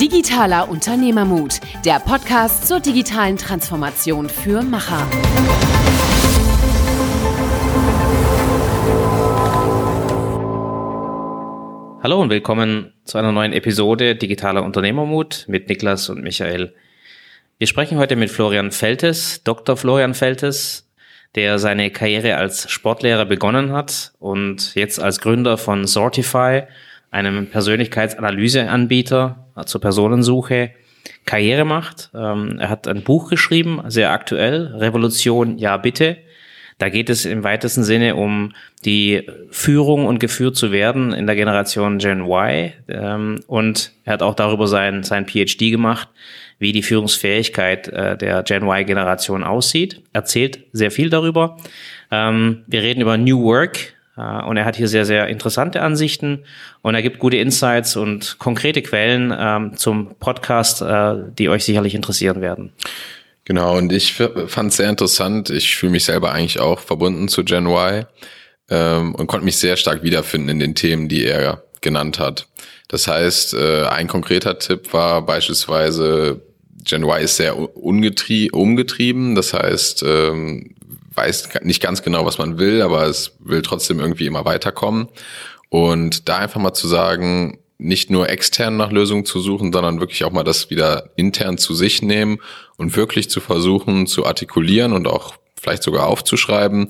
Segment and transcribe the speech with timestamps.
[0.00, 5.06] Digitaler Unternehmermut, der Podcast zur digitalen Transformation für Macher.
[12.02, 16.74] Hallo und willkommen zu einer neuen Episode Digitaler Unternehmermut mit Niklas und Michael.
[17.58, 19.76] Wir sprechen heute mit Florian Feltes, Dr.
[19.76, 20.90] Florian Feltes,
[21.34, 26.62] der seine Karriere als Sportlehrer begonnen hat und jetzt als Gründer von Sortify,
[27.10, 30.70] einem Persönlichkeitsanalyseanbieter zur Personensuche,
[31.26, 32.10] Karriere macht.
[32.14, 36.18] Ähm, er hat ein Buch geschrieben, sehr aktuell, Revolution, ja bitte.
[36.78, 38.54] Da geht es im weitesten Sinne um
[38.86, 42.72] die Führung und geführt zu werden in der Generation Gen Y.
[42.88, 46.08] Ähm, und er hat auch darüber sein, sein PhD gemacht,
[46.58, 50.02] wie die Führungsfähigkeit äh, der Gen Y-Generation aussieht.
[50.14, 51.58] Erzählt sehr viel darüber.
[52.10, 56.44] Ähm, wir reden über New Work, äh, und er hat hier sehr, sehr interessante Ansichten
[56.82, 61.94] und er gibt gute Insights und konkrete Quellen ähm, zum Podcast, äh, die euch sicherlich
[61.94, 62.72] interessieren werden.
[63.44, 65.50] Genau, und ich fand es sehr interessant.
[65.50, 68.06] Ich fühle mich selber eigentlich auch verbunden zu Gen Y
[68.68, 72.46] ähm, und konnte mich sehr stark wiederfinden in den Themen, die er genannt hat.
[72.88, 76.42] Das heißt, äh, ein konkreter Tipp war beispielsweise,
[76.84, 79.34] Gen Y ist sehr umgetrieben.
[79.34, 80.74] Das heißt, ähm,
[81.14, 85.08] weiß nicht ganz genau, was man will, aber es will trotzdem irgendwie immer weiterkommen.
[85.68, 90.24] Und da einfach mal zu sagen, nicht nur extern nach Lösungen zu suchen, sondern wirklich
[90.24, 92.38] auch mal das wieder intern zu sich nehmen
[92.76, 96.88] und wirklich zu versuchen zu artikulieren und auch vielleicht sogar aufzuschreiben,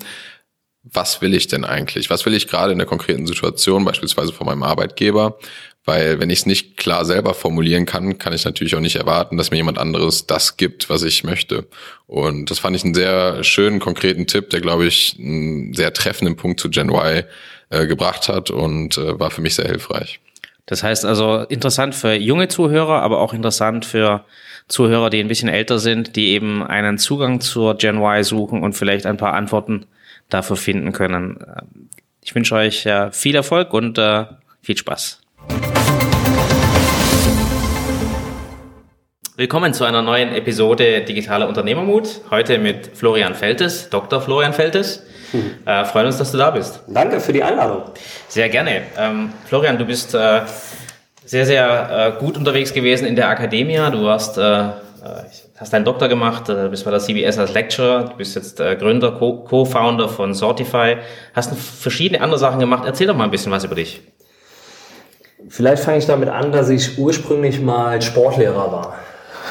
[0.82, 2.10] was will ich denn eigentlich?
[2.10, 5.38] Was will ich gerade in der konkreten Situation, beispielsweise von meinem Arbeitgeber?
[5.84, 9.38] Weil wenn ich es nicht klar selber formulieren kann, kann ich natürlich auch nicht erwarten,
[9.38, 11.66] dass mir jemand anderes das gibt, was ich möchte.
[12.06, 16.36] Und das fand ich einen sehr schönen, konkreten Tipp, der, glaube ich, einen sehr treffenden
[16.36, 17.24] Punkt zu Gen Y
[17.70, 20.20] äh, gebracht hat und äh, war für mich sehr hilfreich.
[20.66, 24.24] Das heißt also interessant für junge Zuhörer, aber auch interessant für
[24.68, 28.74] Zuhörer, die ein bisschen älter sind, die eben einen Zugang zur Gen Y suchen und
[28.74, 29.86] vielleicht ein paar Antworten
[30.28, 31.44] dafür finden können.
[32.22, 34.26] Ich wünsche euch viel Erfolg und äh,
[34.62, 35.19] viel Spaß.
[39.40, 42.20] Willkommen zu einer neuen Episode Digitaler Unternehmermut.
[42.30, 44.20] Heute mit Florian Feltes, Dr.
[44.20, 45.02] Florian Feltes.
[45.32, 45.54] Mhm.
[45.64, 46.82] Äh, freuen uns, dass du da bist.
[46.88, 47.84] Danke für die Einladung.
[48.28, 48.82] Sehr gerne.
[48.98, 50.42] Ähm, Florian, du bist äh,
[51.24, 53.78] sehr, sehr äh, gut unterwegs gewesen in der Akademie.
[53.92, 54.70] Du warst, äh, äh,
[55.56, 59.12] hast deinen Doktor gemacht, äh, bist bei der CBS als Lecturer, du bist jetzt Gründer,
[59.12, 60.98] Co-Founder von Sortify,
[61.34, 62.82] hast verschiedene andere Sachen gemacht.
[62.84, 64.02] Erzähl doch mal ein bisschen was über dich.
[65.48, 68.94] Vielleicht fange ich damit an, dass ich ursprünglich mal Sportlehrer war.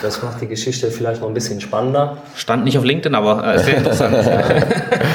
[0.01, 2.17] Das macht die Geschichte vielleicht noch ein bisschen spannender.
[2.35, 4.15] Stand nicht auf LinkedIn, aber äh, sehr interessant.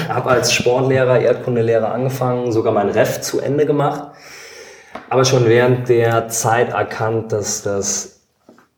[0.05, 4.13] Ich habe als Sportlehrer, Erdkundelehrer angefangen, sogar mein Ref zu Ende gemacht.
[5.09, 8.21] Aber schon während der Zeit erkannt, dass das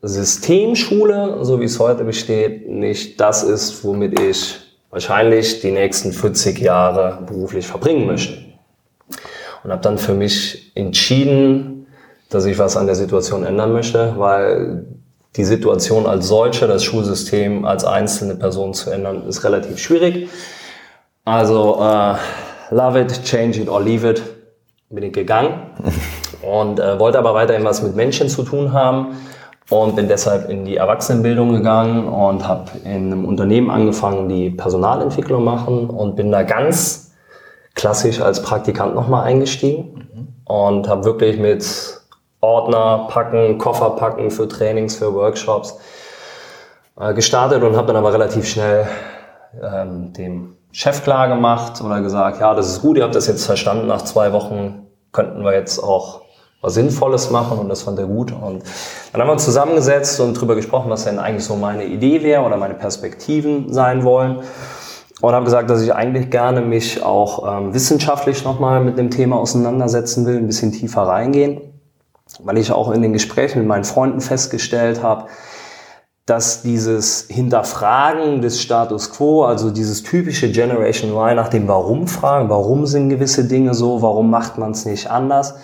[0.01, 4.57] System Schule, so wie es heute besteht, nicht das ist, womit ich
[4.91, 8.39] wahrscheinlich die nächsten 40 Jahre beruflich verbringen möchte.
[9.63, 11.76] Und habe dann für mich entschieden,
[12.37, 14.85] dass ich was an der Situation ändern möchte, weil
[15.37, 20.29] die Situation als solche, das Schulsystem als einzelne Person zu ändern, ist relativ schwierig.
[21.25, 22.15] Also äh,
[22.75, 24.23] love it, change it or leave it,
[24.91, 25.71] bin ich gegangen
[26.43, 29.17] und äh, wollte aber weiterhin was mit Menschen zu tun haben
[29.71, 35.43] und bin deshalb in die Erwachsenenbildung gegangen und habe in einem Unternehmen angefangen, die Personalentwicklung
[35.43, 37.13] machen und bin da ganz
[37.75, 40.29] klassisch als Praktikant nochmal eingestiegen mhm.
[40.45, 41.96] und habe wirklich mit
[42.41, 45.79] Ordner packen, Koffer packen für Trainings, für Workshops
[46.99, 48.87] äh, gestartet und habe dann aber relativ schnell
[49.63, 53.47] ähm, dem Chef klar gemacht oder gesagt, ja, das ist gut, ihr habt das jetzt
[53.47, 56.21] verstanden, nach zwei Wochen könnten wir jetzt auch
[56.61, 58.33] was Sinnvolles machen und das fand er gut.
[58.33, 58.63] Und
[59.13, 62.43] dann haben wir uns zusammengesetzt und drüber gesprochen, was denn eigentlich so meine Idee wäre
[62.43, 64.41] oder meine Perspektiven sein wollen.
[65.23, 69.37] Und habe gesagt, dass ich eigentlich gerne mich auch ähm, wissenschaftlich nochmal mit dem Thema
[69.37, 71.66] auseinandersetzen will, ein bisschen tiefer reingehen
[72.42, 75.27] weil ich auch in den Gesprächen mit meinen Freunden festgestellt habe,
[76.27, 82.50] dass dieses Hinterfragen des Status quo, also dieses typische Generation Y nach dem Warum fragen,
[82.50, 85.54] warum sind gewisse Dinge so, warum macht man es nicht anders?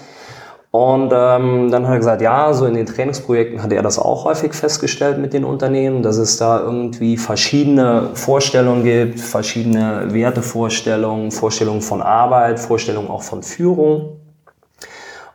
[0.71, 4.25] Und ähm, dann hat er gesagt, ja, so in den Trainingsprojekten hat er das auch
[4.25, 11.83] häufig festgestellt mit den Unternehmen, dass es da irgendwie verschiedene Vorstellungen gibt, verschiedene Wertevorstellungen, Vorstellungen
[11.83, 14.22] von Arbeit, Vorstellungen auch von Führung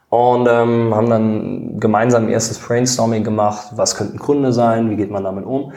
[0.10, 5.12] und ähm, haben dann gemeinsam ein erstes Brainstorming gemacht, was könnten Gründe sein, wie geht
[5.12, 5.74] man damit um.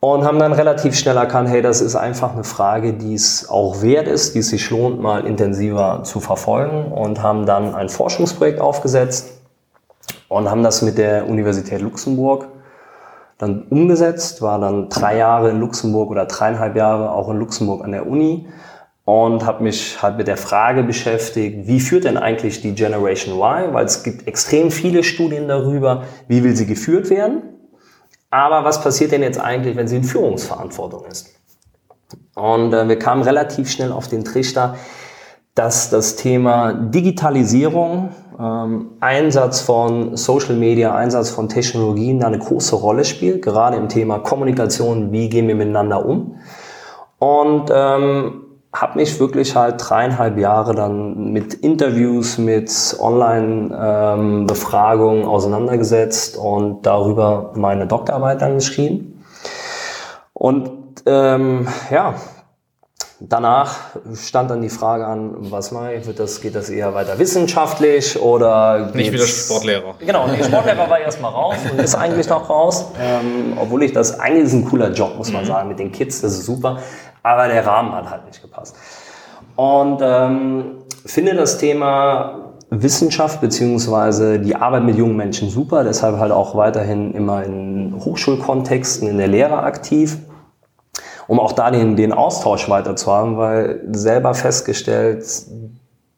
[0.00, 3.82] Und haben dann relativ schnell erkannt, hey, das ist einfach eine Frage, die es auch
[3.82, 6.90] wert ist, die es sich lohnt, mal intensiver zu verfolgen.
[6.90, 9.40] Und haben dann ein Forschungsprojekt aufgesetzt
[10.28, 12.48] und haben das mit der Universität Luxemburg
[13.36, 17.92] dann umgesetzt, war dann drei Jahre in Luxemburg oder dreieinhalb Jahre auch in Luxemburg an
[17.92, 18.46] der Uni
[19.10, 23.74] und habe mich halt mit der Frage beschäftigt, wie führt denn eigentlich die Generation Y?
[23.74, 27.42] Weil es gibt extrem viele Studien darüber, wie will sie geführt werden.
[28.30, 31.34] Aber was passiert denn jetzt eigentlich, wenn sie in Führungsverantwortung ist?
[32.36, 34.76] Und äh, wir kamen relativ schnell auf den Trichter,
[35.56, 42.76] dass das Thema Digitalisierung, ähm, Einsatz von Social Media, Einsatz von Technologien da eine große
[42.76, 46.36] Rolle spielt, gerade im Thema Kommunikation, wie gehen wir miteinander um.
[47.18, 52.70] Und ähm, habe mich wirklich halt dreieinhalb Jahre dann mit Interviews, mit
[53.00, 59.24] Online-Befragungen ähm, auseinandergesetzt und darüber meine Doktorarbeit dann geschrieben.
[60.32, 60.70] Und
[61.04, 62.14] ähm, ja,
[63.18, 63.76] danach
[64.14, 66.06] stand dann die Frage an, was mache ich?
[66.06, 69.96] Wird das, geht das eher weiter wissenschaftlich oder nicht wieder Sportlehrer?
[69.98, 74.20] Genau, nee, Sportlehrer war erstmal raus und ist eigentlich noch raus, ähm, obwohl ich das
[74.20, 75.48] eigentlich ist ein cooler Job, muss man mhm.
[75.48, 76.78] sagen, mit den Kids, das ist super
[77.22, 78.76] aber der Rahmen hat halt nicht gepasst.
[79.56, 86.32] Und ähm, finde das Thema Wissenschaft beziehungsweise die Arbeit mit jungen Menschen super, deshalb halt
[86.32, 90.18] auch weiterhin immer in Hochschulkontexten, in der Lehre aktiv,
[91.26, 95.24] um auch da den, den Austausch weiter zu haben, weil selber festgestellt,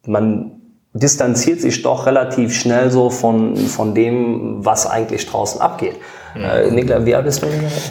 [0.07, 0.61] man
[0.95, 5.97] distanziert sich doch relativ schnell so von, von dem, was eigentlich draußen abgeht.
[6.35, 7.47] Äh, Niklas, wie alt bist du?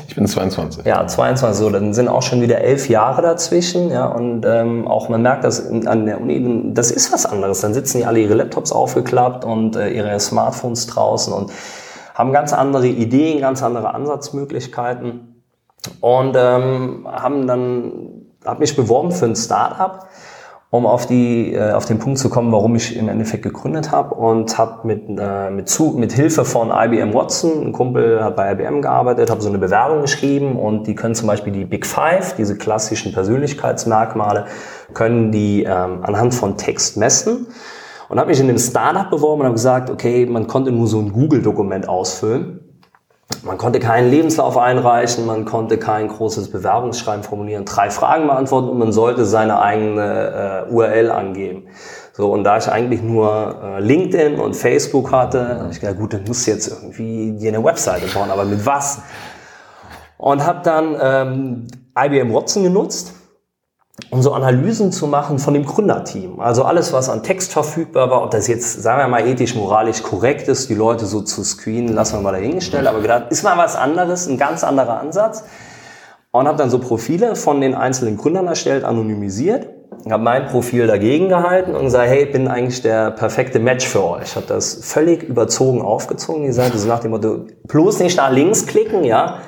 [0.08, 0.86] Ich bin 22.
[0.86, 1.58] Ja, 22.
[1.58, 3.90] So, dann sind auch schon wieder elf Jahre dazwischen.
[3.90, 7.62] Ja, und ähm, auch man merkt, dass an der Uni, das ist was anderes.
[7.62, 11.52] Dann sitzen die alle ihre Laptops aufgeklappt und äh, ihre Smartphones draußen und
[12.14, 15.44] haben ganz andere Ideen, ganz andere Ansatzmöglichkeiten
[16.00, 17.92] und ähm, haben dann,
[18.46, 20.08] habe mich beworben für ein Startup
[20.72, 24.16] um auf, die, äh, auf den Punkt zu kommen, warum ich im Endeffekt gegründet habe
[24.16, 28.54] und habe mit, äh, mit, zu, mit Hilfe von IBM Watson, ein Kumpel hat bei
[28.54, 32.36] IBM gearbeitet, habe so eine Bewerbung geschrieben und die können zum Beispiel die Big Five,
[32.38, 34.46] diese klassischen Persönlichkeitsmerkmale,
[34.94, 37.48] können die ähm, anhand von Text messen.
[38.08, 41.00] Und habe mich in dem Startup beworben und habe gesagt, okay, man konnte nur so
[41.00, 42.61] ein Google-Dokument ausfüllen.
[43.44, 48.78] Man konnte keinen Lebenslauf einreichen, man konnte kein großes Bewerbungsschreiben formulieren, drei Fragen beantworten und
[48.78, 51.68] man sollte seine eigene äh, URL angeben.
[52.14, 56.24] So, und da ich eigentlich nur äh, LinkedIn und Facebook hatte, ich gedacht, gut, dann
[56.28, 59.02] musst du jetzt irgendwie dir eine Webseite bauen, aber mit was?
[60.18, 61.68] Und habe dann ähm,
[61.98, 63.14] IBM Watson genutzt
[64.10, 66.40] um so Analysen zu machen von dem Gründerteam.
[66.40, 70.04] Also alles, was an Text verfügbar war, ob das jetzt, sagen wir mal, ethisch, moralisch
[70.04, 72.88] korrekt ist, die Leute so zu screenen, lassen wir mal dahingestellt.
[72.88, 75.44] Aber gedacht, ist mal was anderes, ein ganz anderer Ansatz.
[76.32, 79.68] Und habe dann so Profile von den einzelnen Gründern erstellt, anonymisiert.
[80.10, 84.04] Habe mein Profil dagegen gehalten und gesagt, hey, ich bin eigentlich der perfekte Match für
[84.04, 84.24] euch.
[84.24, 88.30] Ich habe das völlig überzogen aufgezogen, die Seite, so nach dem Motto, bloß nicht da
[88.30, 89.40] links klicken, ja.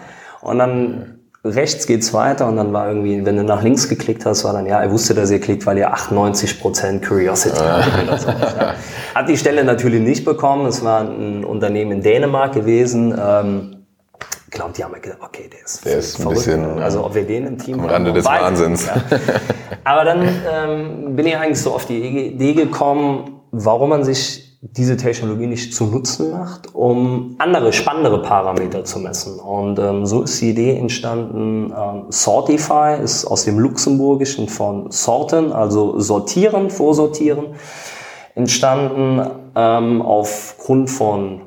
[0.41, 1.12] Und dann
[1.43, 4.65] rechts geht's weiter und dann war irgendwie, wenn du nach links geklickt hast, war dann,
[4.65, 8.03] ja, er wusste, dass ihr klickt, weil ihr 98% Curiosity habt.
[8.03, 8.29] Oder so.
[8.29, 8.75] ja.
[9.15, 10.65] Hat die Stelle natürlich nicht bekommen.
[10.65, 13.13] Es war ein Unternehmen in Dänemark gewesen.
[13.19, 13.85] Ähm,
[14.45, 17.15] ich glaube, die haben mir gedacht, okay, der ist, der ist ein bisschen, also ob
[17.15, 18.85] wir den im Team am Rande des Wahnsinns.
[18.85, 18.93] Ja.
[19.83, 24.95] Aber dann ähm, bin ich eigentlich so auf die Idee gekommen, warum man sich diese
[24.95, 29.37] Technologie nicht zu Nutzen macht, um andere, spannendere Parameter zu messen.
[29.37, 35.51] Und ähm, so ist die Idee entstanden, ähm, Sortify ist aus dem Luxemburgischen von sorten,
[35.51, 37.55] also sortieren, vorsortieren,
[38.35, 39.21] entstanden
[39.53, 41.41] ähm, aufgrund von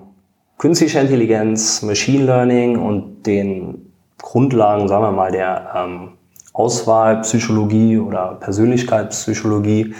[0.58, 6.08] künstlicher Intelligenz, Machine Learning und den Grundlagen, sagen wir mal, der ähm,
[6.52, 9.94] Auswahlpsychologie oder Persönlichkeitspsychologie,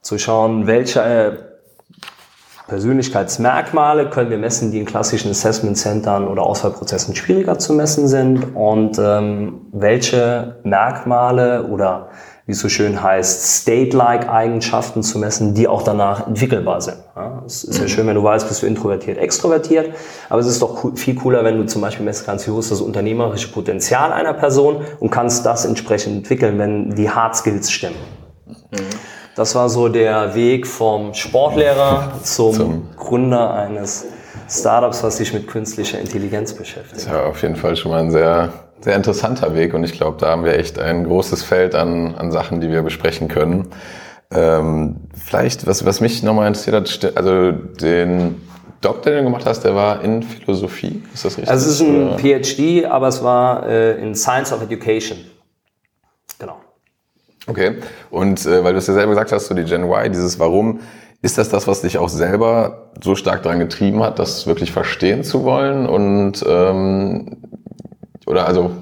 [0.00, 1.51] zu schauen, welche äh,
[2.72, 8.56] Persönlichkeitsmerkmale können wir messen, die in klassischen Assessment Centern oder Auswahlprozessen schwieriger zu messen sind
[8.56, 12.08] und ähm, welche Merkmale oder
[12.46, 16.96] wie es so schön heißt, state-like Eigenschaften zu messen, die auch danach entwickelbar sind.
[17.14, 17.88] Ja, es ist ja mhm.
[17.88, 19.94] schön, wenn du weißt, bist du introvertiert, extrovertiert,
[20.30, 22.70] aber es ist doch viel cooler, wenn du zum Beispiel messen kannst, wie hoch ist
[22.70, 27.96] das unternehmerische Potenzial einer Person und kannst das entsprechend entwickeln, wenn die Hard Skills stimmen.
[28.46, 28.78] Mhm.
[29.34, 34.06] Das war so der Weg vom Sportlehrer zum, zum, Gründer eines
[34.48, 36.96] Startups, was sich mit künstlicher Intelligenz beschäftigt.
[36.96, 39.92] Das ist ja auf jeden Fall schon mal ein sehr, sehr interessanter Weg und ich
[39.92, 43.68] glaube, da haben wir echt ein großes Feld an, an Sachen, die wir besprechen können.
[44.30, 48.40] Ähm, vielleicht, was, was mich nochmal interessiert hat, also den
[48.82, 51.50] Doktor, den du gemacht hast, der war in Philosophie, ist das richtig?
[51.50, 52.18] Also es ist ein?
[52.18, 55.18] PhD, aber es war äh, in Science of Education.
[57.46, 57.76] Okay.
[58.10, 60.80] Und äh, weil du es ja selber gesagt hast, so die Gen Y, dieses Warum,
[61.24, 65.22] Ist das das, was dich auch selber so stark daran getrieben hat, das wirklich verstehen
[65.22, 65.86] zu wollen?
[65.86, 67.36] Und ähm,
[68.26, 68.72] oder also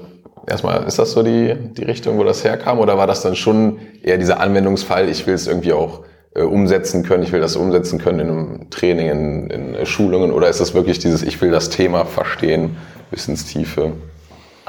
[0.46, 2.78] erstmal, ist das so die, die Richtung, wo das herkam?
[2.78, 6.00] Oder war das dann schon eher dieser Anwendungsfall, ich will es irgendwie auch
[6.34, 10.32] äh, umsetzen können, ich will das umsetzen können in einem Training, in, in Schulungen?
[10.32, 12.78] Oder ist das wirklich dieses, ich will das Thema verstehen,
[13.10, 13.92] bis ins Tiefe?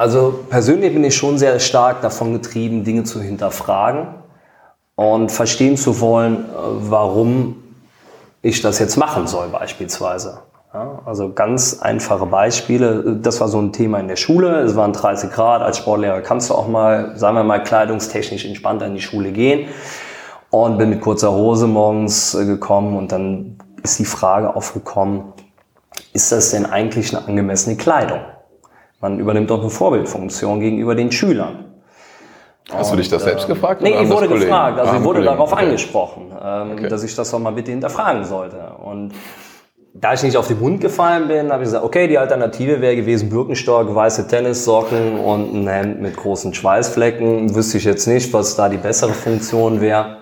[0.02, 4.08] Also persönlich bin ich schon sehr stark davon getrieben, Dinge zu hinterfragen
[4.96, 6.40] und verstehen zu wollen, äh,
[6.90, 7.58] warum
[8.42, 10.40] ich das jetzt machen soll beispielsweise.
[10.74, 13.20] Ja, also ganz einfache Beispiele.
[13.22, 14.62] Das war so ein Thema in der Schule.
[14.62, 15.62] Es waren 30 Grad.
[15.62, 19.68] Als Sportlehrer kannst du auch mal, sagen wir mal, kleidungstechnisch entspannter in die Schule gehen.
[20.50, 25.34] Und bin mit kurzer Hose morgens äh, gekommen und dann ist die Frage aufgekommen,
[26.12, 28.22] ist das denn eigentlich eine angemessene Kleidung?
[29.02, 31.66] Man übernimmt doch eine Vorbildfunktion gegenüber den Schülern.
[32.72, 33.82] Hast du dich das selbst gefragt?
[33.82, 34.46] Nee, ich wurde Kollegen?
[34.46, 34.80] gefragt.
[34.80, 35.36] Also Ah, ich wurde Kollegen.
[35.36, 35.66] darauf Okay.
[35.66, 36.88] angesprochen, ähm, Okay.
[36.88, 38.58] dass ich das doch mal bitte hinterfragen sollte.
[38.84, 39.12] Und
[39.94, 42.96] da ich nicht auf den Mund gefallen bin, habe ich gesagt, okay, die Alternative wäre
[42.96, 47.54] gewesen Birkenstock, weiße Tennissocken und ein Hemd mit großen Schweißflecken.
[47.56, 50.18] Wüsste ich jetzt nicht, was da die bessere Funktion wäre.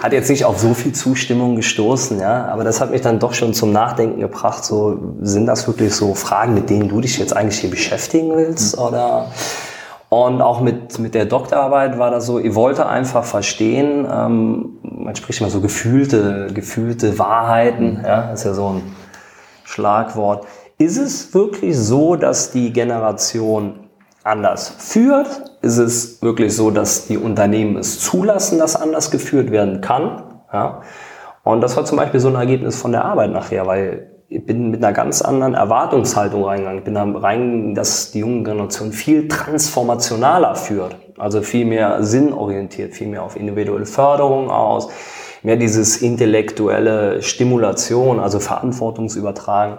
[0.00, 3.34] Hat jetzt nicht auf so viel Zustimmung gestoßen, ja, aber das hat mich dann doch
[3.34, 4.64] schon zum Nachdenken gebracht.
[4.64, 8.78] So, sind das wirklich so Fragen, mit denen du dich jetzt eigentlich hier beschäftigen willst?
[8.78, 9.26] Oder
[10.08, 15.14] und auch mit, mit der Doktorarbeit war das so, ich wollte einfach verstehen, ähm, man
[15.14, 18.82] spricht immer so gefühlte, gefühlte Wahrheiten, ja, ist ja so ein
[19.64, 20.46] Schlagwort.
[20.78, 23.89] Ist es wirklich so, dass die Generation
[24.30, 25.28] anders führt?
[25.60, 30.22] Ist es wirklich so, dass die Unternehmen es zulassen, dass anders geführt werden kann?
[30.52, 30.82] Ja?
[31.42, 34.70] Und das war zum Beispiel so ein Ergebnis von der Arbeit nachher, weil ich bin
[34.70, 36.78] mit einer ganz anderen Erwartungshaltung reingegangen.
[36.78, 40.94] Ich bin da reingegangen, dass die junge Generation viel transformationaler führt.
[41.18, 44.88] Also viel mehr sinnorientiert, viel mehr auf individuelle Förderung aus,
[45.42, 49.78] mehr dieses intellektuelle Stimulation, also Verantwortungsübertragen.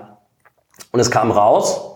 [0.91, 1.90] Und es kam raus,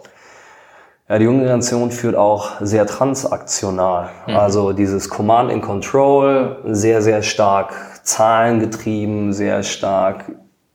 [1.07, 4.09] ja, die junge Generation führt auch sehr transaktional.
[4.25, 10.25] Also dieses Command and Control, sehr, sehr stark zahlengetrieben, sehr stark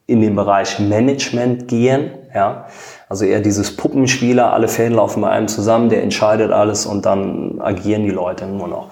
[0.06, 2.12] in den Bereich Management gehen.
[2.32, 2.66] Ja.
[3.08, 7.60] Also eher dieses Puppenspieler, alle Fäden laufen bei einem zusammen, der entscheidet alles und dann
[7.60, 8.88] agieren die Leute nur noch.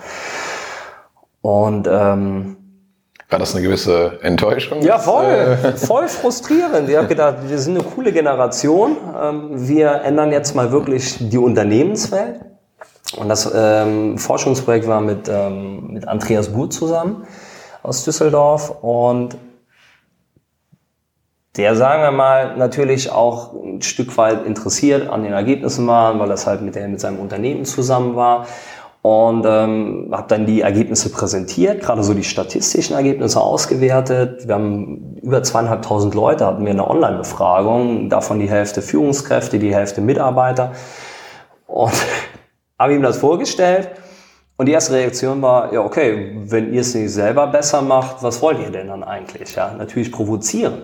[1.41, 2.58] Und ähm,
[3.31, 4.81] War das eine gewisse Enttäuschung?
[4.81, 6.89] ja, voll, äh, voll frustrierend.
[6.89, 8.97] Ich habe gedacht, wir sind eine coole Generation.
[9.21, 12.41] Ähm, Wir ändern jetzt mal wirklich die Unternehmenswelt.
[13.17, 17.27] Und das ähm, Forschungsprojekt war mit, ähm, mit Andreas Buhr zusammen
[17.83, 18.83] aus Düsseldorf.
[18.83, 19.37] Und
[21.57, 26.29] der, sagen wir mal, natürlich auch ein Stück weit interessiert an den Ergebnissen war, weil
[26.29, 28.47] das halt mit, der, mit seinem Unternehmen zusammen war.
[29.03, 34.49] Und ähm, habe dann die Ergebnisse präsentiert, gerade so die statistischen Ergebnisse ausgewertet.
[34.49, 40.01] Wir haben über zweieinhalbtausend Leute, hatten wir eine Online-Befragung, davon die Hälfte Führungskräfte, die Hälfte
[40.01, 40.73] Mitarbeiter.
[41.67, 41.93] Und
[42.79, 43.91] habe ihm das vorgestellt.
[44.57, 48.43] Und die erste Reaktion war, ja, okay, wenn ihr es nicht selber besser macht, was
[48.43, 49.55] wollt ihr denn dann eigentlich?
[49.55, 50.83] Ja, natürlich provozieren.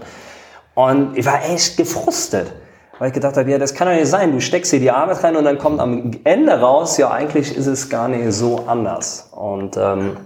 [0.75, 2.53] Und ich war echt gefrustet,
[2.99, 4.33] weil ich gedacht habe, ja, das kann doch nicht sein.
[4.33, 7.67] Du steckst hier die Arbeit rein und dann kommt am Ende raus, ja, eigentlich ist
[7.67, 9.31] es gar nicht so anders.
[9.33, 10.17] Und ähm,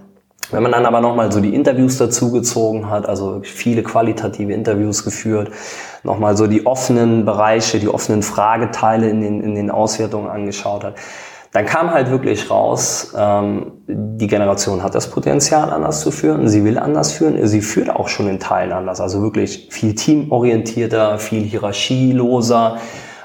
[0.51, 5.05] wenn man dann aber nochmal so die Interviews dazu gezogen hat, also viele qualitative Interviews
[5.05, 5.51] geführt,
[6.05, 10.95] nochmal so die offenen Bereiche, die offenen Frageteile in den, in den Auswertungen angeschaut hat,
[11.59, 16.47] dann kam halt wirklich raus, ähm, die Generation hat das Potenzial, anders zu führen.
[16.47, 17.45] Sie will anders führen.
[17.49, 19.01] Sie führt auch schon in Teilen anders.
[19.01, 22.77] Also wirklich viel teamorientierter, viel hierarchieloser,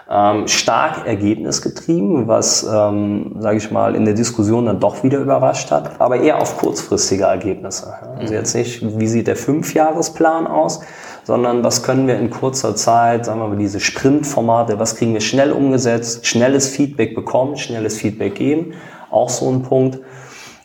[0.09, 5.69] ähm, stark ergebnisgetrieben, was, ähm, sage ich mal, in der Diskussion dann doch wieder überrascht
[5.69, 7.93] hat, aber eher auf kurzfristige Ergebnisse.
[8.17, 10.81] Also jetzt nicht, wie sieht der Fünfjahresplan aus,
[11.23, 15.21] sondern was können wir in kurzer Zeit, sagen wir mal, diese Sprintformate, was kriegen wir
[15.21, 18.73] schnell umgesetzt, schnelles Feedback bekommen, schnelles Feedback geben,
[19.09, 19.99] auch so ein Punkt.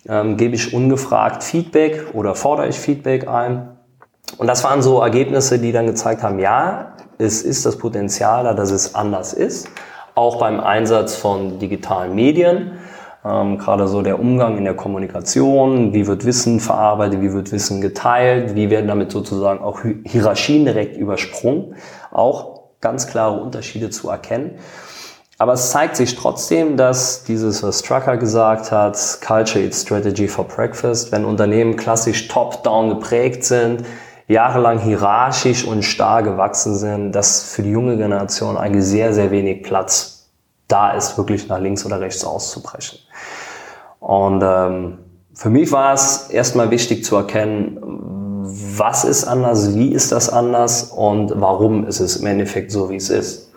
[0.08, 3.76] Ähm, gebe ich ungefragt Feedback oder fordere ich Feedback ein?
[4.36, 8.54] Und das waren so Ergebnisse, die dann gezeigt haben, ja, es ist das Potenzial da,
[8.54, 9.68] dass es anders ist,
[10.14, 12.72] auch beim Einsatz von digitalen Medien.
[13.28, 17.80] Ähm, gerade so der Umgang in der Kommunikation, wie wird Wissen verarbeitet, wie wird Wissen
[17.80, 21.74] geteilt, wie werden damit sozusagen auch Hi- Hierarchien direkt übersprungen.
[22.10, 24.52] Auch ganz klare Unterschiede zu erkennen.
[25.36, 30.44] Aber es zeigt sich trotzdem, dass dieses, was Strucker gesagt hat, Culture Eats Strategy for
[30.44, 33.84] Breakfast, wenn Unternehmen klassisch top-down geprägt sind,
[34.26, 39.62] jahrelang hierarchisch und starr gewachsen sind, dass für die junge Generation eigentlich sehr, sehr wenig
[39.62, 40.28] Platz
[40.66, 42.98] da ist, wirklich nach links oder rechts auszubrechen.
[44.00, 44.98] Und ähm,
[45.34, 47.78] für mich war es erstmal wichtig zu erkennen,
[48.50, 52.96] was ist anders, wie ist das anders und warum ist es im Endeffekt so, wie
[52.96, 53.47] es ist.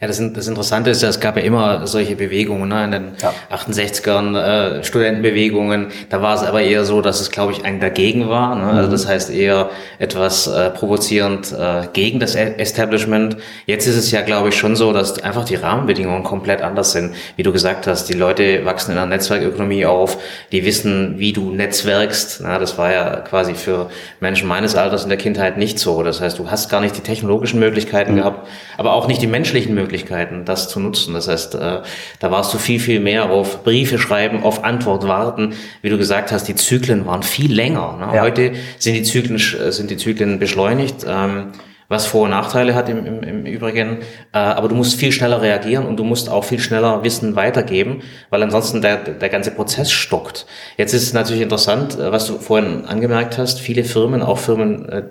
[0.00, 0.06] Ja.
[0.06, 2.84] Das, das Interessante ist ja, es gab ja immer solche Bewegungen ne?
[2.84, 3.34] in den ja.
[3.50, 5.88] 68ern, äh, Studentenbewegungen.
[6.08, 8.56] Da war es aber eher so, dass es, glaube ich, ein dagegen war.
[8.56, 8.64] Ne?
[8.64, 8.92] Also mhm.
[8.92, 13.36] das heißt eher etwas äh, provozierend äh, gegen das e-, Establishment.
[13.66, 17.14] Jetzt ist es ja, glaube ich, schon so, dass einfach die Rahmenbedingungen komplett anders sind.
[17.36, 20.16] Wie du gesagt hast, die Leute wachsen in einer Netzwerkökonomie auf,
[20.50, 22.40] die wissen, wie du netzwerkst.
[22.42, 23.90] Na, das war ja quasi für
[24.20, 26.02] Menschen meines Alters in der Kindheit nicht so.
[26.02, 28.16] Das heißt, du hast gar nicht die technologischen Möglichkeiten mhm.
[28.16, 29.89] gehabt, aber auch nicht die menschlichen Möglichkeiten.
[29.90, 31.14] Möglichkeiten, das zu nutzen.
[31.14, 31.80] Das heißt, äh,
[32.20, 35.54] da warst du viel, viel mehr auf Briefe schreiben, auf Antwort warten.
[35.82, 37.96] Wie du gesagt hast, die Zyklen waren viel länger.
[37.98, 38.16] Ne?
[38.16, 38.22] Ja.
[38.22, 41.04] Heute sind die Zyklen, sind die Zyklen beschleunigt.
[41.08, 41.52] Ähm,
[41.90, 43.98] was Vor- und Nachteile hat im, im, im Übrigen.
[44.32, 48.02] Äh, aber du musst viel schneller reagieren und du musst auch viel schneller Wissen weitergeben,
[48.30, 50.46] weil ansonsten der, der ganze Prozess stockt.
[50.76, 53.58] Jetzt ist es natürlich interessant, äh, was du vorhin angemerkt hast.
[53.58, 55.02] Viele Firmen, auch Firmen, äh,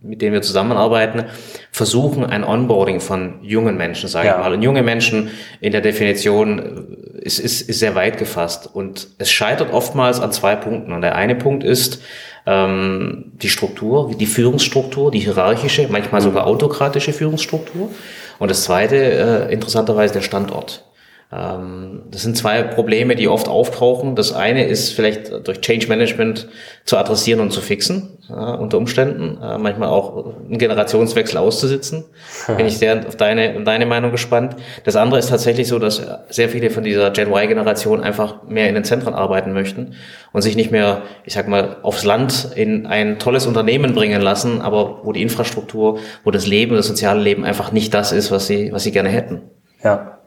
[0.00, 1.24] mit denen wir zusammenarbeiten,
[1.70, 4.36] versuchen ein Onboarding von jungen Menschen, sage ja.
[4.36, 4.54] ich mal.
[4.54, 5.28] Und junge Menschen
[5.60, 8.70] in der Definition ist, ist, ist sehr weit gefasst.
[8.72, 10.92] Und es scheitert oftmals an zwei Punkten.
[10.92, 12.02] Und der eine Punkt ist,
[12.46, 17.90] ähm, die Struktur, die Führungsstruktur, die hierarchische, manchmal sogar autokratische Führungsstruktur.
[18.38, 20.84] Und das zweite, äh, interessanterweise, der Standort.
[21.32, 24.16] Ähm, das sind zwei Probleme, die oft auftauchen.
[24.16, 26.48] Das eine ist vielleicht durch Change Management
[26.84, 29.38] zu adressieren und zu fixen, äh, unter Umständen.
[29.42, 32.04] Äh, manchmal auch einen Generationswechsel auszusitzen.
[32.56, 34.56] Bin ich sehr auf deine, deine Meinung gespannt.
[34.84, 38.74] Das andere ist tatsächlich so, dass sehr viele von dieser Gen Y-Generation einfach mehr in
[38.74, 39.94] den Zentren arbeiten möchten
[40.32, 44.62] und sich nicht mehr, ich sag mal, aufs Land in ein tolles Unternehmen bringen lassen,
[44.62, 48.46] aber wo die Infrastruktur, wo das Leben, das soziale Leben einfach nicht das ist, was
[48.46, 49.42] sie, was sie gerne hätten.
[49.82, 50.18] Ja.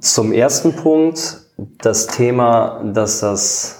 [0.00, 3.77] Zum ersten Punkt das Thema, dass das,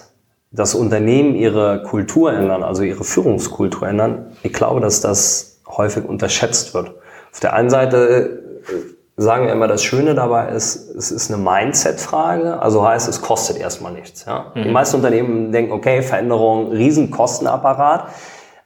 [0.51, 4.33] das Unternehmen ihre Kultur ändern, also ihre Führungskultur ändern.
[4.43, 6.93] Ich glaube, dass das häufig unterschätzt wird.
[7.31, 11.41] Auf der einen Seite äh, sagen wir immer, das Schöne dabei ist, es ist eine
[11.43, 14.25] Mindset-Frage, also heißt, es kostet erstmal nichts.
[14.25, 14.51] Ja?
[14.55, 14.63] Mhm.
[14.63, 18.07] Die meisten Unternehmen denken, okay, Veränderung, Riesenkostenapparat,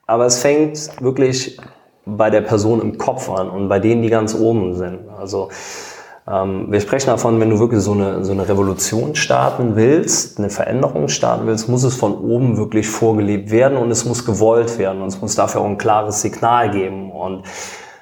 [0.05, 1.57] aber es fängt wirklich
[2.05, 5.09] bei der Person im Kopf an und bei denen, die ganz oben sind.
[5.17, 5.49] Also
[6.25, 11.09] wir sprechen davon, wenn du wirklich so eine, so eine Revolution starten willst, eine Veränderung
[11.09, 15.09] starten willst, muss es von oben wirklich vorgelebt werden und es muss gewollt werden und
[15.09, 17.11] es muss dafür auch ein klares Signal geben.
[17.11, 17.43] Und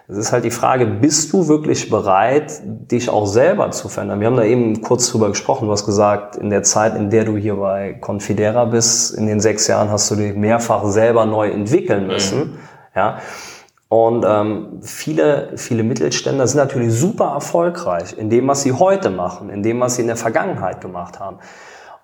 [0.08, 4.20] es ist halt die Frage, bist du wirklich bereit, dich auch selber zu verändern?
[4.20, 5.66] Wir haben da eben kurz drüber gesprochen.
[5.66, 9.40] Du hast gesagt, in der Zeit, in der du hier bei Confidera bist, in den
[9.40, 12.40] sechs Jahren hast du dich mehrfach selber neu entwickeln müssen.
[12.40, 12.58] Mhm.
[12.96, 13.18] Ja.
[13.92, 19.50] Und ähm, viele, viele Mittelständler sind natürlich super erfolgreich in dem, was sie heute machen,
[19.50, 21.40] in dem, was sie in der Vergangenheit gemacht haben.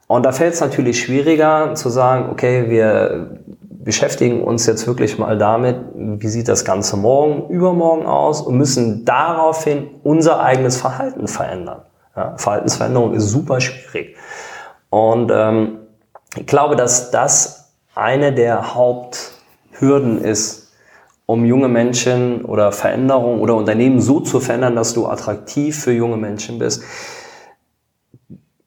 [0.07, 5.37] Und da fällt es natürlich schwieriger zu sagen, okay, wir beschäftigen uns jetzt wirklich mal
[5.37, 11.83] damit, wie sieht das Ganze morgen, übermorgen aus und müssen daraufhin unser eigenes Verhalten verändern.
[12.17, 14.17] Ja, Verhaltensveränderung ist super schwierig.
[14.89, 15.77] Und ähm,
[16.35, 20.66] ich glaube, dass das eine der Haupthürden ist,
[21.27, 26.17] um junge Menschen oder Veränderungen oder Unternehmen so zu verändern, dass du attraktiv für junge
[26.17, 26.81] Menschen bist.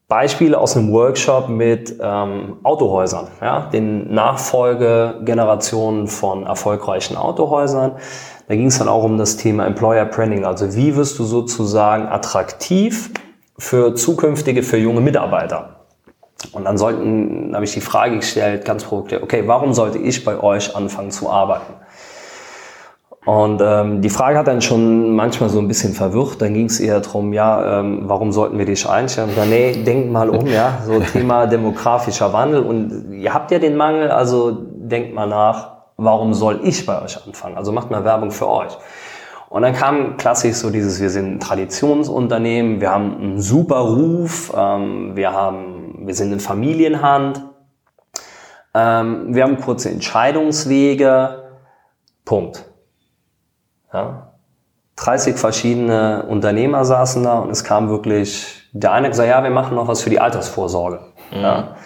[0.09, 7.93] Beispiele aus einem Workshop mit ähm, Autohäusern, ja, den Nachfolgegenerationen von erfolgreichen Autohäusern.
[8.47, 12.09] Da ging es dann auch um das Thema Employer Branding, also wie wirst du sozusagen
[12.09, 13.11] attraktiv
[13.57, 15.87] für zukünftige, für junge Mitarbeiter.
[16.53, 20.43] Und dann sollten, habe ich die Frage gestellt, ganz provoziert, okay, warum sollte ich bei
[20.43, 21.73] euch anfangen zu arbeiten?
[23.27, 26.41] Und ähm, die Frage hat dann schon manchmal so ein bisschen verwirrt.
[26.41, 29.31] Dann ging es eher darum, ja, ähm, warum sollten wir dich einstellen?
[29.37, 32.63] Dann, nee, denkt mal um, ja, so Thema demografischer Wandel.
[32.63, 37.19] Und ihr habt ja den Mangel, also denkt mal nach, warum soll ich bei euch
[37.27, 37.59] anfangen?
[37.59, 38.79] Also macht mal Werbung für euch.
[39.51, 44.53] Und dann kam klassisch so dieses, wir sind ein Traditionsunternehmen, wir haben einen super Ruf,
[44.57, 47.45] ähm, wir, haben, wir sind in Familienhand,
[48.73, 51.43] ähm, wir haben kurze Entscheidungswege,
[52.25, 52.70] Punkt.
[53.93, 54.33] Ja?
[54.97, 59.75] 30 verschiedene Unternehmer saßen da und es kam wirklich, der eine gesagt, ja, wir machen
[59.75, 61.01] noch was für die Altersvorsorge.
[61.31, 61.41] Mhm.
[61.41, 61.77] Ja?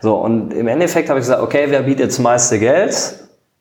[0.00, 3.14] So, und im Endeffekt habe ich gesagt, okay, wer bietet das meiste Geld?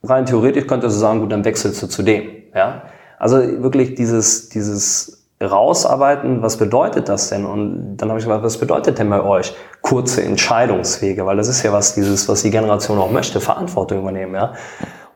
[0.03, 2.29] Rein theoretisch könnte du sagen, gut, dann wechselst du zu dem.
[2.53, 2.83] Ja?
[3.17, 7.45] Also wirklich dieses, dieses rausarbeiten, was bedeutet das denn?
[7.45, 11.25] Und dann habe ich gesagt, was bedeutet denn bei euch kurze Entscheidungswege?
[11.25, 14.53] Weil das ist ja was, dieses, was die Generation auch möchte, Verantwortung übernehmen, ja.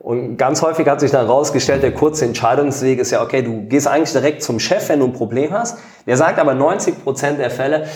[0.07, 3.89] Und ganz häufig hat sich dann rausgestellt, der kurze Entscheidungsweg ist ja, okay, du gehst
[3.89, 5.79] eigentlich direkt zum Chef, wenn du ein Problem hast.
[6.05, 7.87] Der sagt aber 90 Prozent der Fälle,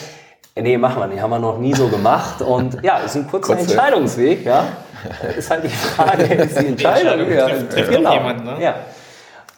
[0.57, 2.41] nee, machen wir nicht, haben wir noch nie so gemacht.
[2.41, 3.71] Und ja, ist ein kurzer Kurze.
[3.71, 4.65] Entscheidungsweg, ja.
[5.37, 7.25] ist halt die Frage, ist die Entscheidung.
[7.27, 8.57] Die Entscheidung trifft- trifft doch jemand, ne?
[8.59, 8.75] Ja.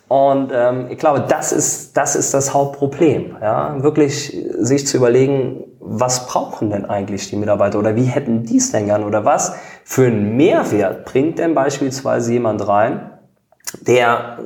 [0.08, 3.38] Und ähm, ich glaube, das ist, das ist das Hauptproblem.
[3.42, 3.82] Ja?
[3.82, 8.72] Wirklich sich zu überlegen, was brauchen denn eigentlich die Mitarbeiter oder wie hätten die es
[8.72, 13.12] denn gern oder was für einen Mehrwert bringt denn beispielsweise jemand rein,
[13.82, 14.38] der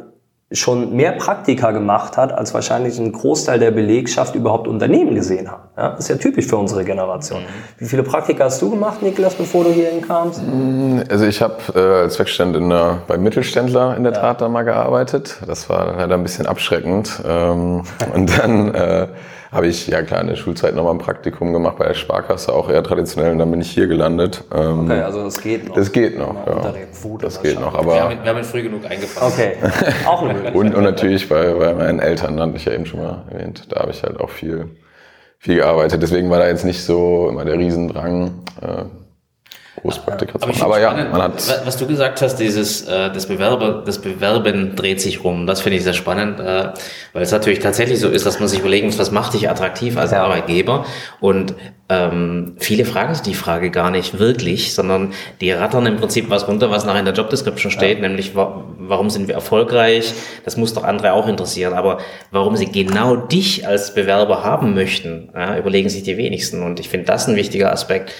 [0.52, 5.60] schon mehr Praktika gemacht hat, als wahrscheinlich ein Großteil der Belegschaft überhaupt Unternehmen gesehen hat.
[5.76, 5.90] Ja?
[5.90, 7.42] Das ist ja typisch für unsere Generation.
[7.78, 10.42] Wie viele Praktika hast du gemacht, Niklas, bevor du hierhin kamst?
[11.10, 15.38] Also ich habe äh, als in der, beim Mittelständler in der Tat da mal gearbeitet.
[15.46, 17.22] Das war leider ein bisschen abschreckend.
[17.28, 17.84] Ähm,
[18.14, 19.08] und dann äh,
[19.52, 22.70] habe ich, ja klar, in der Schulzeit nochmal ein Praktikum gemacht bei der Sparkasse, auch
[22.70, 23.32] eher traditionell.
[23.32, 24.44] Und dann bin ich hier gelandet.
[24.54, 25.76] Ähm, Okay, also das geht noch.
[25.76, 26.74] Das geht noch, Ja, ja.
[26.92, 28.12] Pfote Das geht noch, Wir haben, aber...
[28.14, 29.32] ihn, wir haben ihn früh genug eingefangen.
[29.34, 29.54] Okay,
[30.06, 30.22] auch.
[30.54, 33.82] Und, und natürlich bei, bei meinen Eltern, hatte ich ja eben schon mal erwähnt, da
[33.82, 34.70] habe ich halt auch viel,
[35.40, 36.02] viel gearbeitet.
[36.02, 38.32] Deswegen war da jetzt nicht so immer der Riesendrang,
[38.62, 38.84] äh,
[39.88, 40.62] Großpraktika zu Aber.
[40.65, 41.47] Aber ja, spannend, man hat...
[41.47, 45.47] wa- was du gesagt hast, dieses äh, das Bewerber, das Bewerben dreht sich rum.
[45.47, 46.69] Das finde ich sehr spannend, äh,
[47.13, 49.97] weil es natürlich tatsächlich so ist, dass man sich überlegen muss, was macht dich attraktiv
[49.97, 50.23] als Ja.
[50.23, 50.86] Arbeitgeber?
[51.19, 51.54] Und
[51.89, 56.45] ähm, viele fragen sich die Frage gar nicht wirklich, sondern die rattern im Prinzip was
[56.47, 60.13] runter, was nachher in der Jobdescription steht, nämlich wa warum sind wir erfolgreich?
[60.45, 61.73] Das muss doch andere auch interessieren.
[61.73, 61.97] Aber
[62.32, 66.63] warum sie genau dich als Bewerber haben möchten, ja, überlegen sich die wenigsten.
[66.63, 68.12] Und ich finde das ein wichtiger Aspekt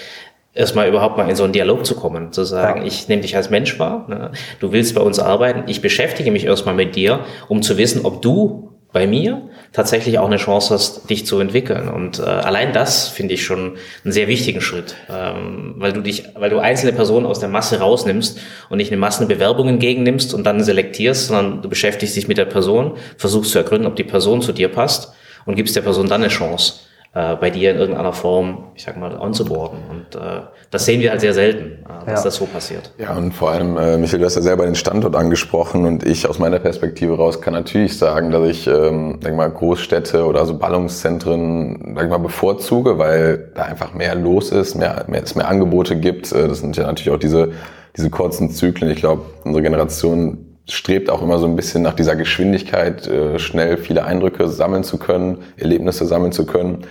[0.58, 2.88] erstmal überhaupt mal in so einen Dialog zu kommen, zu sagen, Ja.
[2.88, 4.32] ich nehme dich als Mensch wahr, ne?
[4.60, 8.22] du willst bei uns arbeiten, ich beschäftige mich erstmal mit dir, um zu wissen, ob
[8.22, 11.90] du bei mir tatsächlich auch eine Chance hast, dich zu entwickeln.
[11.90, 16.24] Und äh, allein das finde ich schon einen sehr wichtigen Schritt, ähm, weil du dich,
[16.36, 18.40] weil du einzelne Personen aus der Masse rausnimmst
[18.70, 22.94] und nicht eine Massenbewerbung entgegennimmst und dann selektierst, sondern du beschäftigst dich mit der Person,
[23.18, 25.12] versuchst zu ergründen, ob die Person zu dir passt
[25.46, 26.76] und gibst der Person dann eine Chance
[27.14, 29.80] äh, bei dir in irgendeiner Form, ich sag mal, onzuboarden.
[29.90, 30.42] Und äh,
[30.72, 32.24] das sehen wir halt sehr selten, äh, dass Ja.
[32.26, 32.92] das so passiert.
[32.98, 36.28] Ja, und vor allem, äh, Michael, du hast ja selber den Standort angesprochen und ich
[36.30, 40.58] aus meiner Perspektive raus kann natürlich sagen, dass ich, ähm, sag mal, Großstädte oder so
[40.58, 45.48] Ballungszentren, sag ich mal, bevorzuge, weil da einfach mehr los ist, mehr, mehr, es mehr
[45.48, 46.32] Angebote gibt.
[46.32, 47.52] Äh, Das sind ja natürlich auch diese,
[47.96, 48.92] diese kurzen Zyklen.
[48.92, 53.78] Ich glaube, unsere Generation strebt auch immer so ein bisschen nach dieser Geschwindigkeit, äh, schnell
[53.78, 56.84] viele Eindrücke sammeln zu können, Erlebnisse sammeln zu können.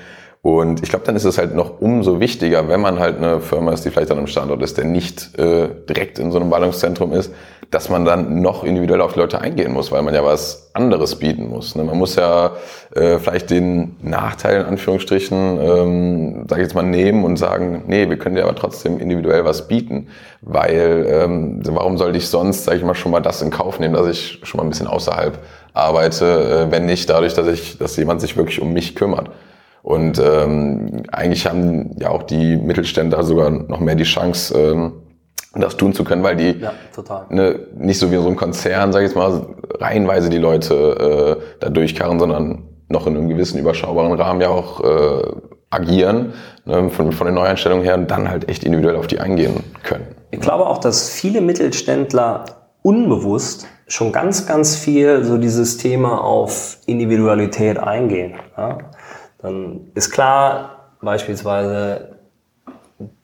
[0.47, 3.73] Und ich glaube, dann ist es halt noch umso wichtiger, wenn man halt eine Firma
[3.73, 7.13] ist, die vielleicht an einem Standort ist, der nicht äh, direkt in so einem Ballungszentrum
[7.13, 7.35] ist,
[7.73, 11.17] dass man dann noch individuell auf die Leute eingehen muss, weil man ja was anderes
[11.17, 11.75] bieten muss.
[11.75, 11.83] Ne?
[11.83, 12.53] Man muss ja
[12.95, 18.09] äh, vielleicht den Nachteil in Anführungsstrichen, ähm, sage ich jetzt mal, nehmen und sagen, nee,
[18.09, 20.07] wir können dir aber trotzdem individuell was bieten,
[20.43, 23.95] weil ähm, warum sollte ich sonst, sage ich mal, schon mal das in Kauf nehmen,
[23.95, 25.41] dass ich schon mal ein bisschen außerhalb
[25.75, 29.29] arbeite, äh, wenn nicht dadurch, dass ich, dass jemand sich wirklich um mich kümmert.
[29.87, 34.95] Und ähm, eigentlich haben ja auch die Mittelständler sogar noch mehr die Chance, ähm,
[35.55, 36.73] das tun zu können, weil die Ja,
[37.31, 39.47] ne, nicht so wie so ein Konzern, sage ich jetzt mal,
[39.79, 44.83] reihenweise die Leute äh, da durchkarren, sondern noch in einem gewissen überschaubaren Rahmen ja auch
[44.83, 45.23] äh,
[45.71, 46.33] agieren,
[46.65, 50.09] ne, von, von den Neueinstellungen her und dann halt echt individuell auf die eingehen können.
[50.33, 52.45] Ich glaube auch, dass viele Mittelständler
[52.83, 58.35] unbewusst schon ganz, ganz viel so dieses Thema auf Individualität eingehen.
[58.59, 58.79] Ja?
[59.47, 62.17] Dann ist klar, beispielsweise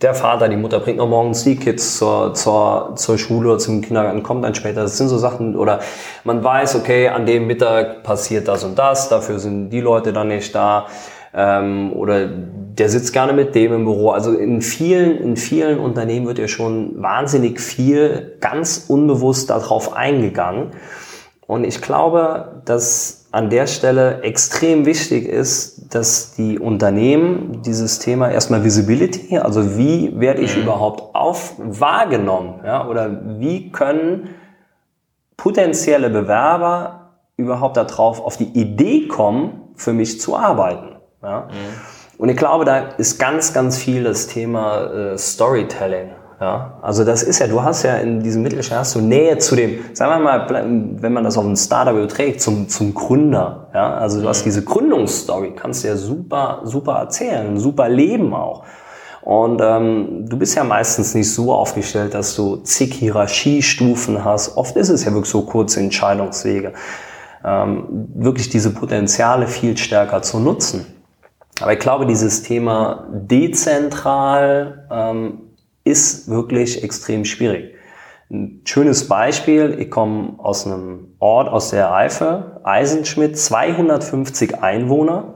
[0.01, 3.81] der Vater, die Mutter bringt noch morgens die Kids zur, zur, zur Schule oder zum
[3.81, 4.83] Kindergarten, kommt dann später.
[4.83, 5.81] Das sind so Sachen, oder
[6.23, 10.29] man weiß, okay, an dem Mittag passiert das und das, dafür sind die Leute dann
[10.29, 10.87] nicht da.
[11.35, 14.11] Ähm, oder der sitzt gerne mit dem im Büro.
[14.11, 20.71] Also in vielen, in vielen Unternehmen wird ja schon wahnsinnig viel ganz unbewusst darauf eingegangen.
[21.49, 28.31] Und ich glaube, dass an der Stelle extrem wichtig ist, dass die Unternehmen dieses Thema
[28.31, 34.29] erstmal Visibility, also wie werde ich überhaupt auf wahrgenommen, ja, oder wie können
[35.37, 40.97] potenzielle Bewerber überhaupt darauf auf die Idee kommen, für mich zu arbeiten.
[41.23, 41.49] Ja?
[42.19, 46.11] Und ich glaube, da ist ganz, ganz viel das Thema äh, Storytelling.
[46.43, 46.73] Ja?
[46.83, 49.79] Also das ist ja, du hast ja in diesem Mittelstand hast du Nähe zu dem,
[49.93, 53.69] sagen wir mal, wenn man das auf ein Startup überträgt, zum, zum Gründer.
[53.73, 53.95] Ja?
[53.95, 58.65] Also du hast diese Gründungsstory, kannst du ja super, super erzählen, super leben auch.
[59.21, 64.57] Und ähm, du bist ja meistens nicht so aufgestellt, dass du zig Hierarchiestufen hast.
[64.57, 66.73] Oft ist es ja wirklich so kurze Entscheidungswege.
[67.45, 70.87] Ähm, wirklich diese Potenziale viel stärker zu nutzen.
[71.61, 75.52] Aber ich glaube, dieses Thema dezentral ähm,
[75.85, 77.75] ist wirklich extrem schwierig.
[78.31, 85.35] Ein schönes Beispiel, ich komme aus einem Ort aus der Eifel, Eisenschmidt, 250 Einwohner.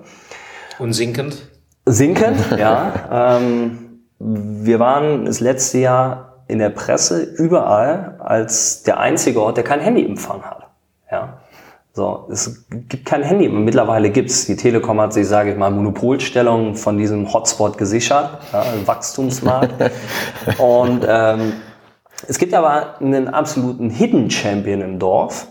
[0.78, 1.50] Und sinkend?
[1.84, 3.36] Sinkend, ja.
[3.38, 9.64] Ähm, wir waren das letzte Jahr in der Presse überall als der einzige Ort, der
[9.64, 10.68] kein Handyempfang hat.
[11.10, 11.38] Ja.
[11.96, 13.48] So, es gibt kein Handy.
[13.48, 14.44] Mittlerweile gibt's.
[14.44, 19.90] Die Telekom hat sich, sage ich mal, Monopolstellung von diesem Hotspot gesichert, ja, Wachstumsmarkt.
[20.58, 21.54] Und ähm,
[22.28, 25.46] es gibt aber einen absoluten Hidden Champion im Dorf.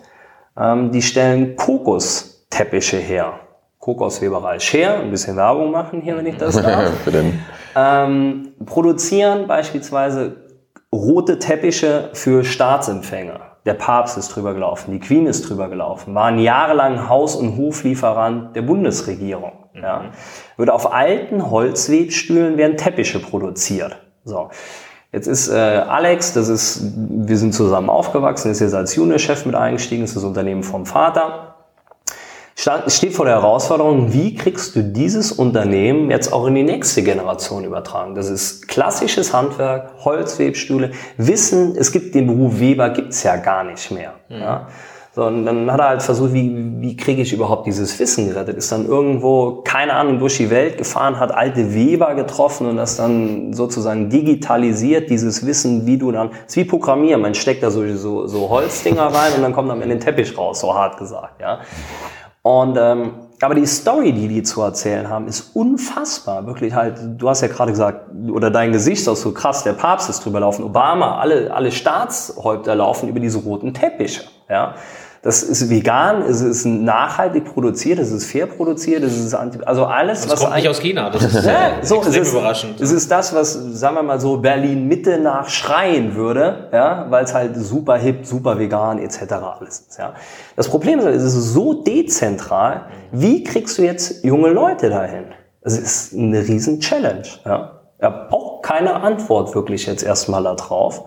[0.56, 3.40] Ähm, die stellen Kokosteppiche her.
[3.80, 6.92] Kokosweberei Share, ein bisschen Werbung machen hier, wenn ich das darf.
[7.76, 10.36] ähm, produzieren beispielsweise
[10.94, 13.45] rote Teppiche für Staatsempfänger.
[13.66, 18.56] Der Papst ist drüber gelaufen, die Queen ist drüber gelaufen, waren jahrelang Haus- und Hoflieferant
[18.56, 19.54] der Bundesregierung.
[19.74, 20.00] Ja.
[20.00, 20.10] Mhm.
[20.58, 23.98] Wird auf alten Holzwebstühlen werden Teppiche produziert.
[24.24, 24.50] So.
[25.12, 29.56] Jetzt ist äh, Alex, das ist, wir sind zusammen aufgewachsen, ist jetzt als Juniorchef mit
[29.56, 31.45] eingestiegen, ist das Unternehmen vom Vater
[32.56, 37.64] steht vor der Herausforderung, wie kriegst du dieses Unternehmen jetzt auch in die nächste Generation
[37.66, 38.16] übertragen?
[38.16, 43.92] Das ist klassisches Handwerk, Holzwebstühle, Wissen, es gibt den Beruf Weber, gibt's ja gar nicht
[43.92, 44.14] mehr.
[44.30, 44.40] Mhm.
[44.40, 44.68] Ja?
[45.16, 48.58] So, und dann hat er halt versucht, wie, wie kriege ich überhaupt dieses Wissen gerettet?
[48.58, 52.98] Ist dann irgendwo, keine Ahnung, durch die Welt gefahren, hat alte Weber getroffen und das
[52.98, 57.88] dann sozusagen digitalisiert, dieses Wissen, wie du dann, ist wie Programmieren, man steckt da so,
[57.96, 61.40] so, so Holzdinger rein und dann kommt am Ende den Teppich raus, so hart gesagt,
[61.40, 61.62] ja.
[62.46, 66.46] Und ähm, aber die Story, die die zu erzählen haben, ist unfassbar.
[66.46, 70.12] Wirklich halt, du hast ja gerade gesagt, oder dein Gesicht ist so krass, der Papst
[70.12, 74.26] ist drüber laufen, Obama, alle, alle Staatshäupter laufen über diese roten Teppiche.
[74.48, 74.76] Ja?
[75.26, 79.86] Das ist vegan, es ist nachhaltig produziert, es ist fair produziert, es ist anti also
[79.86, 81.10] alles, das was kommt nicht aus China.
[81.10, 82.80] Das ist ja, so, extrem es ist, überraschend.
[82.80, 87.24] Es ist das, was sagen wir mal so Berlin Mitte nach schreien würde, ja, weil
[87.24, 89.34] es halt super hip, super vegan etc.
[89.60, 89.98] alles ist.
[89.98, 90.14] Ja.
[90.56, 92.86] Das Problem ist, es ist so dezentral.
[93.12, 95.26] Wie kriegst du jetzt junge Leute dahin?
[95.62, 97.26] Es ist eine riesen Challenge.
[97.46, 97.82] Ja.
[97.98, 101.06] Ich habe auch keine Antwort wirklich jetzt erstmal da drauf.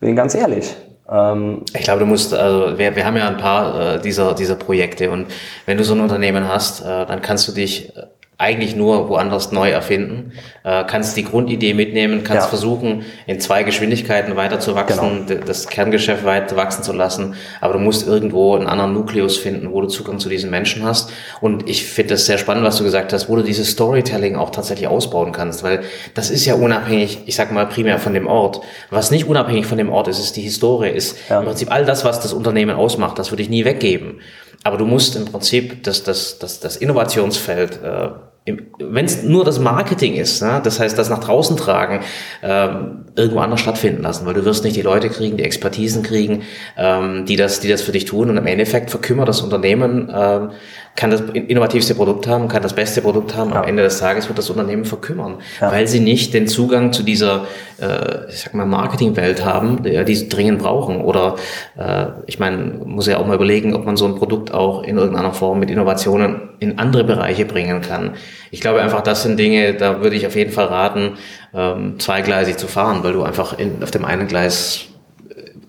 [0.00, 0.74] Bin ganz ehrlich.
[1.10, 4.56] Ähm, ich glaube, du musst, also wir, wir haben ja ein paar äh, dieser, dieser
[4.56, 5.26] Projekte und
[5.66, 8.06] wenn du so ein Unternehmen hast, äh, dann kannst du dich äh,
[8.44, 10.32] eigentlich nur woanders neu erfinden.
[10.64, 12.48] Äh, kannst die Grundidee mitnehmen, kannst ja.
[12.48, 15.44] versuchen, in zwei Geschwindigkeiten weiter zu wachsen, genau.
[15.46, 19.80] das Kerngeschäft weiter wachsen zu lassen, aber du musst irgendwo einen anderen Nukleus finden, wo
[19.80, 21.10] du Zugang zu diesen Menschen hast.
[21.40, 24.50] Und ich finde das sehr spannend, was du gesagt hast, wo du dieses Storytelling auch
[24.50, 25.80] tatsächlich ausbauen kannst, weil
[26.12, 28.60] das ist ja unabhängig, ich sag mal primär von dem Ort.
[28.90, 31.38] Was nicht unabhängig von dem Ort ist, ist die Historie, ist ja.
[31.38, 34.20] im Prinzip all das, was das Unternehmen ausmacht, das würde ich nie weggeben.
[34.64, 38.08] Aber du musst im Prinzip das, das, das, das Innovationsfeld, äh,
[38.46, 40.60] wenn es nur das Marketing ist, ne?
[40.62, 42.00] das heißt, das nach draußen tragen,
[42.42, 46.42] ähm, irgendwo anders stattfinden lassen, weil du wirst nicht die Leute kriegen, die Expertisen kriegen,
[46.76, 50.50] ähm, die das, die das für dich tun und im Endeffekt verkümmert das Unternehmen ähm,
[50.96, 53.50] kann das innovativste Produkt haben, kann das beste Produkt haben.
[53.50, 53.62] Ja.
[53.62, 55.72] Am Ende des Tages wird das Unternehmen verkümmern, ja.
[55.72, 57.46] weil sie nicht den Zugang zu dieser,
[57.80, 61.00] äh, ich sag mal, Marketingwelt haben, die, die sie dringend brauchen.
[61.00, 61.34] Oder
[61.76, 64.96] äh, ich meine, muss ja auch mal überlegen, ob man so ein Produkt auch in
[64.96, 68.12] irgendeiner Form mit Innovationen in andere Bereiche bringen kann.
[68.52, 71.18] Ich glaube einfach, das sind Dinge, da würde ich auf jeden Fall raten,
[71.52, 74.86] ähm, zweigleisig zu fahren, weil du einfach in, auf dem einen Gleis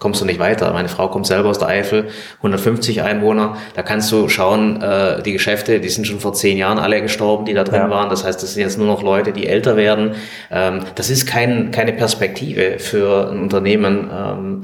[0.05, 0.71] kommst du nicht weiter.
[0.71, 3.57] Meine Frau kommt selber aus der Eifel, 150 Einwohner.
[3.73, 7.45] Da kannst du schauen, äh, die Geschäfte, die sind schon vor zehn Jahren alle gestorben,
[7.45, 7.89] die da drin ja.
[7.89, 8.11] waren.
[8.11, 10.11] Das heißt, das sind jetzt nur noch Leute, die älter werden.
[10.51, 14.11] Ähm, das ist kein, keine Perspektive für ein Unternehmen.
[14.15, 14.61] Ähm,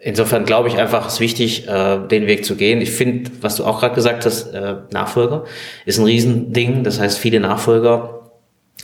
[0.00, 2.80] insofern glaube ich einfach, es ist wichtig, äh, den Weg zu gehen.
[2.80, 5.42] Ich finde, was du auch gerade gesagt hast, äh, Nachfolger
[5.86, 6.84] ist ein Riesending.
[6.84, 8.17] Das heißt, viele Nachfolger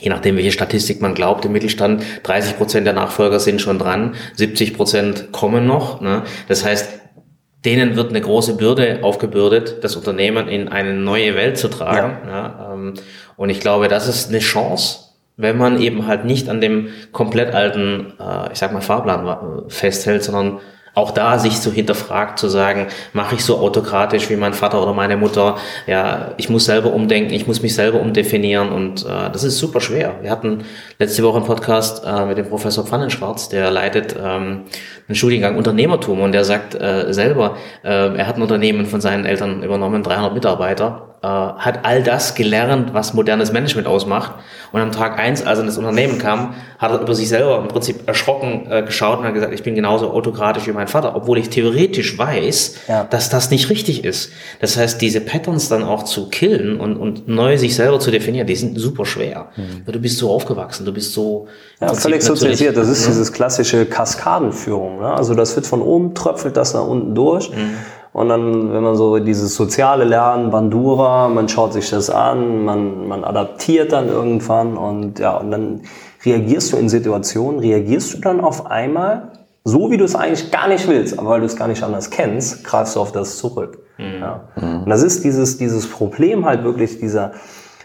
[0.00, 4.14] je nachdem, welche Statistik man glaubt, im Mittelstand 30 Prozent der Nachfolger sind schon dran,
[4.34, 6.00] 70 Prozent kommen noch.
[6.00, 6.22] Ne?
[6.48, 7.00] Das heißt,
[7.64, 12.18] denen wird eine große Bürde aufgebürdet, das Unternehmen in eine neue Welt zu tragen.
[12.26, 12.32] Ja.
[12.32, 12.94] Ja, ähm,
[13.36, 14.98] und ich glaube, das ist eine Chance,
[15.36, 20.22] wenn man eben halt nicht an dem komplett alten, äh, ich sag mal, Fahrplan festhält,
[20.22, 20.60] sondern
[20.94, 24.92] auch da sich so hinterfragt, zu sagen, mache ich so autokratisch wie mein Vater oder
[24.92, 25.56] meine Mutter?
[25.86, 29.80] Ja, ich muss selber umdenken, ich muss mich selber umdefinieren und äh, das ist super
[29.80, 30.14] schwer.
[30.22, 30.64] Wir hatten
[30.98, 34.62] letzte Woche einen Podcast äh, mit dem Professor Pfannenschwarz, der leitet ähm,
[35.08, 39.26] einen Studiengang Unternehmertum und der sagt äh, selber, äh, er hat ein Unternehmen von seinen
[39.26, 44.32] Eltern übernommen, 300 Mitarbeiter äh, hat all das gelernt, was modernes Management ausmacht.
[44.72, 47.58] Und am Tag eins, als er in das Unternehmen kam, hat er über sich selber
[47.58, 51.16] im Prinzip erschrocken äh, geschaut und hat gesagt, ich bin genauso autokratisch wie mein Vater,
[51.16, 53.04] obwohl ich theoretisch weiß, ja.
[53.04, 54.32] dass das nicht richtig ist.
[54.60, 58.46] Das heißt, diese Patterns dann auch zu killen und, und neu sich selber zu definieren,
[58.46, 59.46] die sind super schwer.
[59.56, 59.90] Mhm.
[59.90, 61.48] Du bist so aufgewachsen, du bist so...
[61.80, 62.76] Ja, völlig sozialisiert.
[62.76, 63.12] Das ist ja.
[63.12, 65.00] dieses klassische Kaskadenführung.
[65.00, 65.06] Ne?
[65.06, 67.50] Also das wird von oben, tröpfelt das nach unten durch.
[67.50, 67.76] Mhm.
[68.14, 73.08] Und dann, wenn man so dieses soziale Lernen, Bandura, man schaut sich das an, man,
[73.08, 75.80] man adaptiert dann irgendwann und ja, und dann
[76.24, 79.32] reagierst du in Situationen, reagierst du dann auf einmal
[79.64, 82.10] so, wie du es eigentlich gar nicht willst, aber weil du es gar nicht anders
[82.10, 83.80] kennst, greifst du auf das zurück.
[83.98, 84.20] Mhm.
[84.20, 84.44] Ja.
[84.62, 87.32] Und das ist dieses, dieses Problem halt wirklich dieser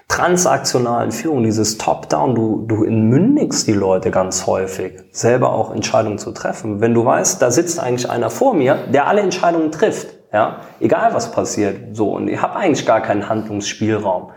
[0.09, 6.31] transaktionalen Führung, dieses Top-Down, du, du entmündigst die Leute ganz häufig, selber auch Entscheidungen zu
[6.33, 6.81] treffen.
[6.81, 11.13] Wenn du weißt, da sitzt eigentlich einer vor mir, der alle Entscheidungen trifft, ja, egal
[11.13, 14.31] was passiert, so, und ich habe eigentlich gar keinen Handlungsspielraum.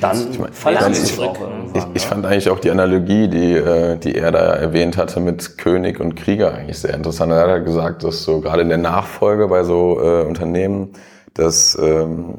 [0.00, 1.36] Dann ich mein, verlernst ich, auch.
[1.74, 2.08] Ich, ich ja.
[2.08, 6.16] fand eigentlich auch die Analogie, die, äh, die er da erwähnt hatte mit König und
[6.16, 7.30] Krieger eigentlich sehr interessant.
[7.30, 10.94] Er hat halt gesagt, dass so gerade in der Nachfolge bei so äh, Unternehmen,
[11.34, 12.38] dass ähm,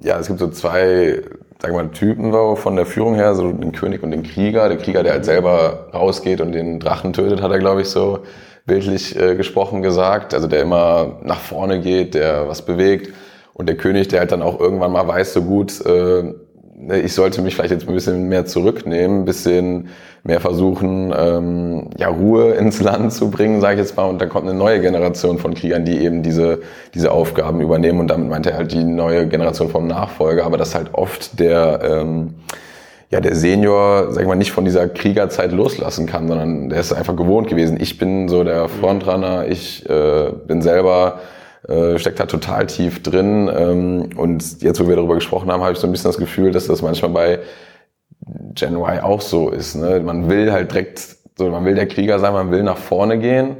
[0.00, 1.22] ja es gibt so zwei
[1.62, 4.68] wir mal, Typen so von der Führung her, so den König und den Krieger.
[4.68, 8.20] Der Krieger, der halt selber rausgeht und den Drachen tötet, hat er, glaube ich, so
[8.66, 10.34] bildlich äh, gesprochen gesagt.
[10.34, 13.12] Also der immer nach vorne geht, der was bewegt.
[13.54, 16.32] Und der König, der halt dann auch irgendwann mal weiß, so gut, äh,
[17.02, 19.88] ich sollte mich vielleicht jetzt ein bisschen mehr zurücknehmen, ein bisschen
[20.22, 24.04] mehr versuchen, ähm, ja, Ruhe ins Land zu bringen, sage ich jetzt mal.
[24.04, 26.60] Und dann kommt eine neue Generation von Kriegern, die eben diese,
[26.94, 28.00] diese Aufgaben übernehmen.
[28.00, 30.44] Und damit meint er halt die neue Generation vom Nachfolger.
[30.44, 32.34] Aber das halt oft der, ähm,
[33.10, 36.92] ja, der Senior, sag ich mal, nicht von dieser Kriegerzeit loslassen kann, sondern der ist
[36.92, 37.78] einfach gewohnt gewesen.
[37.80, 41.18] Ich bin so der Frontrunner, ich äh, bin selber
[41.68, 43.50] äh, steckt da total tief drin.
[43.54, 46.52] Ähm, und jetzt, wo wir darüber gesprochen haben, habe ich so ein bisschen das Gefühl,
[46.52, 47.38] dass das manchmal bei
[48.54, 49.74] Gen Y auch so ist.
[49.74, 50.00] Ne?
[50.00, 53.56] Man will halt direkt, so, man will der Krieger sein, man will nach vorne gehen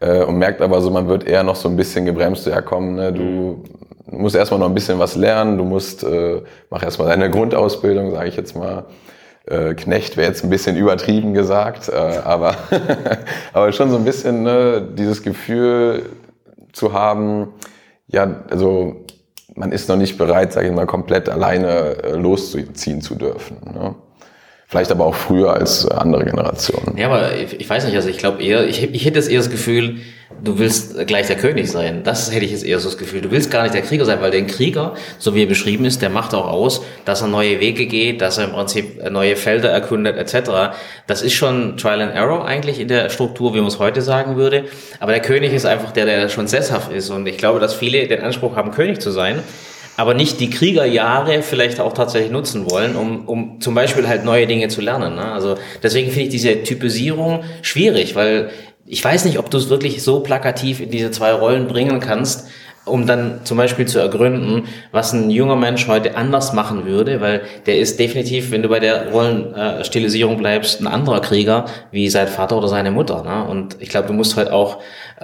[0.00, 2.44] äh, und merkt aber so, man wird eher noch so ein bisschen gebremst.
[2.44, 3.64] So, ja, komm, ne, du
[4.12, 8.28] musst erstmal noch ein bisschen was lernen, du musst, äh, mach erstmal deine Grundausbildung, sage
[8.28, 8.84] ich jetzt mal.
[9.46, 12.54] Äh, Knecht wäre jetzt ein bisschen übertrieben gesagt, äh, aber,
[13.52, 16.10] aber schon so ein bisschen ne, dieses Gefühl
[16.72, 17.48] zu haben,
[18.06, 19.04] ja, also
[19.54, 23.56] man ist noch nicht bereit, sage ich mal, komplett alleine äh, losziehen zu dürfen.
[23.64, 23.94] Ne?
[24.72, 26.96] Vielleicht aber auch früher als andere Generationen.
[26.96, 29.50] Ja, aber ich, weiß nicht, also ich glaube eher, ich, ich hätte jetzt eher das
[29.50, 29.96] Gefühl,
[30.42, 32.04] du willst gleich der König sein.
[32.04, 33.20] Das hätte ich jetzt eher so das Gefühl.
[33.20, 36.00] Du willst gar nicht der Krieger sein, weil der Krieger, so wie er beschrieben ist,
[36.00, 39.68] der macht auch aus, dass er neue Wege geht, dass er im Prinzip neue Felder
[39.68, 40.74] erkundet, etc.
[41.06, 44.36] Das ist schon Trial and Error eigentlich in der Struktur, wie man es heute sagen
[44.36, 44.64] würde.
[45.00, 47.10] Aber der König ist einfach der, der schon sesshaft ist.
[47.10, 49.42] Und ich glaube, dass viele den Anspruch haben, König zu sein
[49.96, 54.46] aber nicht die Kriegerjahre vielleicht auch tatsächlich nutzen wollen, um, um zum Beispiel halt neue
[54.46, 55.16] Dinge zu lernen.
[55.16, 55.24] Ne?
[55.24, 58.50] Also deswegen finde ich diese Typisierung schwierig, weil
[58.86, 62.48] ich weiß nicht, ob du es wirklich so plakativ in diese zwei Rollen bringen kannst,
[62.84, 67.42] um dann zum Beispiel zu ergründen, was ein junger Mensch heute anders machen würde, weil
[67.66, 72.56] der ist definitiv, wenn du bei der Rollenstilisierung bleibst, ein anderer Krieger wie sein Vater
[72.56, 73.22] oder seine Mutter.
[73.22, 73.44] Ne?
[73.48, 74.78] Und ich glaube, du musst halt auch,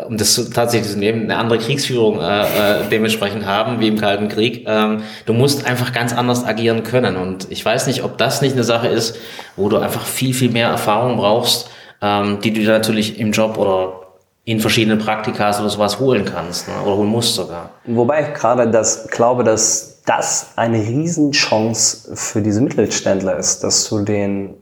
[0.06, 2.44] um das tatsächlich zu nehmen, eine andere Kriegsführung äh, äh,
[2.90, 4.64] dementsprechend haben, wie im Kalten Krieg.
[4.68, 7.16] Ähm, du musst einfach ganz anders agieren können.
[7.16, 9.16] Und ich weiß nicht, ob das nicht eine Sache ist,
[9.56, 14.07] wo du einfach viel, viel mehr Erfahrung brauchst, ähm, die du natürlich im Job oder
[14.48, 16.74] in verschiedenen Praktikas oder sowas holen kannst ne?
[16.82, 17.68] oder holen musst sogar.
[17.84, 24.00] Wobei ich gerade das glaube, dass das eine Riesenchance für diese Mittelständler ist, dass du
[24.00, 24.54] den,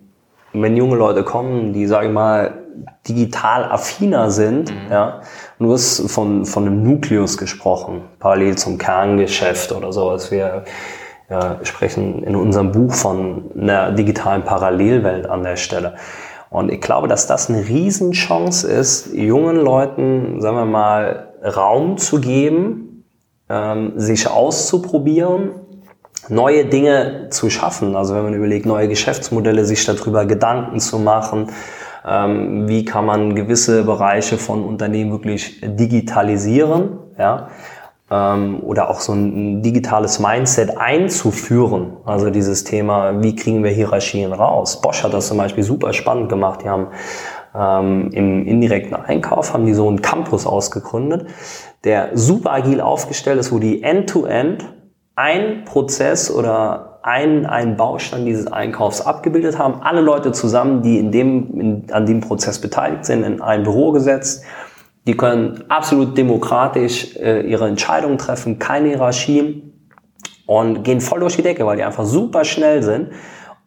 [0.52, 2.54] wenn junge Leute kommen, die, sage ich mal,
[3.06, 4.90] digital affiner sind, mhm.
[4.90, 5.20] ja,
[5.60, 10.32] du hast von, von einem Nukleus gesprochen, parallel zum Kerngeschäft oder sowas.
[10.32, 10.64] Wir
[11.30, 15.94] ja, sprechen in unserem Buch von einer digitalen Parallelwelt an der Stelle.
[16.50, 22.20] Und ich glaube, dass das eine Riesenchance ist, jungen Leuten, sagen wir mal, Raum zu
[22.20, 23.04] geben,
[23.48, 25.50] ähm, sich auszuprobieren,
[26.28, 27.96] neue Dinge zu schaffen.
[27.96, 31.50] Also wenn man überlegt, neue Geschäftsmodelle, sich darüber Gedanken zu machen,
[32.06, 37.48] ähm, wie kann man gewisse Bereiche von Unternehmen wirklich digitalisieren, ja,
[38.10, 41.96] ähm, oder auch so ein digitales Mindset einzuführen.
[42.04, 44.80] Also dieses Thema, wie kriegen wir Hierarchien raus?
[44.80, 46.60] Bosch hat das zum Beispiel super spannend gemacht.
[46.62, 46.88] Die haben
[47.54, 51.28] ähm, im indirekten Einkauf haben die so einen Campus ausgegründet,
[51.84, 54.68] der super agil aufgestellt ist, wo die end-to-end -End
[55.16, 59.80] ein Prozess oder ein, ein Baustein dieses Einkaufs abgebildet haben.
[59.80, 63.92] Alle Leute zusammen, die in dem, in, an dem Prozess beteiligt sind, in ein Büro
[63.92, 64.44] gesetzt
[65.06, 69.72] die können absolut demokratisch äh, ihre Entscheidungen treffen, keine Hierarchien
[70.46, 73.10] und gehen voll durch die Decke, weil die einfach super schnell sind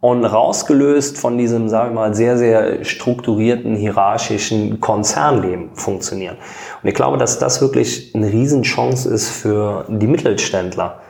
[0.01, 6.37] und rausgelöst von diesem, sagen wir mal, sehr, sehr strukturierten, hierarchischen Konzernleben funktionieren.
[6.81, 11.01] Und ich glaube, dass das wirklich eine Riesenchance ist für die Mittelständler.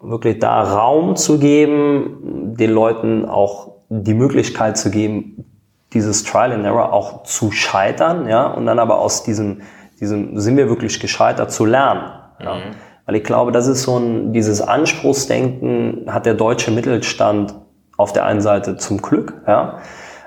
[0.00, 5.44] Wirklich da Raum zu geben, den Leuten auch die Möglichkeit zu geben,
[5.92, 9.62] dieses Trial and Error auch zu scheitern, ja, und dann aber aus diesem
[10.00, 12.12] diesem sind wir wirklich gescheitert zu lernen.
[12.40, 12.54] Ja.
[12.54, 12.76] Mhm.
[13.06, 17.54] Weil ich glaube, das ist so ein, dieses Anspruchsdenken hat der deutsche Mittelstand
[17.96, 19.78] auf der einen Seite zum Glück, ja,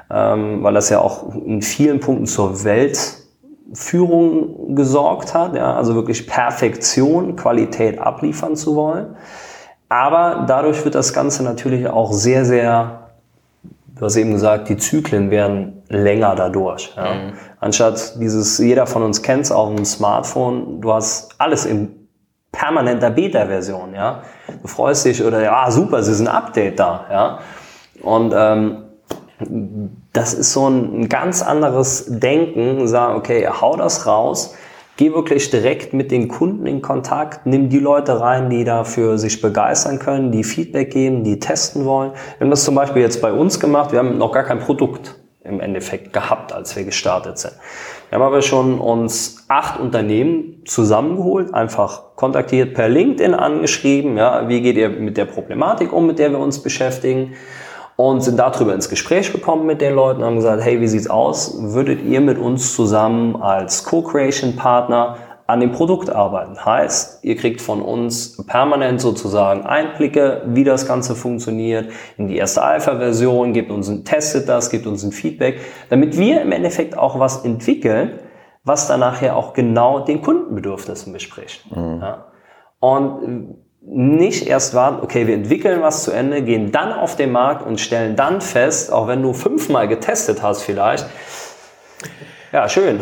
[0.09, 3.25] ähm, weil das ja auch in vielen Punkten zur Weltführung
[4.75, 9.15] gesorgt hat, ja, also wirklich Perfektion, Qualität abliefern zu wollen.
[9.87, 13.00] Aber dadurch wird das Ganze natürlich auch sehr, sehr,
[14.01, 16.91] du hast eben gesagt, die Zyklen werden länger dadurch.
[16.97, 17.13] Ja.
[17.13, 17.33] Mhm.
[17.59, 22.07] Anstatt dieses, jeder von uns kennt es auf dem Smartphone, du hast alles im
[22.51, 24.23] permanenter Beta-Version, ja.
[24.59, 27.39] Du freust dich oder ja, super, es ist ein Update da, ja.
[28.01, 28.85] Und ähm,
[30.13, 34.55] das ist so ein, ein ganz anderes Denken, sagen, okay, hau das raus,
[35.01, 39.41] geh wirklich direkt mit den Kunden in Kontakt, nimm die Leute rein, die dafür sich
[39.41, 42.11] begeistern können, die Feedback geben, die testen wollen.
[42.37, 45.15] Wir haben das zum Beispiel jetzt bei uns gemacht, wir haben noch gar kein Produkt
[45.43, 47.53] im Endeffekt gehabt, als wir gestartet sind.
[48.09, 54.61] Wir haben aber schon uns acht Unternehmen zusammengeholt, einfach kontaktiert, per LinkedIn angeschrieben, ja, wie
[54.61, 57.33] geht ihr mit der Problematik um, mit der wir uns beschäftigen
[58.01, 61.55] und sind darüber ins Gespräch gekommen mit den Leuten, haben gesagt, hey, wie sieht's aus?
[61.59, 66.65] Würdet ihr mit uns zusammen als Co-Creation-Partner an dem Produkt arbeiten.
[66.65, 72.63] Heißt, ihr kriegt von uns permanent sozusagen Einblicke, wie das Ganze funktioniert, in die erste
[72.63, 77.19] Alpha-Version, gebt uns ein, testet das, gebt uns ein Feedback, damit wir im Endeffekt auch
[77.19, 78.19] was entwickeln,
[78.63, 81.69] was dann nachher auch genau den Kundenbedürfnissen bespricht.
[81.75, 81.99] Mhm.
[82.01, 82.25] Ja.
[82.79, 87.65] Und nicht erst warten, okay, wir entwickeln was zu Ende, gehen dann auf den Markt
[87.65, 91.05] und stellen dann fest, auch wenn du fünfmal getestet hast vielleicht,
[92.51, 93.01] ja, schön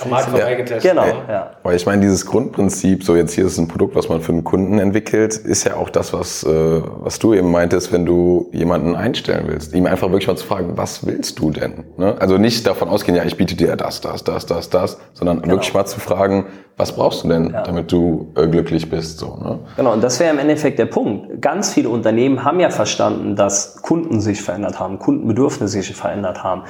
[0.00, 0.90] am Markt vorbeigetestet.
[0.90, 1.52] Genau, ja.
[1.62, 4.42] Weil ich meine, dieses Grundprinzip, so jetzt hier ist ein Produkt, was man für einen
[4.42, 8.96] Kunden entwickelt, ist ja auch das, was, äh, was du eben meintest, wenn du jemanden
[8.96, 9.72] einstellen willst.
[9.72, 11.84] Ihm einfach wirklich mal zu fragen, was willst du denn?
[11.96, 12.16] Ne?
[12.18, 15.54] Also nicht davon ausgehen, ja, ich biete dir das, das, das, das, das, sondern genau.
[15.54, 17.62] wirklich mal zu fragen, was brauchst du denn, ja.
[17.62, 19.18] damit du äh, glücklich bist?
[19.18, 19.60] So, ne?
[19.76, 21.40] Genau, und das wäre im Endeffekt der Punkt.
[21.40, 26.64] Ganz viele Unternehmen haben ja verstanden, dass Kunden sich verändert haben, Kundenbedürfnisse sich verändert haben.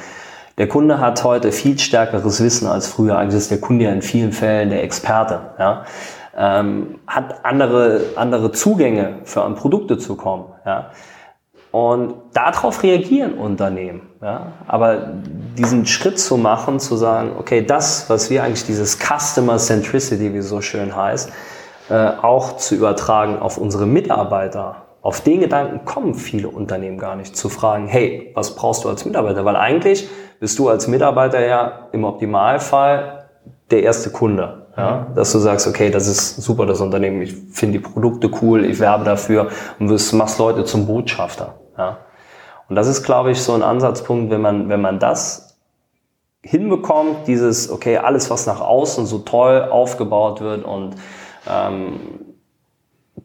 [0.56, 3.18] Der Kunde hat heute viel stärkeres Wissen als früher.
[3.18, 5.40] Eigentlich ist der Kunde ja in vielen Fällen der Experte.
[5.58, 5.84] Ja?
[6.36, 10.44] Ähm, hat andere, andere Zugänge für an Produkte zu kommen.
[10.64, 10.90] Ja?
[11.72, 14.02] Und darauf reagieren Unternehmen.
[14.22, 14.52] Ja?
[14.68, 15.08] Aber
[15.58, 20.38] diesen Schritt zu machen, zu sagen, okay, das, was wir eigentlich dieses Customer Centricity, wie
[20.38, 21.32] es so schön heißt,
[21.90, 24.76] äh, auch zu übertragen auf unsere Mitarbeiter.
[25.02, 29.04] Auf den Gedanken kommen viele Unternehmen gar nicht zu fragen, hey, was brauchst du als
[29.04, 29.44] Mitarbeiter?
[29.44, 30.08] Weil eigentlich
[30.40, 33.26] bist du als Mitarbeiter ja im Optimalfall
[33.70, 34.66] der erste Kunde.
[34.76, 35.06] Ja?
[35.14, 38.80] Dass du sagst, okay, das ist super, das Unternehmen, ich finde die Produkte cool, ich
[38.80, 41.54] werbe dafür und du machst Leute zum Botschafter.
[41.78, 41.98] Ja?
[42.68, 45.56] Und das ist, glaube ich, so ein Ansatzpunkt, wenn man, wenn man das
[46.42, 50.94] hinbekommt, dieses, okay, alles, was nach außen so toll aufgebaut wird und
[51.48, 52.00] ähm,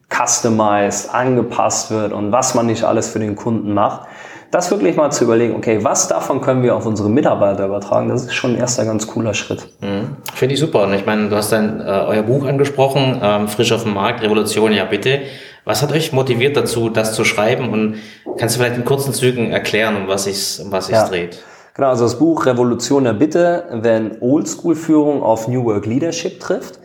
[0.09, 4.07] customized, angepasst wird und was man nicht alles für den Kunden macht,
[4.51, 8.25] das wirklich mal zu überlegen, okay, was davon können wir auf unsere Mitarbeiter übertragen, das
[8.25, 9.67] ist schon ein erster ganz cooler Schritt.
[9.81, 10.17] Mhm.
[10.33, 10.83] Finde ich super.
[10.83, 14.23] Und ich meine, du hast dann äh, euer Buch angesprochen, ähm, Frisch auf dem Markt,
[14.23, 15.21] Revolution, ja bitte.
[15.65, 17.69] Was hat euch motiviert dazu, das zu schreiben?
[17.69, 17.97] Und
[18.37, 21.07] kannst du vielleicht in kurzen Zügen erklären, um was es um was sich ja.
[21.07, 21.43] dreht?
[21.75, 26.79] Genau, also das Buch Revolution der Bitte, wenn Oldschool-Führung auf New Work Leadership trifft,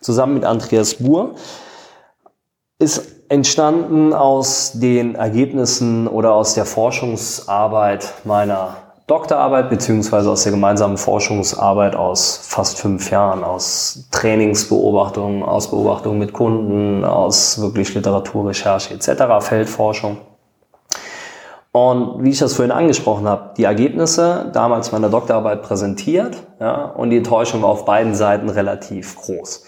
[0.00, 1.34] zusammen mit Andreas Buhr,
[2.78, 10.96] ist entstanden aus den Ergebnissen oder aus der Forschungsarbeit meiner Doktorarbeit beziehungsweise aus der gemeinsamen
[10.96, 19.22] Forschungsarbeit aus fast fünf Jahren, aus Trainingsbeobachtungen, aus Beobachtungen mit Kunden, aus wirklich Literaturrecherche etc.,
[19.40, 20.18] Feldforschung.
[21.70, 27.10] Und wie ich das vorhin angesprochen habe, die Ergebnisse damals meiner Doktorarbeit präsentiert ja, und
[27.10, 29.62] die Enttäuschung war auf beiden Seiten relativ groß.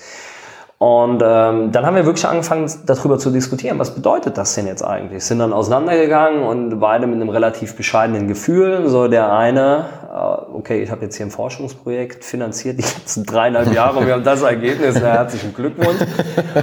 [0.79, 4.85] Und ähm, dann haben wir wirklich angefangen, darüber zu diskutieren, was bedeutet das denn jetzt
[4.85, 5.24] eigentlich?
[5.24, 8.89] Sind dann auseinandergegangen und beide mit einem relativ bescheidenen Gefühl.
[8.89, 13.74] So der eine, äh, okay, ich habe jetzt hier ein Forschungsprojekt finanziert die letzten dreieinhalb
[13.74, 16.01] Jahre und wir haben das Ergebnis, na, herzlichen Glückwunsch.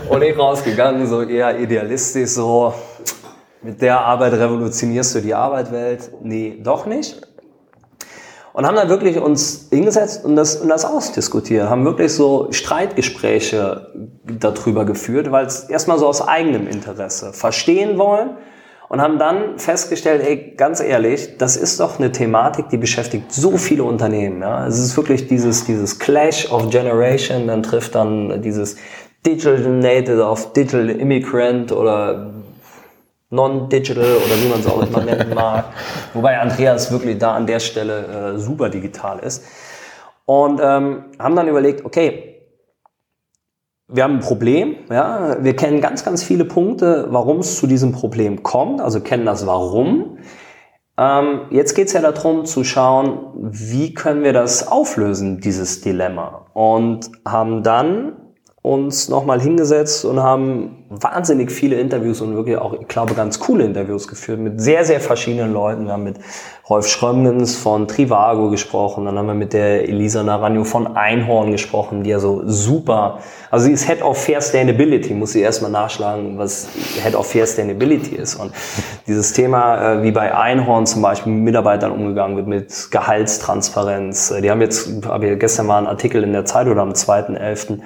[0.10, 2.74] Und ich rausgegangen, so eher idealistisch, so
[3.62, 6.10] mit der Arbeit revolutionierst du die Arbeitwelt.
[6.24, 7.22] Nee, doch nicht
[8.56, 13.88] und haben dann wirklich uns hingesetzt und das, und das ausdiskutiert, haben wirklich so Streitgespräche
[14.24, 18.38] darüber geführt, weil es erstmal so aus eigenem Interesse verstehen wollen
[18.88, 23.58] und haben dann festgestellt, ey, ganz ehrlich, das ist doch eine Thematik, die beschäftigt so
[23.58, 24.42] viele Unternehmen.
[24.42, 24.66] Ja?
[24.66, 28.78] Es ist wirklich dieses, dieses Clash of Generation, dann trifft dann dieses
[29.26, 32.32] Digital Native auf Digital Immigrant oder
[33.30, 35.66] non-digital oder wie man es auch immer nennen mag.
[36.14, 39.44] Wobei Andreas wirklich da an der Stelle äh, super digital ist.
[40.26, 42.36] Und ähm, haben dann überlegt, okay,
[43.88, 47.92] wir haben ein Problem, ja, wir kennen ganz, ganz viele Punkte, warum es zu diesem
[47.92, 50.18] Problem kommt, also kennen das Warum.
[50.98, 56.48] Ähm, jetzt geht es ja darum zu schauen, wie können wir das auflösen, dieses Dilemma.
[56.54, 58.14] Und haben dann
[58.66, 63.64] uns nochmal hingesetzt und haben wahnsinnig viele Interviews und wirklich auch, ich glaube, ganz coole
[63.64, 65.86] Interviews geführt mit sehr, sehr verschiedenen Leuten.
[65.86, 66.18] Wir haben mit
[66.68, 72.04] Rolf Schrömgens von Trivago gesprochen, dann haben wir mit der Elisa Naranjo von Einhorn gesprochen,
[72.04, 73.20] die ja so super,
[73.52, 76.68] also sie ist Head of Fair Sustainability, muss sie erstmal nachschlagen, was
[77.04, 78.34] Head of Fair Sustainability ist.
[78.36, 78.52] Und
[79.06, 84.32] dieses Thema, äh, wie bei Einhorn zum Beispiel mit Mitarbeitern umgegangen wird, mit Gehaltstransparenz.
[84.32, 86.94] Äh, die haben jetzt, habe ich gestern mal einen Artikel in der Zeit oder am
[86.94, 87.82] 2.11.,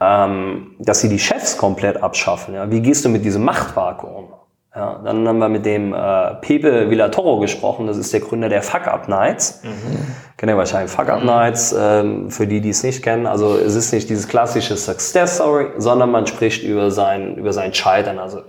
[0.00, 2.54] ähm, dass sie die Chefs komplett abschaffen.
[2.54, 2.70] Ja?
[2.70, 4.28] Wie gehst du mit diesem Machtvakuum um?
[4.76, 8.60] Ja, dann haben wir mit dem äh, Pepe Villatoro gesprochen, das ist der Gründer der
[8.60, 9.60] Fuck Up Nights.
[9.62, 9.98] Mhm.
[10.36, 11.26] Kennt ihr wahrscheinlich Fuck Up mhm.
[11.26, 13.28] Nights, ähm, für die, die es nicht kennen.
[13.28, 17.72] Also es ist nicht dieses klassische Success Story, sondern man spricht über sein, über sein
[17.72, 18.42] Scheitern, also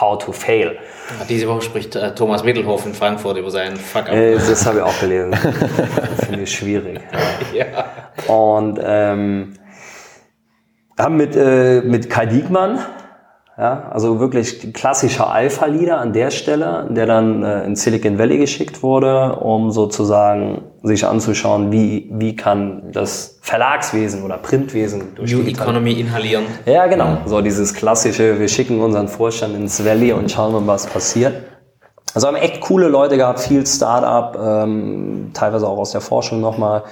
[0.00, 0.78] how to fail.
[1.18, 4.14] Ja, diese Woche spricht äh, Thomas Mittelhoff in Frankfurt über seinen Fuck Up.
[4.14, 5.34] Äh, das habe ich auch gelesen.
[6.24, 7.00] Finde ich schwierig.
[7.52, 7.66] Ja.
[7.66, 8.34] ja.
[8.34, 9.52] Und ähm,
[10.98, 12.78] haben mit, äh, mit Kai Diekmann,
[13.58, 18.82] ja, also wirklich klassischer Alpha-Leader an der Stelle, der dann äh, in Silicon Valley geschickt
[18.82, 25.92] wurde, um sozusagen sich anzuschauen, wie, wie kann das Verlagswesen oder Printwesen durch New Economy
[25.92, 26.44] inhalieren.
[26.66, 27.18] Ja, genau.
[27.24, 31.34] So dieses klassische, wir schicken unseren Vorstand ins Valley und schauen mal, was passiert.
[32.12, 36.84] Also haben echt coole Leute gehabt, viel Startup, ähm, teilweise auch aus der Forschung nochmal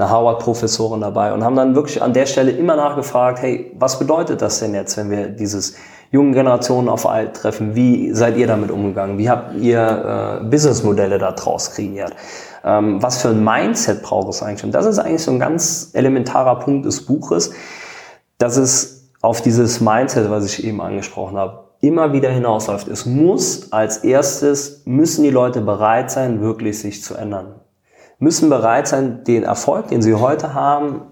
[0.00, 4.40] eine Harvard-Professorin dabei und haben dann wirklich an der Stelle immer nachgefragt, hey, was bedeutet
[4.40, 5.74] das denn jetzt, wenn wir dieses
[6.10, 7.74] jungen Generationen auf alt treffen?
[7.74, 9.18] Wie seid ihr damit umgegangen?
[9.18, 12.14] Wie habt ihr äh, Businessmodelle da draus kreiert?
[12.64, 14.64] Ähm, was für ein Mindset braucht es eigentlich?
[14.64, 17.52] Und das ist eigentlich so ein ganz elementarer Punkt des Buches,
[18.38, 22.88] dass es auf dieses Mindset, was ich eben angesprochen habe, immer wieder hinausläuft.
[22.88, 27.54] Es muss als erstes, müssen die Leute bereit sein, wirklich sich zu ändern
[28.20, 31.02] müssen bereit sein, den Erfolg, den sie heute haben,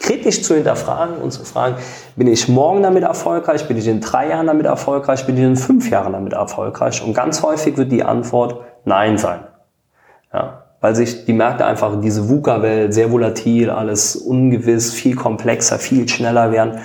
[0.00, 1.76] kritisch zu hinterfragen und zu fragen,
[2.16, 5.56] bin ich morgen damit erfolgreich, bin ich in drei Jahren damit erfolgreich, bin ich in
[5.56, 7.02] fünf Jahren damit erfolgreich?
[7.02, 9.40] Und ganz häufig wird die Antwort Nein sein.
[10.32, 16.08] Ja, weil sich die Märkte einfach diese VUCA-Welt sehr volatil, alles ungewiss, viel komplexer, viel
[16.08, 16.80] schneller werden,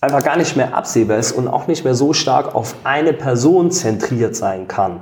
[0.00, 3.70] einfach gar nicht mehr absehbar ist und auch nicht mehr so stark auf eine Person
[3.70, 5.00] zentriert sein kann.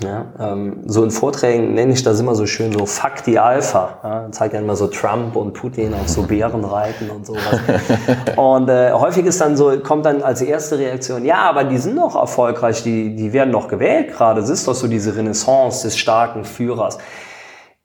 [0.00, 3.98] Ja, ähm, so in Vorträgen nenne ich das immer so schön so Fuck die Alpha.
[4.02, 7.60] Ja, zeigt ja immer so Trump und Putin auf so Bären reiten und sowas.
[8.36, 11.96] und äh, häufig ist dann so, kommt dann als erste Reaktion, ja, aber die sind
[11.96, 14.40] doch erfolgreich, die, die werden doch gewählt gerade.
[14.40, 16.98] Es ist doch so diese Renaissance des starken Führers.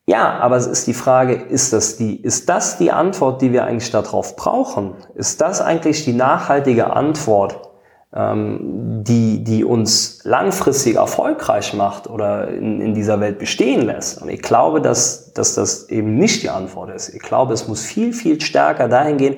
[0.07, 3.65] Ja, aber es ist die Frage, ist das die, ist das die Antwort, die wir
[3.65, 4.95] eigentlich darauf brauchen?
[5.13, 7.68] Ist das eigentlich die nachhaltige Antwort
[8.11, 14.19] die, die uns langfristig erfolgreich macht oder in, in dieser Welt bestehen lässt.
[14.19, 17.09] Und ich glaube, dass, dass das eben nicht die Antwort ist.
[17.09, 19.35] Ich glaube, es muss viel, viel stärker dahin gehen,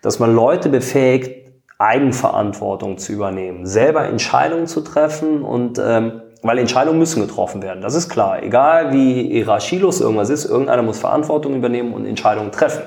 [0.00, 1.44] dass man Leute befähigt,
[1.78, 7.94] Eigenverantwortung zu übernehmen, selber Entscheidungen zu treffen und ähm, weil Entscheidungen müssen getroffen werden, das
[7.94, 8.42] ist klar.
[8.42, 12.82] Egal wie hierarchielos irgendwas ist, irgendeiner muss Verantwortung übernehmen und Entscheidungen treffen.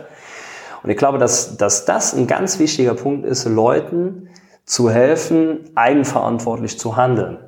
[0.83, 4.29] Und ich glaube, dass, dass das ein ganz wichtiger Punkt ist, Leuten
[4.67, 7.39] zu helfen, eigenverantwortlich zu handeln.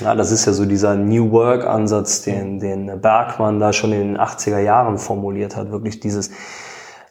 [0.00, 4.14] Ja, das ist ja so dieser New Work Ansatz, den, den Bergmann da schon in
[4.14, 5.70] den 80er Jahren formuliert hat.
[5.70, 6.30] Wirklich dieses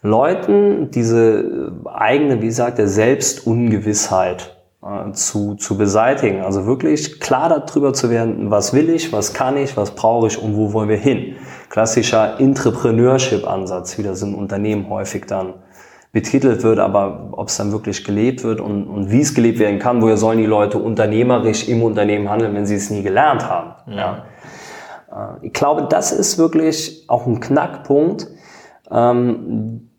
[0.01, 6.41] Leuten diese eigene, wie sagt er, Selbstungewissheit äh, zu, zu beseitigen.
[6.41, 10.41] Also wirklich klar darüber zu werden, was will ich, was kann ich, was brauche ich
[10.41, 11.35] und wo wollen wir hin.
[11.69, 15.55] Klassischer Entrepreneurship-Ansatz, wie das in Unternehmen häufig dann
[16.11, 19.79] betitelt wird, aber ob es dann wirklich gelebt wird und, und wie es gelebt werden
[19.79, 23.75] kann, woher sollen die Leute unternehmerisch im Unternehmen handeln, wenn sie es nie gelernt haben.
[23.91, 23.95] Ja.
[23.97, 24.23] ja.
[25.11, 28.27] Äh, ich glaube, das ist wirklich auch ein Knackpunkt,
[28.89, 29.89] ähm,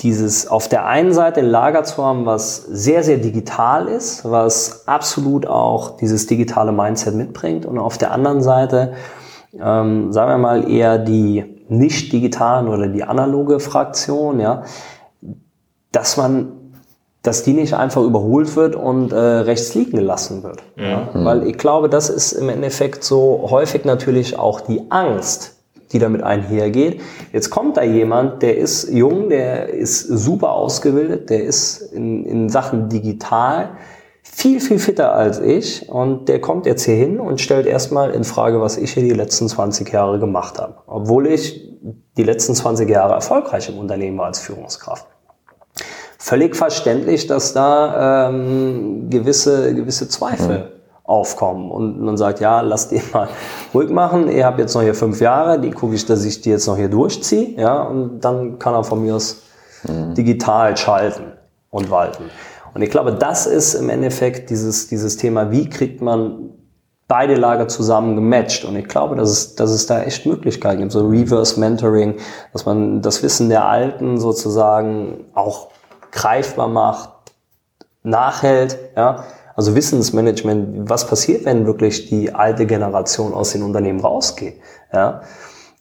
[0.00, 4.88] dieses auf der einen Seite ein Lager zu haben, was sehr, sehr digital ist, was
[4.88, 8.94] absolut auch dieses digitale Mindset mitbringt und auf der anderen Seite,
[9.52, 14.62] ähm, sagen wir mal, eher die nicht digitalen oder die analoge Fraktion, ja,
[15.92, 16.60] dass man
[17.22, 20.62] dass die nicht einfach überholt wird und äh, rechts liegen gelassen wird.
[20.76, 20.82] Mhm.
[20.84, 21.10] Ja?
[21.12, 25.56] Weil ich glaube, das ist im Endeffekt so häufig natürlich auch die Angst,
[25.92, 27.00] die damit einhergeht.
[27.32, 32.48] Jetzt kommt da jemand, der ist jung, der ist super ausgebildet, der ist in, in
[32.48, 33.70] Sachen digital
[34.22, 38.24] viel, viel fitter als ich und der kommt jetzt hier hin und stellt erstmal in
[38.24, 40.76] Frage, was ich hier die letzten 20 Jahre gemacht habe.
[40.86, 41.68] Obwohl ich
[42.16, 45.06] die letzten 20 Jahre erfolgreich im Unternehmen war als Führungskraft.
[46.30, 50.64] Völlig verständlich, dass da ähm, gewisse, gewisse Zweifel mhm.
[51.02, 53.28] aufkommen und man sagt, ja, lass den mal
[53.74, 56.50] ruhig machen, ihr habt jetzt noch hier fünf Jahre, die gucke ich, dass ich die
[56.50, 59.42] jetzt noch hier durchziehe, ja, und dann kann er von mir aus
[59.82, 60.14] mhm.
[60.14, 61.32] digital schalten
[61.68, 62.30] und walten.
[62.74, 66.50] Und ich glaube, das ist im Endeffekt dieses, dieses Thema, wie kriegt man
[67.08, 68.64] beide Lager zusammen gematcht.
[68.64, 72.18] Und ich glaube, dass es, dass es da echt Möglichkeiten gibt, so Reverse Mentoring,
[72.52, 75.70] dass man das Wissen der Alten sozusagen auch
[76.12, 77.10] greifbar macht,
[78.02, 79.24] nachhält, ja.
[79.56, 84.60] Also Wissensmanagement, was passiert, wenn wirklich die alte Generation aus den Unternehmen rausgeht,
[84.92, 85.22] ja.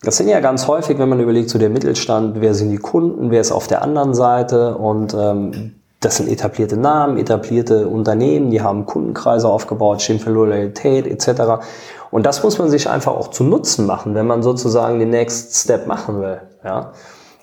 [0.01, 3.31] Das sind ja ganz häufig, wenn man überlegt, so der Mittelstand, wer sind die Kunden,
[3.31, 8.61] wer ist auf der anderen Seite und ähm, das sind etablierte Namen, etablierte Unternehmen, die
[8.61, 11.65] haben Kundenkreise aufgebaut, stehen für Loyalität etc.
[12.11, 15.55] Und das muss man sich einfach auch zu Nutzen machen, wenn man sozusagen den Next
[15.55, 16.39] Step machen will.
[16.63, 16.93] Ja?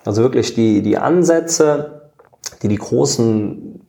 [0.07, 1.96] Also wirklich die, die Ansätze,
[2.63, 3.81] die die großen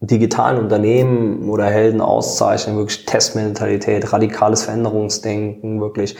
[0.00, 6.16] digitalen Unternehmen oder Helden auszeichnen, wirklich Testmentalität, radikales Veränderungsdenken, wirklich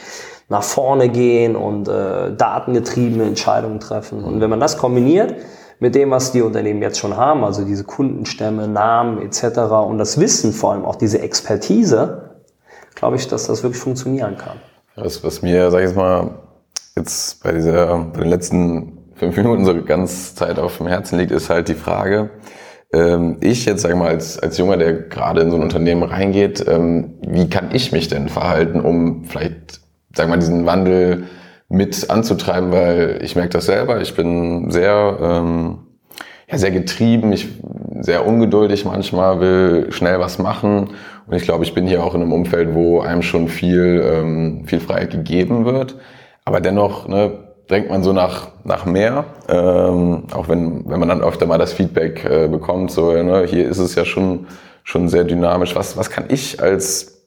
[0.49, 4.23] nach vorne gehen und äh, datengetriebene Entscheidungen treffen.
[4.23, 5.35] Und wenn man das kombiniert,
[5.79, 9.59] mit dem, was die Unternehmen jetzt schon haben, also diese Kundenstämme, Namen etc.
[9.87, 12.31] und das Wissen vor allem, auch diese Expertise,
[12.95, 14.57] glaube ich, dass das wirklich funktionieren kann.
[14.95, 16.31] Was, was mir, sag ich jetzt mal,
[16.95, 21.31] jetzt bei dieser, bei den letzten fünf Minuten so ganz Zeit auf dem Herzen liegt,
[21.31, 22.29] ist halt die Frage,
[22.93, 26.65] ähm, ich jetzt, sag mal, als, als Junger, der gerade in so ein Unternehmen reingeht,
[26.67, 29.81] ähm, wie kann ich mich denn verhalten, um vielleicht,
[30.13, 31.23] sag mal, diesen Wandel
[31.69, 34.01] mit anzutreiben, weil ich merke das selber.
[34.01, 35.79] Ich bin sehr, ähm,
[36.49, 37.49] ja, sehr getrieben, ich
[37.99, 40.91] sehr ungeduldig manchmal, will schnell was machen.
[41.25, 44.63] Und ich glaube, ich bin hier auch in einem Umfeld, wo einem schon viel, ähm,
[44.65, 45.97] viel Freiheit gegeben wird.
[46.45, 49.25] Aber dennoch ne, drängt man so nach, nach mehr.
[49.47, 53.67] Ähm, auch wenn, wenn man dann öfter mal das Feedback äh, bekommt, so, ne, hier
[53.67, 54.47] ist es ja schon,
[54.83, 55.75] schon sehr dynamisch.
[55.75, 57.17] Was, was kann ich als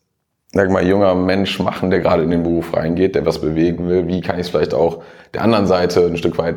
[0.53, 4.07] sag mal, junger Mensch machen, der gerade in den Beruf reingeht, der was bewegen will?
[4.07, 6.57] Wie kann ich es vielleicht auch der anderen Seite ein Stück weit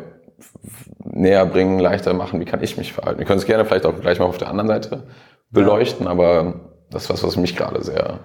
[1.02, 2.40] näher bringen, leichter machen?
[2.40, 3.18] Wie kann ich mich verhalten?
[3.18, 5.04] Wir können es gerne vielleicht auch gleich mal auf der anderen Seite
[5.50, 6.12] beleuchten, ja.
[6.12, 6.54] aber
[6.90, 8.18] das ist was, was mich gerade sehr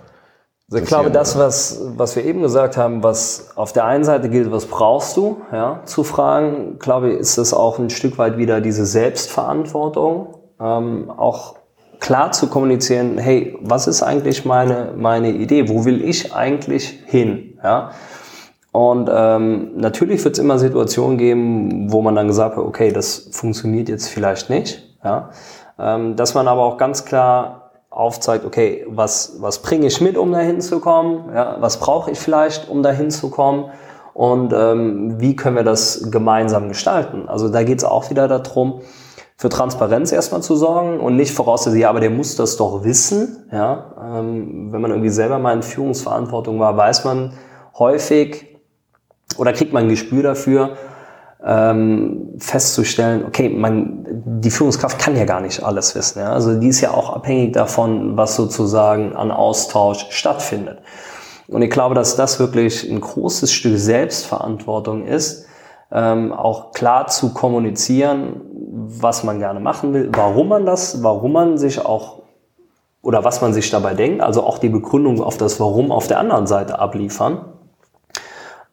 [0.71, 4.29] also ich glaube, das, was, was wir eben gesagt haben, was auf der einen Seite
[4.29, 8.37] gilt, was brauchst du, ja, zu fragen, glaube ich, ist das auch ein Stück weit
[8.37, 11.55] wieder diese Selbstverantwortung, ähm, auch
[11.99, 15.69] klar zu kommunizieren, hey, was ist eigentlich meine, meine Idee?
[15.69, 17.57] Wo will ich eigentlich hin?
[17.63, 17.91] Ja?
[18.71, 23.29] Und ähm, natürlich wird es immer Situationen geben, wo man dann gesagt hat, okay, das
[23.31, 24.95] funktioniert jetzt vielleicht nicht.
[25.03, 25.31] Ja?
[25.79, 27.58] Ähm, dass man aber auch ganz klar
[27.99, 31.29] aufzeigt, okay, was, was bringe ich mit, um dahin zu kommen?
[31.33, 31.57] Ja?
[31.59, 33.71] Was brauche ich vielleicht, um dahin zu kommen?
[34.13, 37.27] Und ähm, wie können wir das gemeinsam gestalten?
[37.27, 38.81] Also da geht es auch wieder darum,
[39.37, 43.45] für Transparenz erstmal zu sorgen und nicht vorauszusetzen, ja, aber der muss das doch wissen.
[43.51, 47.33] Ja, ähm, wenn man irgendwie selber mal in Führungsverantwortung war, weiß man
[47.77, 48.57] häufig
[49.37, 50.71] oder kriegt man ein Gespür dafür,
[51.45, 56.19] ähm, festzustellen, okay, man, die Führungskraft kann ja gar nicht alles wissen.
[56.19, 56.31] Ja?
[56.31, 60.79] Also die ist ja auch abhängig davon, was sozusagen an Austausch stattfindet.
[61.47, 65.47] Und ich glaube, dass das wirklich ein großes Stück Selbstverantwortung ist,
[65.91, 68.41] ähm, auch klar zu kommunizieren,
[68.71, 72.19] was man gerne machen will, warum man das, warum man sich auch
[73.01, 76.19] oder was man sich dabei denkt, also auch die Begründung auf das Warum auf der
[76.19, 77.45] anderen Seite abliefern.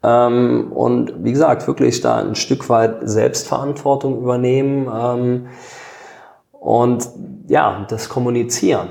[0.07, 5.47] Ähm, und wie gesagt, wirklich da ein Stück weit Selbstverantwortung übernehmen ähm,
[6.53, 7.09] und
[7.49, 8.89] ja, das Kommunizieren.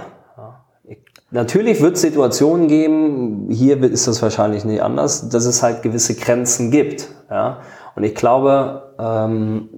[1.32, 6.16] Natürlich wird es Situationen geben, hier ist das wahrscheinlich nicht anders, dass es halt gewisse
[6.16, 7.10] Grenzen gibt.
[7.30, 7.58] Ja?
[7.96, 9.70] Und ich glaube, ähm,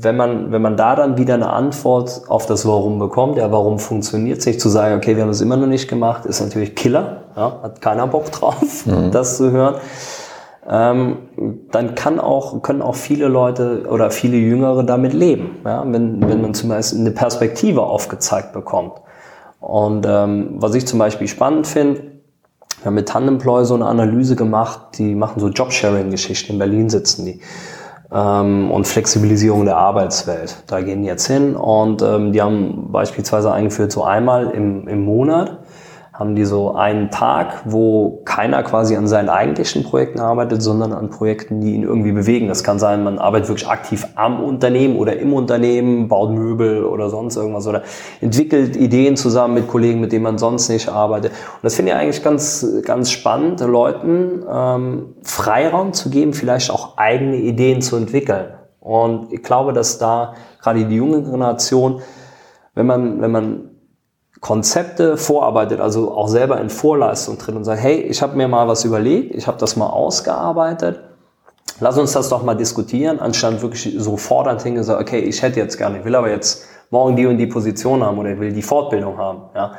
[0.00, 3.78] wenn, man, wenn man da dann wieder eine Antwort auf das Warum bekommt, ja, warum
[3.78, 6.74] funktioniert es nicht, zu sagen, okay, wir haben es immer noch nicht gemacht, ist natürlich
[6.74, 9.10] Killer, ja, hat keiner Bock drauf, mhm.
[9.10, 9.76] das zu hören.
[10.70, 11.16] Ähm,
[11.70, 16.42] dann kann auch, können auch viele Leute oder viele Jüngere damit leben, ja, wenn, wenn
[16.42, 18.92] man zum Beispiel eine Perspektive aufgezeigt bekommt.
[19.60, 22.02] Und ähm, was ich zum Beispiel spannend finde,
[22.80, 27.24] wir haben mit Tandemploy so eine Analyse gemacht, die machen so Jobsharing-Geschichten, in Berlin sitzen
[27.24, 27.40] die.
[28.12, 30.62] Ähm, und Flexibilisierung der Arbeitswelt.
[30.66, 35.04] Da gehen die jetzt hin und ähm, die haben beispielsweise eingeführt, so einmal im, im
[35.04, 35.58] Monat
[36.18, 41.10] haben die so einen Tag, wo keiner quasi an seinen eigentlichen Projekten arbeitet, sondern an
[41.10, 42.48] Projekten, die ihn irgendwie bewegen.
[42.48, 47.08] Das kann sein, man arbeitet wirklich aktiv am Unternehmen oder im Unternehmen, baut Möbel oder
[47.08, 47.82] sonst irgendwas oder
[48.20, 51.30] entwickelt Ideen zusammen mit Kollegen, mit denen man sonst nicht arbeitet.
[51.30, 56.98] Und das finde ich eigentlich ganz, ganz spannend, Leuten ähm, Freiraum zu geben, vielleicht auch
[56.98, 58.54] eigene Ideen zu entwickeln.
[58.80, 62.00] Und ich glaube, dass da gerade die junge Generation,
[62.74, 63.70] wenn man, wenn man
[64.40, 68.68] Konzepte vorarbeitet, also auch selber in Vorleistung tritt und sagt, hey, ich habe mir mal
[68.68, 71.00] was überlegt, ich habe das mal ausgearbeitet,
[71.80, 75.76] lass uns das doch mal diskutieren, anstatt wirklich so fordernd sagen, okay, ich hätte jetzt
[75.76, 78.62] gerne, ich will aber jetzt morgen die und die Position haben oder ich will die
[78.62, 79.42] Fortbildung haben.
[79.54, 79.72] Ja?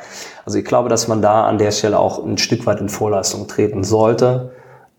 [0.45, 3.47] Also ich glaube, dass man da an der Stelle auch ein Stück weit in Vorleistung
[3.47, 4.51] treten sollte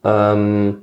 [0.04, 0.82] ähm,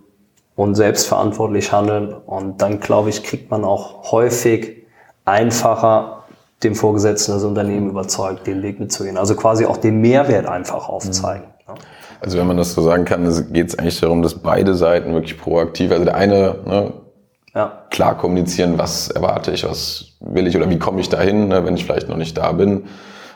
[0.56, 2.14] und selbstverantwortlich handeln.
[2.14, 4.86] Und dann, glaube ich, kriegt man auch häufig
[5.26, 6.17] einfacher
[6.64, 9.18] dem Vorgesetzten das Unternehmen überzeugt, den Weg mitzugehen.
[9.18, 11.48] Also quasi auch den Mehrwert einfach aufzeigen.
[11.68, 11.74] Mhm.
[12.20, 15.38] Also wenn man das so sagen kann, geht es eigentlich darum, dass beide Seiten wirklich
[15.38, 16.94] proaktiv, also der eine ne,
[17.54, 17.84] ja.
[17.92, 21.76] klar kommunizieren, was erwarte ich, was will ich oder wie komme ich dahin, ne, wenn
[21.76, 22.86] ich vielleicht noch nicht da bin.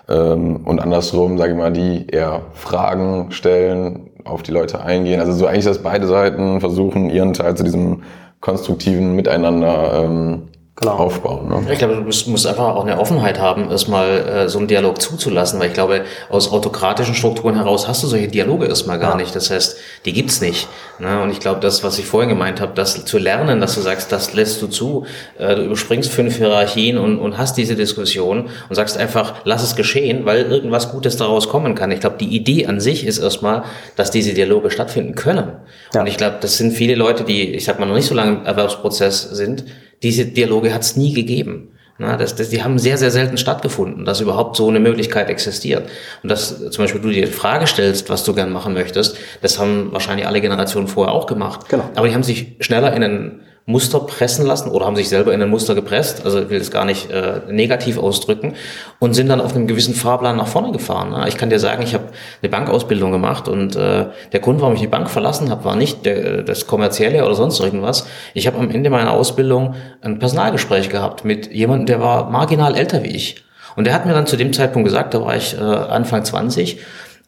[0.10, 5.20] Ähm, und andersrum, sage ich mal, die eher Fragen stellen, auf die Leute eingehen.
[5.20, 8.04] Also so eigentlich, dass beide Seiten versuchen, ihren Teil zu diesem
[8.40, 10.48] konstruktiven Miteinander ähm,
[10.82, 11.00] Klar.
[11.00, 11.48] aufbauen.
[11.48, 11.74] Ne?
[11.74, 15.00] Ich glaube, du musst, musst einfach auch eine Offenheit haben, erstmal äh, so einen Dialog
[15.00, 19.18] zuzulassen, weil ich glaube, aus autokratischen Strukturen heraus hast du solche Dialoge erstmal gar ja.
[19.18, 19.36] nicht.
[19.36, 20.68] Das heißt, die gibt's nicht.
[20.98, 21.22] Ne?
[21.22, 24.12] Und ich glaube, das, was ich vorhin gemeint habe, das zu lernen, dass du sagst,
[24.12, 25.06] das lässt du zu,
[25.38, 29.76] äh, du überspringst fünf Hierarchien und, und hast diese Diskussion und sagst einfach, lass es
[29.76, 31.92] geschehen, weil irgendwas Gutes daraus kommen kann.
[31.92, 33.66] Ich glaube, die Idee an sich ist erstmal,
[33.98, 35.52] dass diese Dialoge stattfinden können.
[35.94, 36.02] Ja.
[36.02, 38.38] Und ich glaube, das sind viele Leute, die, ich sag mal, noch nicht so lange
[38.38, 39.66] im Erwerbsprozess sind,
[40.04, 41.70] diese Dialoge hat es nie gegeben.
[42.02, 45.88] Na, das, das, die haben sehr, sehr selten stattgefunden, dass überhaupt so eine Möglichkeit existiert.
[46.24, 49.60] Und dass zum Beispiel du dir die Frage stellst, was du gern machen möchtest, das
[49.60, 51.70] haben wahrscheinlich alle Generationen vorher auch gemacht.
[51.70, 51.88] Genau.
[51.94, 55.42] Aber die haben sich schneller in einen Muster pressen lassen oder haben sich selber in
[55.42, 58.56] ein Muster gepresst, also ich will das gar nicht äh, negativ ausdrücken,
[59.00, 61.12] und sind dann auf einem gewissen Fahrplan nach vorne gefahren.
[61.12, 61.26] Ne?
[61.28, 62.06] Ich kann dir sagen, ich habe
[62.42, 66.06] eine Bankausbildung gemacht und äh, der Grund, warum ich die Bank verlassen habe, war nicht
[66.06, 68.08] der, das Kommerzielle oder sonst irgendwas.
[68.34, 73.04] Ich habe am Ende meiner Ausbildung ein Personalgespräch gehabt mit jemandem, der war marginal älter
[73.04, 73.44] wie ich.
[73.76, 76.80] Und der hat mir dann zu dem Zeitpunkt gesagt, da war ich äh, Anfang 20,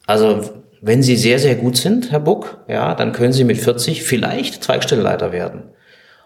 [0.07, 0.41] also
[0.85, 4.61] wenn Sie sehr, sehr gut sind, Herr Buck, ja, dann können Sie mit 40 vielleicht
[4.63, 5.63] Zweigstellenleiter werden.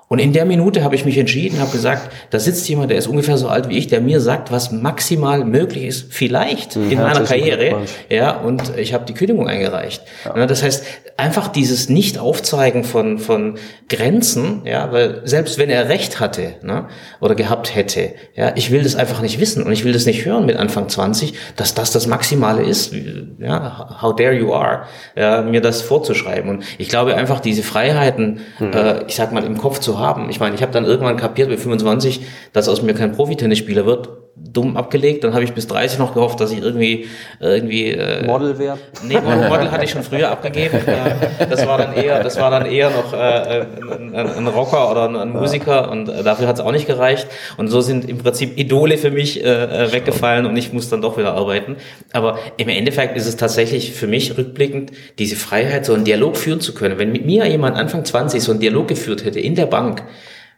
[0.10, 3.08] Und in der Minute habe ich mich entschieden, habe gesagt, da sitzt jemand, der ist
[3.08, 7.02] ungefähr so alt wie ich, der mir sagt, was maximal möglich ist, vielleicht mhm, in
[7.02, 7.82] meiner Karriere.
[8.10, 10.04] Ja, und ich habe die Kündigung eingereicht.
[10.24, 10.46] Ja.
[10.46, 10.86] Das heißt,
[11.18, 13.58] einfach dieses Nicht-Aufzeigen von, von
[13.90, 16.86] Grenzen, ja, weil selbst wenn er recht hatte ne,
[17.20, 20.26] oder gehabt hätte, ja, ich will das einfach nicht wissen und ich will das nicht
[20.26, 22.94] hören mit Anfang 20, dass das das Maximale ist,
[23.40, 24.84] ja, how dare you are,
[25.16, 26.50] ja, mir das vorzuschreiben.
[26.50, 28.74] Und ich glaube einfach, diese Freiheiten, mhm.
[28.74, 30.30] äh, ich sag mal, im Kopf zu haben.
[30.30, 34.27] Ich meine, ich habe dann irgendwann kapiert mit 25, dass aus mir kein Profitennisspieler wird.
[34.40, 35.24] Dumm abgelegt.
[35.24, 37.08] Dann habe ich bis 30 noch gehofft, dass ich irgendwie
[37.40, 38.80] irgendwie äh, Model werde.
[39.04, 40.80] Nee, Model hatte ich schon früher abgegeben.
[41.50, 45.32] das war dann eher, das war dann eher noch äh, ein, ein Rocker oder ein,
[45.32, 47.28] Musiker und äh, dafür hat es auch nicht gereicht.
[47.58, 51.02] Und so sind im Prinzip Idole für mich äh, äh, weggefallen und ich muss dann
[51.02, 51.78] doch wieder arbeiten.
[52.14, 56.62] Aber im Endeffekt ist es tatsächlich für mich rückblickend diese Freiheit, so einen Dialog führen
[56.62, 57.00] zu können.
[57.00, 60.04] Wenn mit mir jemand Anfang 20 so einen Dialog geführt hätte in der Bank,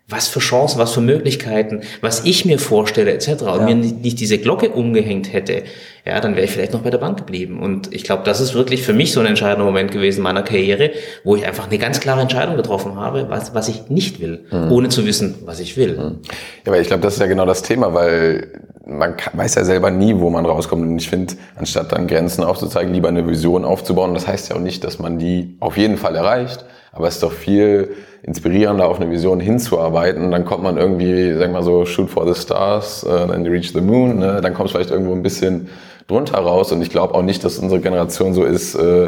[0.09, 3.29] was für Chancen, was für Möglichkeiten, was ich mir vorstelle etc.
[3.29, 3.61] und ja.
[3.61, 5.63] mir nicht diese Glocke umgehängt hätte,
[6.05, 7.61] ja, dann wäre ich vielleicht noch bei der Bank geblieben.
[7.61, 10.41] Und ich glaube, das ist wirklich für mich so ein entscheidender Moment gewesen in meiner
[10.41, 10.91] Karriere,
[11.23, 14.71] wo ich einfach eine ganz klare Entscheidung getroffen habe, was, was ich nicht will, mhm.
[14.71, 15.97] ohne zu wissen, was ich will.
[15.97, 16.19] Mhm.
[16.65, 18.47] Ja, aber ich glaube, das ist ja genau das Thema, weil
[18.85, 20.81] man kann, weiß ja selber nie, wo man rauskommt.
[20.81, 24.15] Und ich finde, anstatt dann Grenzen aufzuzeigen, lieber eine Vision aufzubauen.
[24.15, 27.23] Das heißt ja auch nicht, dass man die auf jeden Fall erreicht, aber es ist
[27.23, 30.31] doch viel inspirierender auf eine Vision hinzuarbeiten.
[30.31, 33.71] Dann kommt man irgendwie, sag mal so, shoot for the stars, äh, then you reach
[33.73, 34.19] the moon.
[34.19, 34.41] Ne?
[34.41, 35.69] Dann kommt es vielleicht irgendwo ein bisschen
[36.07, 36.71] drunter raus.
[36.71, 38.75] Und ich glaube auch nicht, dass unsere Generation so ist.
[38.75, 39.07] Äh,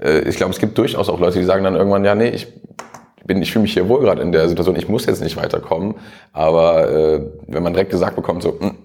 [0.00, 2.46] äh, ich glaube, es gibt durchaus auch Leute, die sagen dann irgendwann, ja, nee, ich
[3.26, 5.94] bin, ich fühle mich hier wohl gerade in der Situation, ich muss jetzt nicht weiterkommen.
[6.32, 8.76] Aber äh, wenn man direkt gesagt bekommt, so, mh, hm,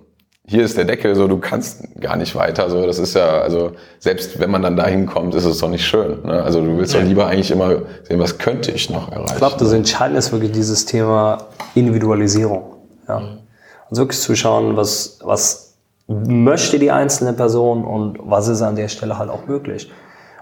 [0.50, 2.72] hier ist der Deckel, so du kannst gar nicht weiter.
[2.72, 5.86] So, das ist ja, also selbst wenn man dann dahin kommt, ist es doch nicht
[5.86, 6.24] schön.
[6.24, 6.41] Ne?
[6.41, 9.34] Also du willst doch lieber eigentlich immer sehen, was könnte ich noch erreichen.
[9.34, 11.38] Ich glaube, das Entscheidende ist wirklich dieses Thema
[11.76, 12.78] Individualisierung.
[13.08, 13.20] Ja.
[13.20, 13.38] Mhm.
[13.91, 15.78] Also wirklich zu schauen, was, was
[16.08, 19.91] möchte die einzelne Person und was ist an der Stelle halt auch möglich.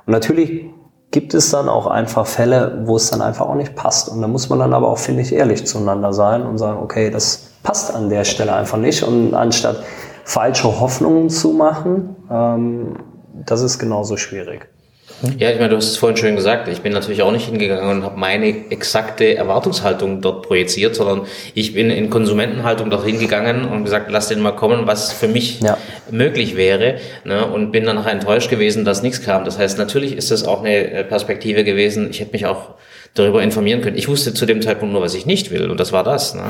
[0.06, 0.68] Und natürlich
[1.12, 4.08] gibt es dann auch einfach Fälle, wo es dann einfach auch nicht passt.
[4.08, 7.10] Und da muss man dann aber auch, finde ich, ehrlich zueinander sein und sagen, okay,
[7.10, 9.04] das passt an der Stelle einfach nicht.
[9.04, 9.84] Und anstatt
[10.24, 12.96] falsche Hoffnungen zu machen, ähm,
[13.46, 14.68] das ist genauso schwierig.
[15.40, 16.68] Ja, ich meine, du hast es vorhin schön gesagt.
[16.68, 21.22] Ich bin natürlich auch nicht hingegangen und habe meine exakte Erwartungshaltung dort projiziert, sondern
[21.56, 25.60] ich bin in Konsumentenhaltung dorthin gegangen und gesagt, lass den mal kommen, was für mich
[25.62, 25.76] ja.
[26.12, 26.98] möglich wäre.
[27.24, 27.48] Ne?
[27.48, 29.44] Und bin dann nachher enttäuscht gewesen, dass nichts kam.
[29.44, 32.12] Das heißt, natürlich ist das auch eine Perspektive gewesen.
[32.12, 32.76] Ich hätte mich auch
[33.18, 33.98] darüber informieren können.
[33.98, 36.36] Ich wusste zu dem Zeitpunkt nur, was ich nicht will und das war das.
[36.36, 36.44] Ne?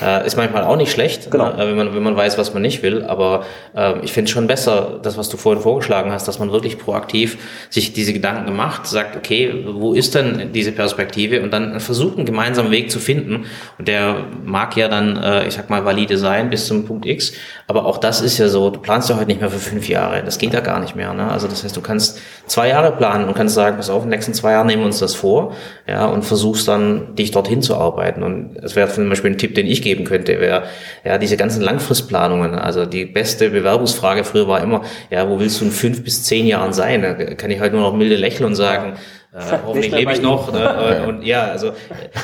[0.00, 0.20] Ja.
[0.20, 1.52] Äh, ist manchmal auch nicht schlecht, genau.
[1.52, 1.58] ne?
[1.58, 3.44] wenn, man, wenn man weiß, was man nicht will, aber
[3.76, 6.78] äh, ich finde es schon besser, das, was du vorhin vorgeschlagen hast, dass man wirklich
[6.78, 7.38] proaktiv
[7.70, 12.26] sich diese Gedanken gemacht, sagt, okay, wo ist denn diese Perspektive und dann versucht einen
[12.26, 13.46] gemeinsamen Weg zu finden
[13.78, 17.32] und der mag ja dann, äh, ich sag mal, valide sein bis zum Punkt X,
[17.66, 20.22] aber auch das ist ja so, du planst ja heute nicht mehr für fünf Jahre,
[20.22, 21.12] das geht ja gar nicht mehr.
[21.14, 21.30] Ne?
[21.30, 24.16] Also das heißt, du kannst zwei Jahre planen und kannst sagen, pass auf, in den
[24.16, 25.54] nächsten zwei Jahren nehmen wir uns das vor,
[25.86, 28.22] ja, und versuchst dann, dich dorthin zu arbeiten.
[28.22, 30.64] Und es wäre zum Beispiel ein Tipp, den ich geben könnte, wäre,
[31.04, 32.54] ja, diese ganzen Langfristplanungen.
[32.54, 36.46] Also die beste Bewerbungsfrage früher war immer, ja, wo willst du in fünf bis zehn
[36.46, 37.02] Jahren sein?
[37.02, 38.94] Da kann ich halt nur noch milde lächeln und sagen,
[39.34, 40.52] äh, hoffentlich lebe ich noch.
[40.52, 41.04] Ne?
[41.08, 41.72] Und ja, also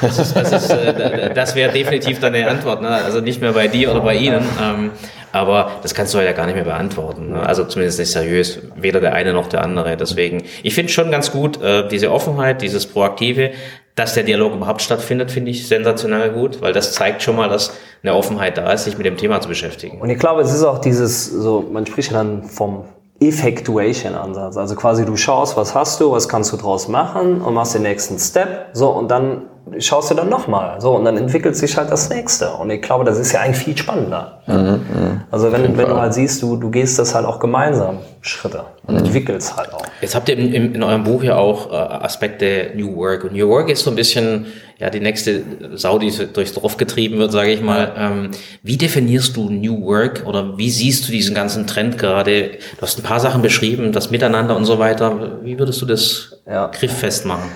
[0.01, 2.83] das, ist, das, ist, äh, das wäre definitiv dann eine Antwort.
[2.83, 2.89] Ne?
[2.89, 4.45] Also nicht mehr bei dir oder bei Ihnen.
[4.63, 4.91] Ähm,
[5.33, 7.31] aber das kannst du halt ja gar nicht mehr beantworten.
[7.31, 7.41] Ne?
[7.41, 9.97] Also zumindest nicht seriös, weder der eine noch der andere.
[9.97, 13.51] Deswegen, ich finde schon ganz gut, äh, diese Offenheit, dieses Proaktive,
[13.95, 17.73] dass der Dialog überhaupt stattfindet, finde ich sensationell gut, weil das zeigt schon mal, dass
[18.03, 20.01] eine Offenheit da ist, sich mit dem Thema zu beschäftigen.
[20.01, 22.85] Und ich glaube, es ist auch dieses, so, man spricht ja dann vom
[23.21, 24.57] Effectuation-Ansatz.
[24.57, 27.83] Also quasi du schaust, was hast du, was kannst du draus machen und machst den
[27.83, 28.69] nächsten Step.
[28.73, 29.43] So, und dann
[29.79, 30.81] schaust du dann nochmal.
[30.81, 32.51] So, und dann entwickelt sich halt das nächste.
[32.51, 34.41] Und ich glaube, das ist ja eigentlich viel spannender.
[34.47, 35.21] Mhm, mhm.
[35.31, 38.95] also wenn, wenn du halt siehst, du, du gehst das halt auch gemeinsam Schritte und
[38.95, 39.05] mhm.
[39.05, 39.83] entwickelst halt auch.
[40.01, 43.25] Jetzt habt ihr in, in, in eurem Buch ja auch äh, Aspekte New Work.
[43.25, 44.47] Und New Work ist so ein bisschen
[44.79, 45.43] ja die nächste
[45.75, 47.93] Sau, die durchs Dorf getrieben wird, sage ich mal.
[47.97, 48.31] Ähm,
[48.63, 52.51] wie definierst du New Work oder wie siehst du diesen ganzen Trend gerade?
[52.77, 55.41] Du hast ein paar Sachen beschrieben, das Miteinander und so weiter.
[55.43, 56.69] Wie würdest du das ja.
[56.69, 57.51] grifffest machen?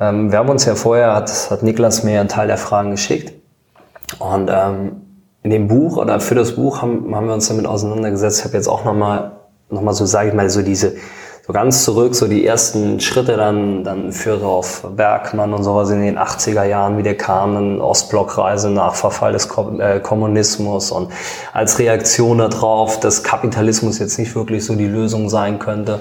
[0.00, 3.32] Ähm, wir haben uns ja vorher, hat, hat Niklas mir einen Teil der Fragen geschickt.
[4.18, 5.02] Und ähm,
[5.42, 8.40] in dem Buch oder für das Buch haben, haben wir uns damit auseinandergesetzt.
[8.40, 9.32] Ich habe jetzt auch nochmal,
[9.70, 10.94] noch mal so, sage ich mal, so diese,
[11.46, 16.02] so ganz zurück, so die ersten Schritte dann, dann führte auf Bergmann und sowas in
[16.02, 21.10] den 80er Jahren, wie der kam, dann Ostblockreise nach Verfall des äh, Kommunismus und
[21.54, 26.00] als Reaktion darauf, dass Kapitalismus jetzt nicht wirklich so die Lösung sein könnte.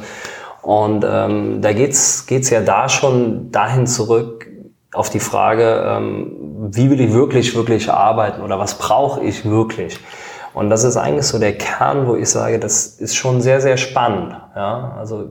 [0.68, 4.49] Und ähm, da geht's geht's ja da schon dahin zurück
[4.91, 9.97] auf die Frage, ähm, wie will ich wirklich, wirklich arbeiten oder was brauche ich wirklich?
[10.53, 13.78] Und das ist eigentlich so der Kern, wo ich sage, das ist schon sehr, sehr
[13.78, 14.36] spannend.
[14.57, 14.93] Ja?
[14.99, 15.30] Also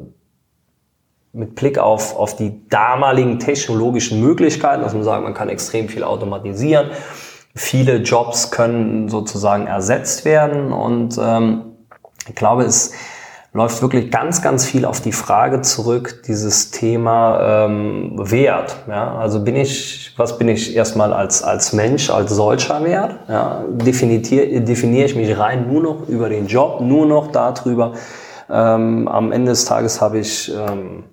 [1.35, 6.03] mit Blick auf, auf die damaligen technologischen Möglichkeiten, dass man sagt, man kann extrem viel
[6.03, 6.93] automatisieren.
[7.55, 11.77] Viele Jobs können sozusagen ersetzt werden und ähm,
[12.27, 12.95] ich glaube, es
[13.57, 18.77] läuft wirklich ganz, ganz viel auf die Frage zurück, dieses Thema ähm, Wert.
[18.87, 19.17] Ja?
[19.17, 23.19] Also bin ich, was bin ich erstmal als, als Mensch, als solcher Wert?
[23.29, 23.65] Ja?
[23.71, 27.95] Definiere, definiere ich mich rein nur noch über den Job, nur noch darüber.
[28.51, 31.05] Ähm, am Ende des Tages habe ich ähm,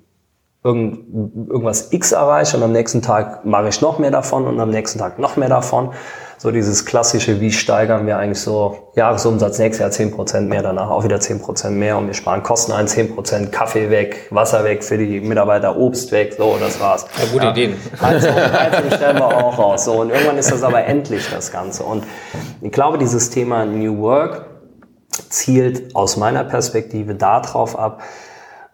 [0.65, 4.69] irgend, irgendwas X erreicht und am nächsten Tag mache ich noch mehr davon und am
[4.69, 5.91] nächsten Tag noch mehr davon
[6.43, 11.05] so dieses klassische, wie steigern wir eigentlich so Jahresumsatz nächstes Jahr 10% mehr, danach auch
[11.05, 15.21] wieder 10% mehr und wir sparen Kosten ein, 10%, Kaffee weg, Wasser weg für die
[15.21, 17.05] Mitarbeiter, Obst weg, so, das war's.
[17.17, 17.51] Ja, gute ja.
[17.51, 17.77] Ideen.
[18.01, 19.85] Also, Heizung stellen wir auch raus.
[19.85, 21.83] So, und irgendwann ist das aber endlich, das Ganze.
[21.83, 22.03] Und
[22.59, 24.45] ich glaube, dieses Thema New Work
[25.29, 28.01] zielt aus meiner Perspektive darauf ab,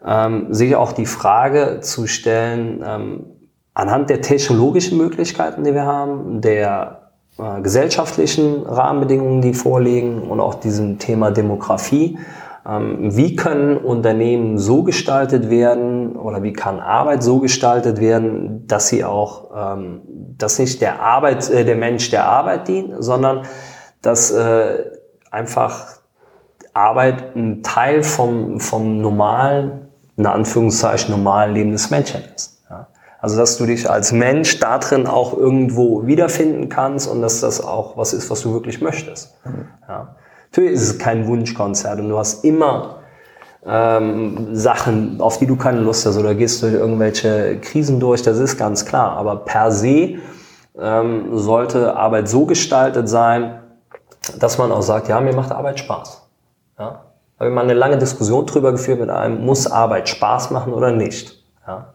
[0.03, 3.25] ähm, sich auch die Frage zu stellen, ähm,
[3.75, 6.98] anhand der technologischen Möglichkeiten, die wir haben, der
[7.39, 12.19] äh, gesellschaftlichen Rahmenbedingungen, die vorliegen und auch diesem Thema Demografie.
[12.67, 18.89] Ähm, wie können Unternehmen so gestaltet werden oder wie kann Arbeit so gestaltet werden, dass
[18.89, 20.01] sie auch, ähm,
[20.37, 23.43] dass nicht der Arbeit, äh, der Mensch der Arbeit dient, sondern
[24.01, 24.83] dass äh,
[25.31, 25.99] einfach
[26.73, 29.87] Arbeit ein Teil vom, vom normalen,
[30.17, 32.48] in Anführungszeichen normalen Leben des Menschen ist.
[33.21, 37.61] Also dass du dich als Mensch da drin auch irgendwo wiederfinden kannst und dass das
[37.61, 39.35] auch was ist, was du wirklich möchtest.
[39.87, 40.15] Ja.
[40.51, 42.99] Natürlich ist es kein Wunschkonzert und du hast immer
[43.65, 48.37] ähm, Sachen, auf die du keine Lust hast oder gehst durch irgendwelche Krisen durch, das
[48.37, 49.17] ist ganz klar.
[49.17, 50.15] Aber per se
[50.79, 53.59] ähm, sollte Arbeit so gestaltet sein,
[54.39, 56.29] dass man auch sagt, ja, mir macht Arbeit Spaß.
[56.77, 57.03] Ja?
[57.37, 60.91] Habe ich mal eine lange Diskussion drüber geführt mit einem, muss Arbeit Spaß machen oder
[60.91, 61.43] nicht?
[61.67, 61.93] Ja?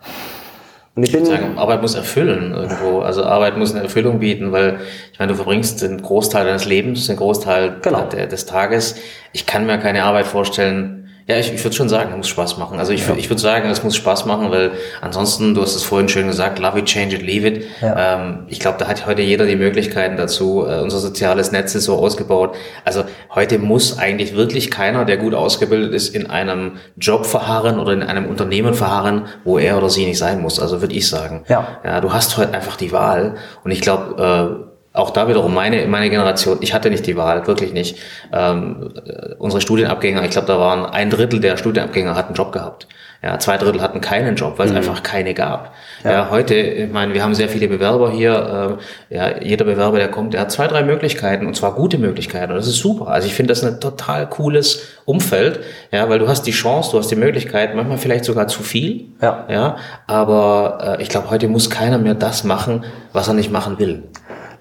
[0.96, 3.00] Und ich, ich bin sagen, Arbeit muss erfüllen irgendwo.
[3.00, 4.78] Also Arbeit muss eine Erfüllung bieten, weil
[5.12, 8.06] ich meine, du verbringst den Großteil deines Lebens, den Großteil genau.
[8.06, 8.96] des Tages.
[9.32, 12.58] Ich kann mir keine Arbeit vorstellen, Ja, ich, ich würde schon sagen, es muss Spaß
[12.58, 12.78] machen.
[12.78, 13.14] Also ich, ja.
[13.16, 16.58] ich würde sagen, es muss Spaß machen, weil ansonsten, du hast es vorhin schön gesagt,
[16.58, 17.64] love it, change it, leave it.
[17.80, 18.16] Ja.
[18.16, 20.66] Ähm, ich glaube, da hat heute jeder die Möglichkeiten dazu.
[20.68, 22.54] Äh, unser soziales Netz ist so ausgebaut.
[22.84, 23.04] Also
[23.34, 28.02] heute muss eigentlich wirklich keiner, der gut ausgebildet ist, in einem Job verharren oder in
[28.02, 30.60] einem Unternehmen verharren, wo er oder sie nicht sein muss.
[30.60, 31.44] Also würde ich sagen.
[31.48, 31.78] Ja.
[31.84, 32.02] ja.
[32.02, 33.36] Du hast heute einfach die Wahl.
[33.64, 37.46] Und ich glaube, äh, auch da wiederum meine, meine Generation, ich hatte nicht die Wahl,
[37.48, 37.98] wirklich nicht.
[38.32, 38.90] Ähm,
[39.38, 42.86] unsere Studienabgänger, ich glaube, da waren ein Drittel der Studienabgänger hatten einen Job gehabt.
[43.20, 44.78] Ja, zwei Drittel hatten keinen Job, weil es mhm.
[44.78, 45.72] einfach keine gab.
[46.04, 46.12] Ja.
[46.12, 46.30] ja.
[46.30, 48.78] heute, ich meine, wir haben sehr viele Bewerber hier.
[49.10, 52.52] Ähm, ja, jeder Bewerber, der kommt, der hat zwei, drei Möglichkeiten und zwar gute Möglichkeiten.
[52.52, 53.08] Und das ist super.
[53.08, 56.98] Also ich finde das ein total cooles Umfeld, ja, weil du hast die Chance, du
[56.98, 59.06] hast die Möglichkeit, manchmal vielleicht sogar zu viel.
[59.20, 59.46] Ja.
[59.48, 59.76] Ja,
[60.06, 64.04] aber äh, ich glaube, heute muss keiner mehr das machen, was er nicht machen will.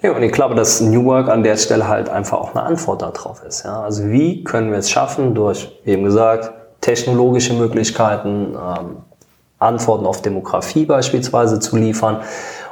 [0.04, 3.02] Ja, und ich glaube, dass New Work an der Stelle halt einfach auch eine Antwort
[3.02, 3.64] darauf ist.
[3.64, 3.84] Ja?
[3.84, 6.52] Also wie können wir es schaffen, durch, wie eben gesagt,
[6.82, 8.98] technologische Möglichkeiten, ähm,
[9.60, 12.18] Antworten auf Demografie beispielsweise zu liefern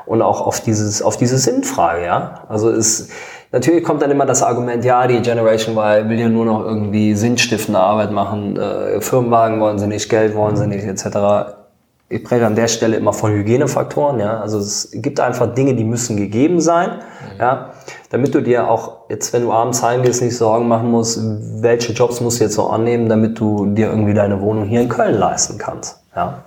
[0.05, 2.43] und auch auf dieses, auf diese Sinnfrage, ja.
[2.49, 3.07] Also es,
[3.53, 7.15] natürlich kommt dann immer das Argument, ja, die Generation Y will ja nur noch irgendwie
[7.15, 11.61] sinnstiftende Arbeit machen, äh, Firmenwagen wollen sie nicht, Geld wollen sie nicht, etc
[12.12, 14.20] ich spreche an der Stelle immer von Hygienefaktoren.
[14.20, 14.41] Ja?
[14.41, 17.39] Also es gibt einfach Dinge, die müssen gegeben sein, mhm.
[17.39, 17.70] ja?
[18.09, 21.20] damit du dir auch jetzt, wenn du abends heimgehst, nicht Sorgen machen musst,
[21.62, 24.89] welche Jobs musst du jetzt so annehmen, damit du dir irgendwie deine Wohnung hier in
[24.89, 26.03] Köln leisten kannst.
[26.16, 26.43] Ja?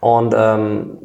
[0.00, 0.98] Und ähm,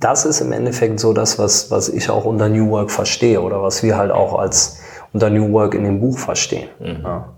[0.00, 3.62] das ist im Endeffekt so das, was, was ich auch unter New Work verstehe oder
[3.62, 4.80] was wir halt auch als
[5.12, 6.68] unter New Work in dem Buch verstehen.
[6.80, 7.02] Mhm.
[7.04, 7.28] Ja?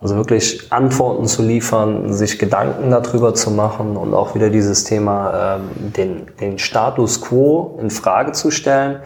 [0.00, 5.56] Also wirklich Antworten zu liefern, sich Gedanken darüber zu machen und auch wieder dieses Thema,
[5.56, 9.00] ähm, den, den Status quo in Frage zu stellen.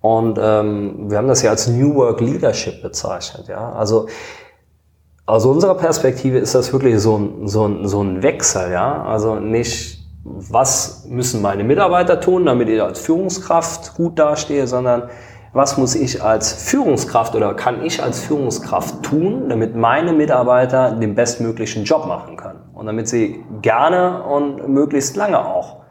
[0.00, 3.46] Und ähm, wir haben das ja als New Work Leadership bezeichnet.
[3.48, 3.72] Ja?
[3.72, 4.08] Also
[5.24, 8.72] aus unserer Perspektive ist das wirklich so ein, so ein, so ein Wechsel.
[8.72, 9.04] Ja?
[9.04, 15.04] Also nicht, was müssen meine Mitarbeiter tun, damit ich als Führungskraft gut dastehe, sondern
[15.54, 21.14] was muss ich als Führungskraft oder kann ich als Führungskraft tun, damit meine Mitarbeiter den
[21.14, 25.84] bestmöglichen Job machen können und damit sie gerne und möglichst lange auch.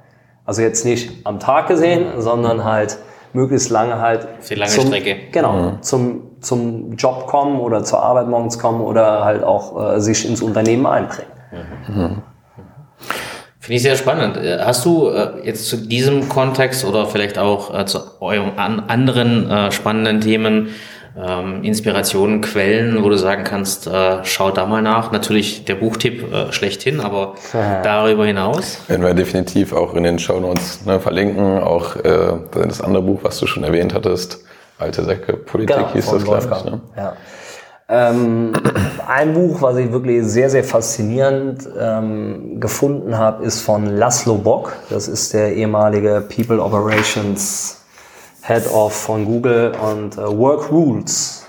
[0.46, 2.98] Also jetzt nicht am Tag gesehen, sondern halt
[3.32, 4.28] möglichst lange halt.
[4.42, 5.16] Für lange zum, Strecke.
[5.32, 5.82] Genau, mhm.
[5.82, 10.42] zum, zum Job kommen oder zur Arbeit morgens kommen oder halt auch äh, sich ins
[10.42, 11.32] Unternehmen einbringen.
[11.88, 12.22] Mhm.
[13.64, 14.36] Finde ich sehr spannend.
[14.36, 18.82] Äh, hast du äh, jetzt zu diesem Kontext oder vielleicht auch äh, zu euren an
[18.90, 20.76] anderen spannenden Themen
[21.18, 23.90] ähm, Inspirationen, Quellen, wo du sagen kannst,
[24.24, 25.14] schau da mal nach.
[25.14, 27.36] Natürlich der Buchtipp schlechthin, aber
[27.84, 28.82] darüber hinaus.
[28.88, 31.60] Werden wir definitiv auch in den Show Notes ne, verlinken.
[31.60, 34.44] Auch äh, das andere Buch, was du schon erwähnt hattest,
[34.80, 36.66] Alte Säcke Politik genau, hieß das, glaube ich.
[36.66, 36.82] Ne?
[36.98, 37.16] Ja.
[37.90, 38.54] Ähm,
[39.08, 44.74] ein Buch, was ich wirklich sehr, sehr faszinierend ähm, gefunden habe, ist von Laszlo Bock.
[44.90, 47.82] Das ist der ehemalige People Operations
[48.42, 51.46] Head of von Google und äh, Work Rules.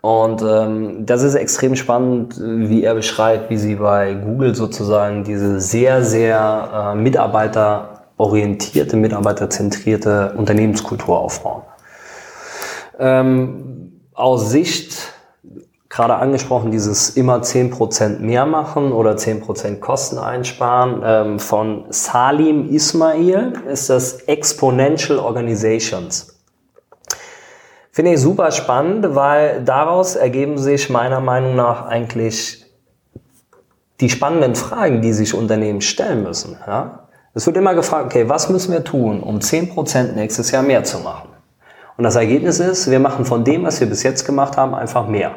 [0.00, 5.62] Und ähm, das ist extrem spannend, wie er beschreibt, wie sie bei Google sozusagen diese
[5.62, 11.62] sehr, sehr äh, mitarbeiterorientierte, mitarbeiterzentrierte Unternehmenskultur aufbauen.
[12.98, 13.73] Ähm,
[14.14, 15.12] aus Sicht,
[15.88, 23.52] gerade angesprochen, dieses immer 10% mehr machen oder 10% Kosten einsparen, ähm, von Salim Ismail
[23.68, 26.34] ist das Exponential Organizations.
[27.90, 32.64] Finde ich super spannend, weil daraus ergeben sich meiner Meinung nach eigentlich
[34.00, 36.56] die spannenden Fragen, die sich Unternehmen stellen müssen.
[36.66, 37.08] Ja?
[37.34, 40.98] Es wird immer gefragt, okay, was müssen wir tun, um 10% nächstes Jahr mehr zu
[40.98, 41.33] machen?
[41.96, 45.06] Und das Ergebnis ist, wir machen von dem, was wir bis jetzt gemacht haben, einfach
[45.06, 45.36] mehr.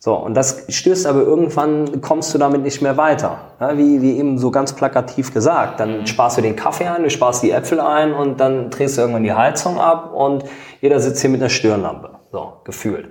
[0.00, 3.38] So, und das stößt aber irgendwann, kommst du damit nicht mehr weiter.
[3.60, 5.80] Ja, wie, wie eben so ganz plakativ gesagt.
[5.80, 9.02] Dann sparst du den Kaffee ein, du sparst die Äpfel ein und dann drehst du
[9.02, 10.44] irgendwann die Heizung ab und
[10.80, 12.10] jeder sitzt hier mit einer Stirnlampe.
[12.30, 13.10] So, gefühlt.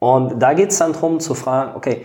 [0.00, 2.04] Und da geht's dann drum zu fragen, okay,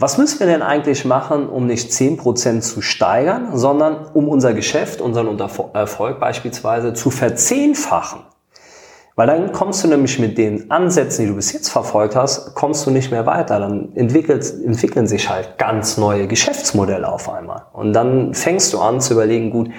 [0.00, 5.00] was müssen wir denn eigentlich machen, um nicht 10% zu steigern, sondern um unser Geschäft,
[5.00, 5.38] unseren
[5.74, 8.20] Erfolg beispielsweise zu verzehnfachen?
[9.18, 12.86] Weil dann kommst du nämlich mit den Ansätzen, die du bis jetzt verfolgt hast, kommst
[12.86, 13.58] du nicht mehr weiter.
[13.58, 17.62] Dann entwickeln sich halt ganz neue Geschäftsmodelle auf einmal.
[17.72, 19.70] Und dann fängst du an zu überlegen, gut,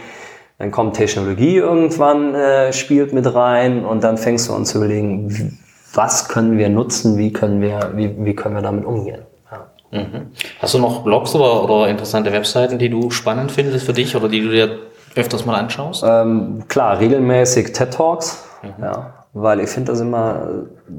[0.58, 5.58] dann kommt Technologie irgendwann, äh, spielt mit rein und dann fängst du an zu überlegen,
[5.94, 9.22] was können wir nutzen, wie können wir, wie, wie können wir damit umgehen.
[9.50, 10.00] Ja.
[10.02, 10.32] Mhm.
[10.62, 14.28] Hast du noch Blogs oder, oder interessante Webseiten, die du spannend findest für dich oder
[14.28, 14.80] die du dir
[15.16, 16.04] öfters mal anschaust?
[16.06, 18.44] Ähm, klar, regelmäßig TED Talks.
[18.62, 18.84] Mhm.
[18.84, 20.48] Ja, weil ich finde das immer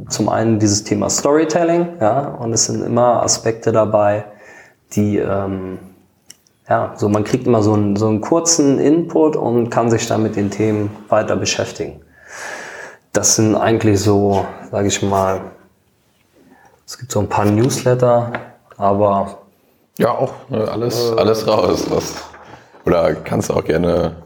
[0.09, 4.24] zum einen dieses Thema Storytelling, ja, und es sind immer Aspekte dabei,
[4.93, 5.78] die, ähm,
[6.68, 10.22] ja, so man kriegt immer so einen, so einen kurzen Input und kann sich dann
[10.22, 12.01] mit den Themen weiter beschäftigen.
[13.12, 15.41] Das sind eigentlich so, sage ich mal,
[16.87, 18.33] es gibt so ein paar Newsletter,
[18.76, 19.39] aber
[19.99, 21.87] ja, auch ne, alles, alles raus.
[21.91, 22.14] Was,
[22.85, 24.16] oder kannst du auch gerne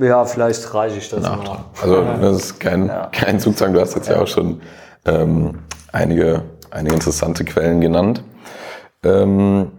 [0.00, 1.58] ja, vielleicht reiche ich das Nachtrag.
[1.58, 1.64] mal.
[1.82, 3.08] Also das ist kein, ja.
[3.12, 3.72] kein Zugzwang.
[3.72, 4.60] Du hast jetzt ja, ja auch schon
[5.04, 5.58] ähm,
[5.92, 8.22] einige, einige interessante Quellen genannt.
[9.02, 9.70] Ähm,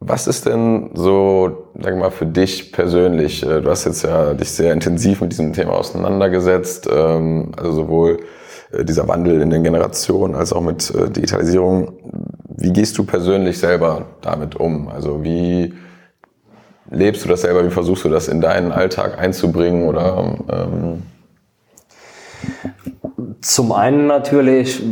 [0.00, 3.42] was ist denn so, sag mal, für dich persönlich?
[3.44, 8.20] Äh, du hast jetzt ja dich sehr intensiv mit diesem Thema auseinandergesetzt, ähm, also sowohl
[8.72, 11.92] äh, dieser Wandel in den Generationen als auch mit äh, Digitalisierung.
[12.48, 14.88] Wie gehst du persönlich selber damit um?
[14.88, 15.74] Also wie
[16.92, 17.64] lebst du das selber?
[17.64, 19.88] Wie versuchst du das in deinen Alltag einzubringen?
[19.88, 21.02] Oder ähm
[23.40, 24.82] zum einen natürlich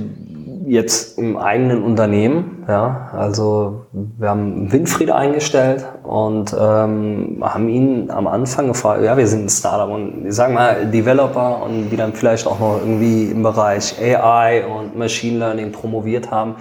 [0.66, 2.64] jetzt im eigenen Unternehmen.
[2.68, 9.26] Ja, also wir haben Winfried eingestellt und ähm, haben ihn am Anfang gefragt, ja, wir
[9.26, 13.32] sind ein Startup und ich sage mal Developer und die dann vielleicht auch noch irgendwie
[13.32, 16.54] im Bereich AI und Machine Learning promoviert haben,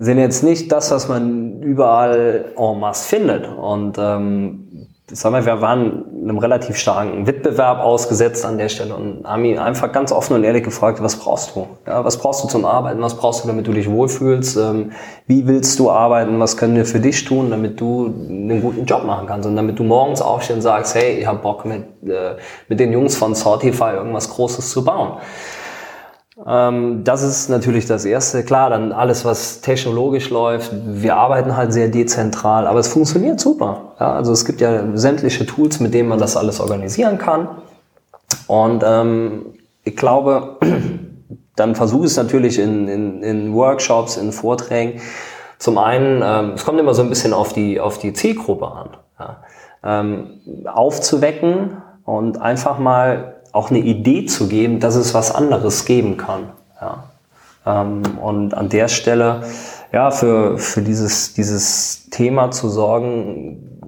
[0.00, 3.46] sind jetzt nicht das, was man überall en masse findet.
[3.46, 9.24] Und ähm, sag mal, wir waren einem relativ starken Wettbewerb ausgesetzt an der Stelle und
[9.24, 11.66] haben ihn einfach ganz offen und ehrlich gefragt, was brauchst du?
[11.86, 13.02] Ja, was brauchst du zum Arbeiten?
[13.02, 14.56] Was brauchst du, damit du dich wohlfühlst?
[14.56, 14.92] Ähm,
[15.26, 16.40] wie willst du arbeiten?
[16.40, 19.46] Was können wir für dich tun, damit du einen guten Job machen kannst?
[19.46, 22.36] Und damit du morgens aufstehst und sagst, hey, ich habe Bock mit, äh,
[22.68, 25.18] mit den Jungs von Sortify irgendwas Großes zu bauen.
[26.46, 28.42] Ähm, das ist natürlich das Erste.
[28.44, 30.72] Klar, dann alles, was technologisch läuft.
[30.72, 33.94] Wir arbeiten halt sehr dezentral, aber es funktioniert super.
[34.00, 37.48] Ja, also es gibt ja sämtliche Tools, mit denen man das alles organisieren kann.
[38.46, 39.46] Und ähm,
[39.84, 40.58] ich glaube,
[41.56, 45.00] dann versuche ich es natürlich in, in, in Workshops, in Vorträgen.
[45.58, 48.88] Zum einen, ähm, es kommt immer so ein bisschen auf die, auf die Zielgruppe an.
[49.18, 49.42] Ja.
[49.82, 56.16] Ähm, aufzuwecken und einfach mal auch eine Idee zu geben, dass es was anderes geben
[56.16, 56.50] kann.
[56.80, 57.04] Ja.
[57.66, 59.42] Ähm, und an der Stelle
[59.92, 63.80] ja, für, für dieses, dieses Thema zu sorgen,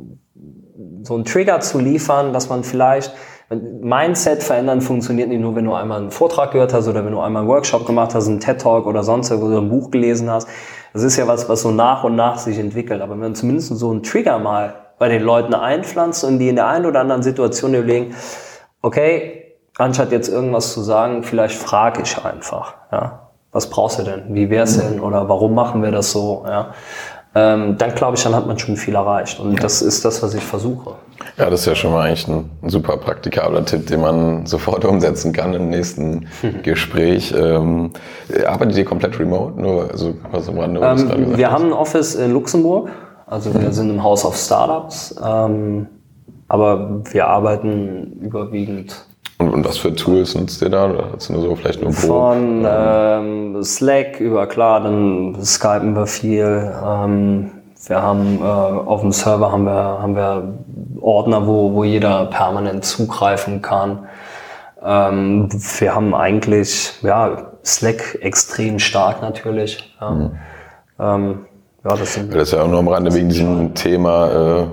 [1.03, 3.13] so einen Trigger zu liefern, dass man vielleicht
[3.51, 7.21] Mindset verändern funktioniert nicht nur, wenn du einmal einen Vortrag gehört hast oder wenn du
[7.21, 10.49] einmal einen Workshop gemacht hast, einen TED Talk oder sonst irgendwo ein Buch gelesen hast.
[10.93, 13.03] Das ist ja was, was so nach und nach sich entwickelt.
[13.03, 16.57] Aber wenn man zumindest so einen Trigger mal bei den Leuten einpflanzt und die in
[16.57, 18.15] der einen oder anderen Situation überlegen,
[18.81, 19.42] okay,
[19.79, 23.19] anstatt jetzt irgendwas zu sagen, vielleicht frage ich einfach, ja.
[23.53, 24.23] Was brauchst du denn?
[24.35, 24.99] Wie wär's denn?
[24.99, 26.43] Oder warum machen wir das so?
[26.47, 26.73] Ja.
[27.35, 29.41] Ähm, dann glaube ich, dann hat man schon viel erreicht.
[29.41, 29.61] Und ja.
[29.61, 30.95] das ist das, was ich versuche.
[31.37, 35.33] Ja, das ist ja schon mal eigentlich ein, super praktikabler Tipp, den man sofort umsetzen
[35.33, 36.27] kann im nächsten
[36.63, 37.35] Gespräch.
[37.37, 37.91] Ähm,
[38.47, 39.61] arbeitet ihr komplett remote?
[39.61, 41.55] Nur, also, was am Rande, ähm, wir hast?
[41.55, 42.91] haben ein Office in Luxemburg.
[43.27, 45.15] Also wir sind im House of Startups.
[45.23, 45.87] Ähm,
[46.49, 49.07] aber wir arbeiten überwiegend
[49.39, 50.91] und, und was für Tools nutzt ihr da?
[50.91, 56.07] Oder hast du nur so vielleicht nur Von ähm, Slack über klar, dann skypen wir
[56.07, 56.73] viel.
[56.85, 57.51] Ähm,
[57.87, 60.55] wir haben äh, auf dem Server haben wir, haben wir
[61.01, 64.07] Ordner, wo, wo jeder permanent zugreifen kann.
[64.85, 65.49] Ähm,
[65.79, 69.97] wir haben eigentlich ja, Slack extrem stark natürlich.
[70.01, 70.11] Ja.
[70.11, 70.31] Mhm.
[71.01, 71.47] Ähm,
[71.85, 74.67] ja, das, sind das ist ja auch nur am Rande wegen diesem Thema äh,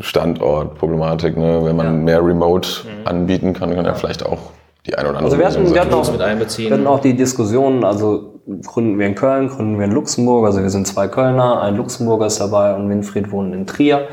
[0.00, 1.60] Standortproblematik, ne?
[1.64, 1.92] wenn man ja.
[1.92, 3.06] mehr Remote mhm.
[3.06, 4.38] anbieten kann, kann er vielleicht auch
[4.86, 6.68] die ein oder andere also wir hatten, wir hatten auch, mit einbeziehen.
[6.68, 10.62] Wir hatten auch die Diskussionen, also gründen wir in Köln, gründen wir in Luxemburg, also
[10.62, 14.08] wir sind zwei Kölner, ein Luxemburger ist dabei und Winfried wohnt in Trier.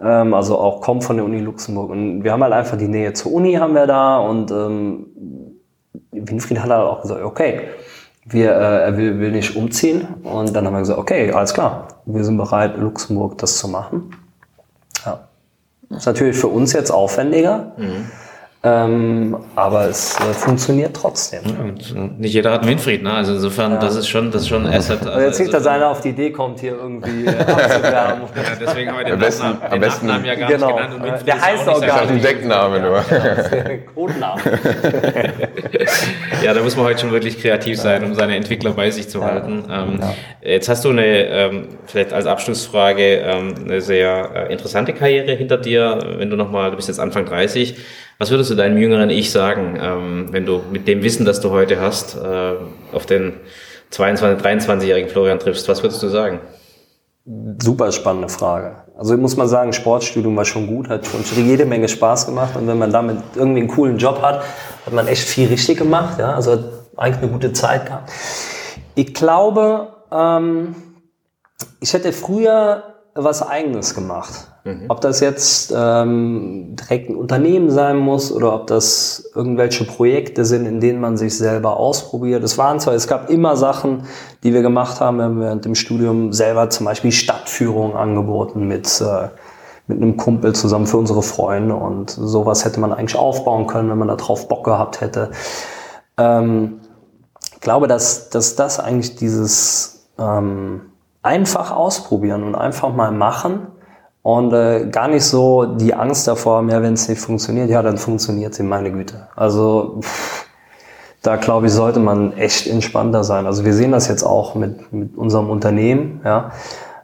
[0.00, 1.90] Ähm, also auch kommt von der Uni Luxemburg.
[1.90, 5.06] Und wir haben halt einfach die Nähe zur Uni haben wir da und ähm,
[6.12, 7.62] Winfried hat halt auch gesagt, okay,
[8.24, 10.06] wir, äh, er will, will nicht umziehen.
[10.22, 14.10] Und dann haben wir gesagt, okay, alles klar, wir sind bereit, Luxemburg das zu machen.
[15.88, 17.72] Das ist natürlich für uns jetzt aufwendiger.
[17.76, 18.06] Mhm.
[18.66, 21.42] Ähm, aber es äh, funktioniert trotzdem.
[21.44, 23.12] Und nicht jeder hat Winfried, ne?
[23.12, 23.78] Also insofern, ja.
[23.78, 25.06] das ist schon, das ist schon ein Asset.
[25.06, 28.22] Also jetzt nicht, dass einer auf die Idee kommt, hier irgendwie äh, abzuwärmen.
[28.34, 30.66] ja, deswegen haben wir den, am besten, Nachnamen, den besten, Nachnamen ja gar genau.
[30.66, 31.20] nicht genannt.
[31.20, 32.10] Und Der heißt auch, gar nicht.
[32.10, 33.04] ein Deckname nur.
[33.94, 34.42] Codename.
[36.42, 39.24] ja, da muss man heute schon wirklich kreativ sein, um seine Entwickler bei sich zu
[39.24, 39.62] halten.
[39.70, 40.00] Ähm,
[40.42, 45.56] jetzt hast du eine, ähm, vielleicht als Abschlussfrage, ähm, eine sehr äh, interessante Karriere hinter
[45.56, 46.00] dir.
[46.16, 47.76] Wenn du nochmal, du bist jetzt Anfang 30,
[48.18, 51.50] was würdest du deinem jüngeren Ich sagen, ähm, wenn du mit dem Wissen, das du
[51.50, 52.54] heute hast, äh,
[52.92, 53.34] auf den
[53.92, 55.68] 22-, 23-jährigen Florian triffst?
[55.68, 56.40] Was würdest du sagen?
[57.60, 58.76] Super spannende Frage.
[58.96, 62.56] Also ich muss mal sagen, Sportstudium war schon gut, hat schon jede Menge Spaß gemacht
[62.56, 64.42] und wenn man damit irgendwie einen coolen Job hat,
[64.86, 66.18] hat man echt viel richtig gemacht.
[66.18, 66.34] Ja?
[66.34, 66.58] Also
[66.96, 68.10] eigentlich eine gute Zeit gehabt.
[68.94, 70.74] Ich glaube, ähm,
[71.80, 74.48] ich hätte früher was Eigenes gemacht.
[74.64, 74.84] Mhm.
[74.88, 80.66] Ob das jetzt ähm, direkt ein Unternehmen sein muss oder ob das irgendwelche Projekte sind,
[80.66, 82.42] in denen man sich selber ausprobiert.
[82.44, 84.04] Es waren zwar, es gab immer Sachen,
[84.42, 85.18] die wir gemacht haben.
[85.18, 89.28] Wir haben während dem Studium selber zum Beispiel Stadtführungen angeboten mit, äh,
[89.86, 93.98] mit einem Kumpel zusammen für unsere Freunde und sowas hätte man eigentlich aufbauen können, wenn
[93.98, 95.30] man darauf Bock gehabt hätte.
[96.18, 96.80] Ähm,
[97.54, 100.92] ich glaube, dass, dass das eigentlich dieses ähm,
[101.26, 103.66] einfach ausprobieren und einfach mal machen
[104.22, 107.98] und äh, gar nicht so die Angst davor, mehr wenn es nicht funktioniert, ja, dann
[107.98, 109.28] funktioniert sie, meine Güte.
[109.34, 110.46] Also pff,
[111.22, 113.46] da glaube ich, sollte man echt entspannter sein.
[113.46, 116.52] Also wir sehen das jetzt auch mit, mit unserem Unternehmen, ja.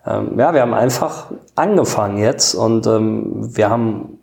[0.06, 4.18] Ähm, ja, wir haben einfach angefangen jetzt und ähm, wir haben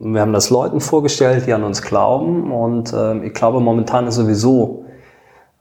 [0.00, 4.14] wir haben das Leuten vorgestellt, die an uns glauben und ähm, ich glaube, momentan ist
[4.14, 4.84] sowieso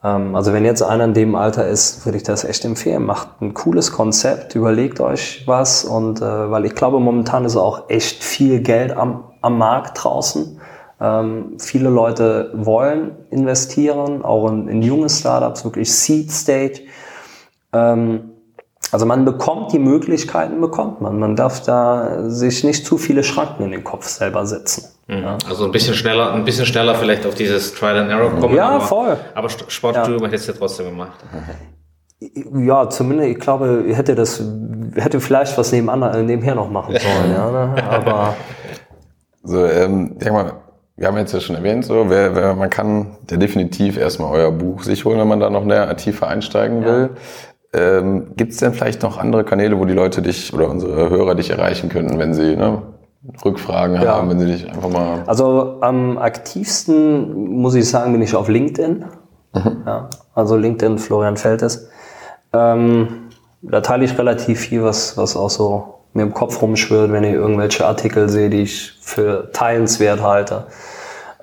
[0.02, 3.06] also wenn jetzt einer in dem Alter ist, würde ich das echt empfehlen.
[3.06, 7.90] Macht ein cooles Konzept, überlegt euch was und äh, weil ich glaube, momentan ist auch
[7.90, 10.62] echt viel Geld am, am Markt draußen.
[11.00, 16.82] Ähm, viele Leute wollen investieren, auch in, in junge Startups, wirklich Seed Stage.
[17.74, 18.32] Ähm,
[18.92, 21.20] also man bekommt die Möglichkeiten, bekommt man.
[21.20, 24.86] Man darf da sich nicht zu viele Schranken in den Kopf selber setzen.
[25.08, 25.24] Mhm.
[25.24, 25.38] Ja.
[25.48, 28.56] Also ein bisschen schneller, ein bisschen schneller vielleicht auf dieses Trial and Error kommen.
[28.56, 29.18] Ja, aber, voll.
[29.34, 30.28] Aber Sportstudium ja.
[30.28, 31.20] hättest du trotzdem gemacht.
[32.20, 34.42] Ja, zumindest, ich glaube, hätte das,
[34.96, 37.84] hätte vielleicht was nebenan, äh, nebenher noch machen sollen, ja, ne?
[37.90, 38.36] aber.
[39.44, 40.54] So, ähm, denk mal,
[40.96, 44.52] wir haben jetzt ja schon erwähnt, so, wer, wer, man kann ja definitiv erstmal euer
[44.52, 47.12] Buch sich holen, wenn man da noch näher tiefer einsteigen will.
[47.74, 51.36] Ähm, Gibt es denn vielleicht noch andere Kanäle, wo die Leute dich oder unsere Hörer
[51.36, 52.82] dich erreichen könnten, wenn sie ne,
[53.44, 54.16] Rückfragen ja.
[54.16, 55.24] haben, wenn sie dich einfach mal.
[55.28, 59.06] Also am aktivsten muss ich sagen, bin ich auf LinkedIn.
[59.54, 59.84] Mhm.
[59.86, 61.90] Ja, also LinkedIn Florian Feltes.
[62.54, 63.30] Ähm,
[63.62, 67.34] da teile ich relativ viel, was, was auch so mir im Kopf rumschwirrt, wenn ich
[67.34, 70.68] irgendwelche Artikel sehe, die ich für teilenswert halte.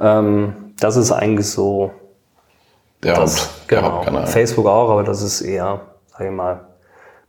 [0.00, 1.92] Ähm, das ist eigentlich so.
[3.02, 4.02] Der das, Haupt, genau.
[4.02, 5.80] Der Facebook auch, aber das ist eher
[6.16, 6.60] sage ich mal,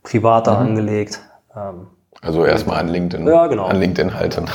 [0.02, 0.68] privater mhm.
[0.68, 1.20] angelegt.
[1.54, 1.88] Ähm,
[2.22, 3.66] also erstmal an LinkedIn, ja, genau.
[3.66, 4.46] an LinkedIn halten.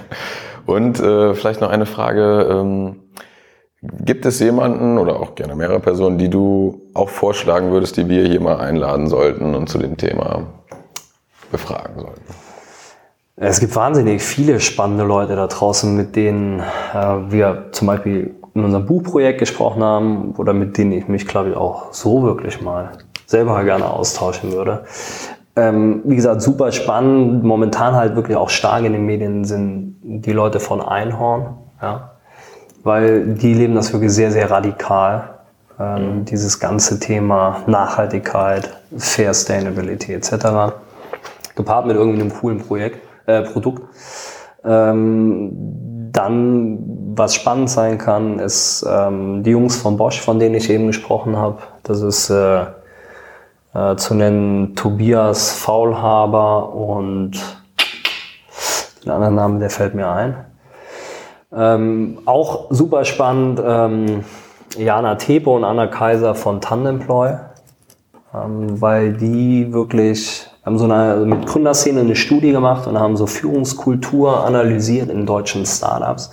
[0.66, 2.48] Und äh, vielleicht noch eine Frage.
[2.50, 3.02] Ähm,
[3.82, 8.26] gibt es jemanden oder auch gerne mehrere Personen, die du auch vorschlagen würdest, die wir
[8.26, 10.42] hier mal einladen sollten und zu dem Thema
[11.52, 12.34] befragen sollten?
[13.36, 18.64] Es gibt wahnsinnig viele spannende Leute da draußen, mit denen äh, wir zum Beispiel in
[18.64, 22.92] unserem Buchprojekt gesprochen haben oder mit denen ich mich, glaube ich, auch so wirklich mal
[23.26, 24.84] selber gerne austauschen würde.
[25.56, 27.42] Ähm, wie gesagt, super spannend.
[27.44, 32.12] Momentan halt wirklich auch stark in den Medien sind die Leute von Einhorn, ja,
[32.84, 35.30] weil die leben das wirklich sehr, sehr radikal.
[35.78, 40.74] Ähm, dieses ganze Thema Nachhaltigkeit, Fair Sustainability etc.
[41.54, 43.82] Gepaart mit irgendwie einem coolen Projekt, äh, Produkt.
[44.64, 46.78] Ähm, dann,
[47.14, 51.36] was spannend sein kann, ist ähm, die Jungs von Bosch, von denen ich eben gesprochen
[51.36, 51.58] habe.
[51.82, 52.64] Das ist äh,
[53.76, 57.32] äh, zu nennen Tobias Faulhaber und
[59.04, 60.36] den anderen Namen, der fällt mir ein.
[61.52, 64.24] Ähm, auch super spannend, ähm,
[64.76, 67.34] Jana Tepe und Anna Kaiser von Tandemploy,
[68.34, 73.16] ähm, weil die wirklich haben so eine also mit Gründerszene eine Studie gemacht und haben
[73.16, 76.30] so Führungskultur analysiert in deutschen Startups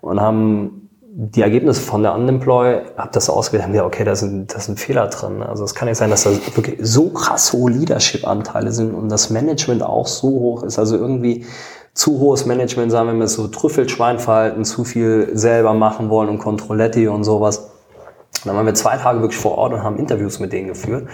[0.00, 0.77] und haben
[1.20, 4.78] die Ergebnisse von der Unemploy, habe das ausgewählt, haben gesagt, okay, da sind, da sind
[4.78, 5.42] Fehler drin.
[5.42, 9.28] Also es kann nicht sein, dass da wirklich so krass hohe Leadership-Anteile sind und das
[9.28, 10.78] Management auch so hoch ist.
[10.78, 11.44] Also irgendwie
[11.92, 17.08] zu hohes Management, sagen wir mal so Trüffelschweinverhalten, zu viel selber machen wollen und Controletti
[17.08, 17.58] und sowas.
[17.58, 21.08] Und dann waren wir zwei Tage wirklich vor Ort und haben Interviews mit denen geführt.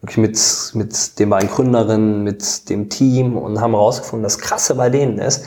[0.00, 4.88] Wirklich mit, mit den beiden Gründerinnen, mit dem Team und haben herausgefunden, das Krasse bei
[4.88, 5.44] denen ist,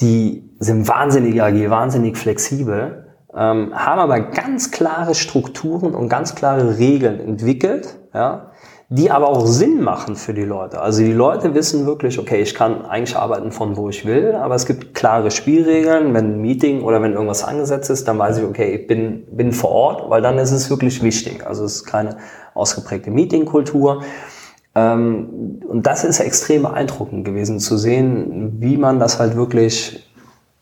[0.00, 3.05] die sind wahnsinnig agil, wahnsinnig flexibel
[3.36, 8.50] ähm, haben aber ganz klare Strukturen und ganz klare Regeln entwickelt, ja,
[8.88, 10.80] die aber auch Sinn machen für die Leute.
[10.80, 14.54] Also die Leute wissen wirklich, okay, ich kann eigentlich arbeiten von wo ich will, aber
[14.54, 16.14] es gibt klare Spielregeln.
[16.14, 19.52] Wenn ein Meeting oder wenn irgendwas angesetzt ist, dann weiß ich, okay, ich bin, bin
[19.52, 21.44] vor Ort, weil dann ist es wirklich wichtig.
[21.44, 22.16] Also es ist keine
[22.54, 24.02] ausgeprägte Meetingkultur.
[24.76, 30.05] Ähm, und das ist extrem beeindruckend gewesen zu sehen, wie man das halt wirklich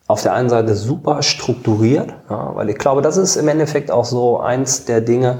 [0.07, 4.05] auf der einen Seite super strukturiert, ja, weil ich glaube, das ist im Endeffekt auch
[4.05, 5.39] so eins der Dinge.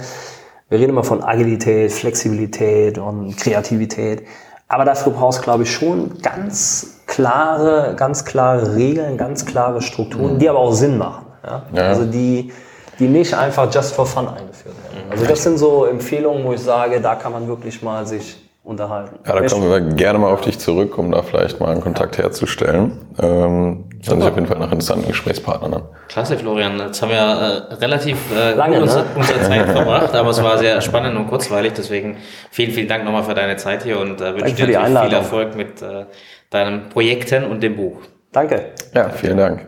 [0.69, 4.23] Wir reden immer von Agilität, Flexibilität und Kreativität.
[4.67, 10.33] Aber dafür brauchst du, glaube ich, schon ganz klare, ganz klare Regeln, ganz klare Strukturen,
[10.33, 10.39] mhm.
[10.39, 11.27] die aber auch Sinn machen.
[11.43, 11.63] Ja?
[11.71, 11.81] ja?
[11.83, 12.51] Also die,
[12.97, 15.11] die nicht einfach just for fun eingeführt werden.
[15.11, 19.19] Also das sind so Empfehlungen, wo ich sage, da kann man wirklich mal sich unterhalten.
[19.25, 22.17] Ja, da kommen wir gerne mal auf dich zurück, um da vielleicht mal einen Kontakt
[22.17, 23.05] herzustellen.
[23.21, 25.83] Ähm, das ist auf jeden Fall nach interessanten Gesprächspartnern an.
[26.09, 26.79] Klasse, Florian.
[26.79, 29.09] Jetzt haben wir äh, relativ äh, Lange, unsere, ne?
[29.15, 31.73] unsere Zeit verbracht, aber es war sehr spannend und kurzweilig.
[31.77, 32.17] Deswegen
[32.49, 35.13] vielen, vielen Dank nochmal für deine Zeit hier und äh, wünsche dir viel.
[35.13, 36.05] Erfolg mit äh,
[36.49, 38.01] deinen Projekten und dem Buch.
[38.31, 38.71] Danke.
[38.93, 39.67] Ja, vielen Dank.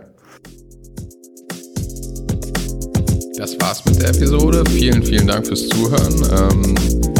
[3.37, 4.63] Das war's mit der Episode.
[4.71, 6.51] Vielen, vielen Dank fürs Zuhören.
[6.51, 7.16] Ähm,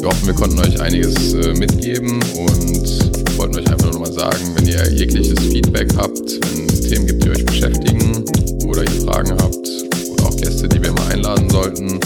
[0.00, 4.12] wir hoffen, wir konnten euch einiges äh, mitgeben und wollten euch einfach nur noch mal
[4.12, 8.24] sagen, wenn ihr jegliches Feedback habt, wenn es Themen gibt, die euch beschäftigen
[8.66, 9.68] oder ihr Fragen habt
[10.10, 12.00] oder auch Gäste, die wir mal einladen sollten,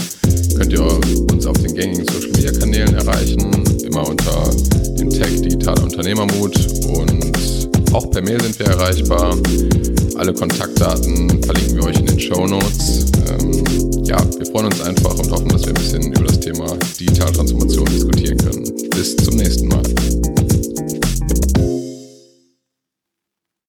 [0.57, 0.83] könnt ihr
[1.31, 4.51] uns auf den gängigen Social Media Kanälen erreichen, immer unter
[4.99, 6.55] dem Tag Digitaler Unternehmermut
[6.87, 7.60] und
[7.93, 9.37] auch per Mail sind wir erreichbar.
[10.15, 13.05] Alle Kontaktdaten verlinken wir euch in den Show Notes.
[13.29, 13.63] Ähm,
[14.03, 17.85] ja, wir freuen uns einfach und hoffen, dass wir ein bisschen über das Thema Digitaltransformation
[17.85, 18.89] diskutieren können.
[18.91, 19.15] Bis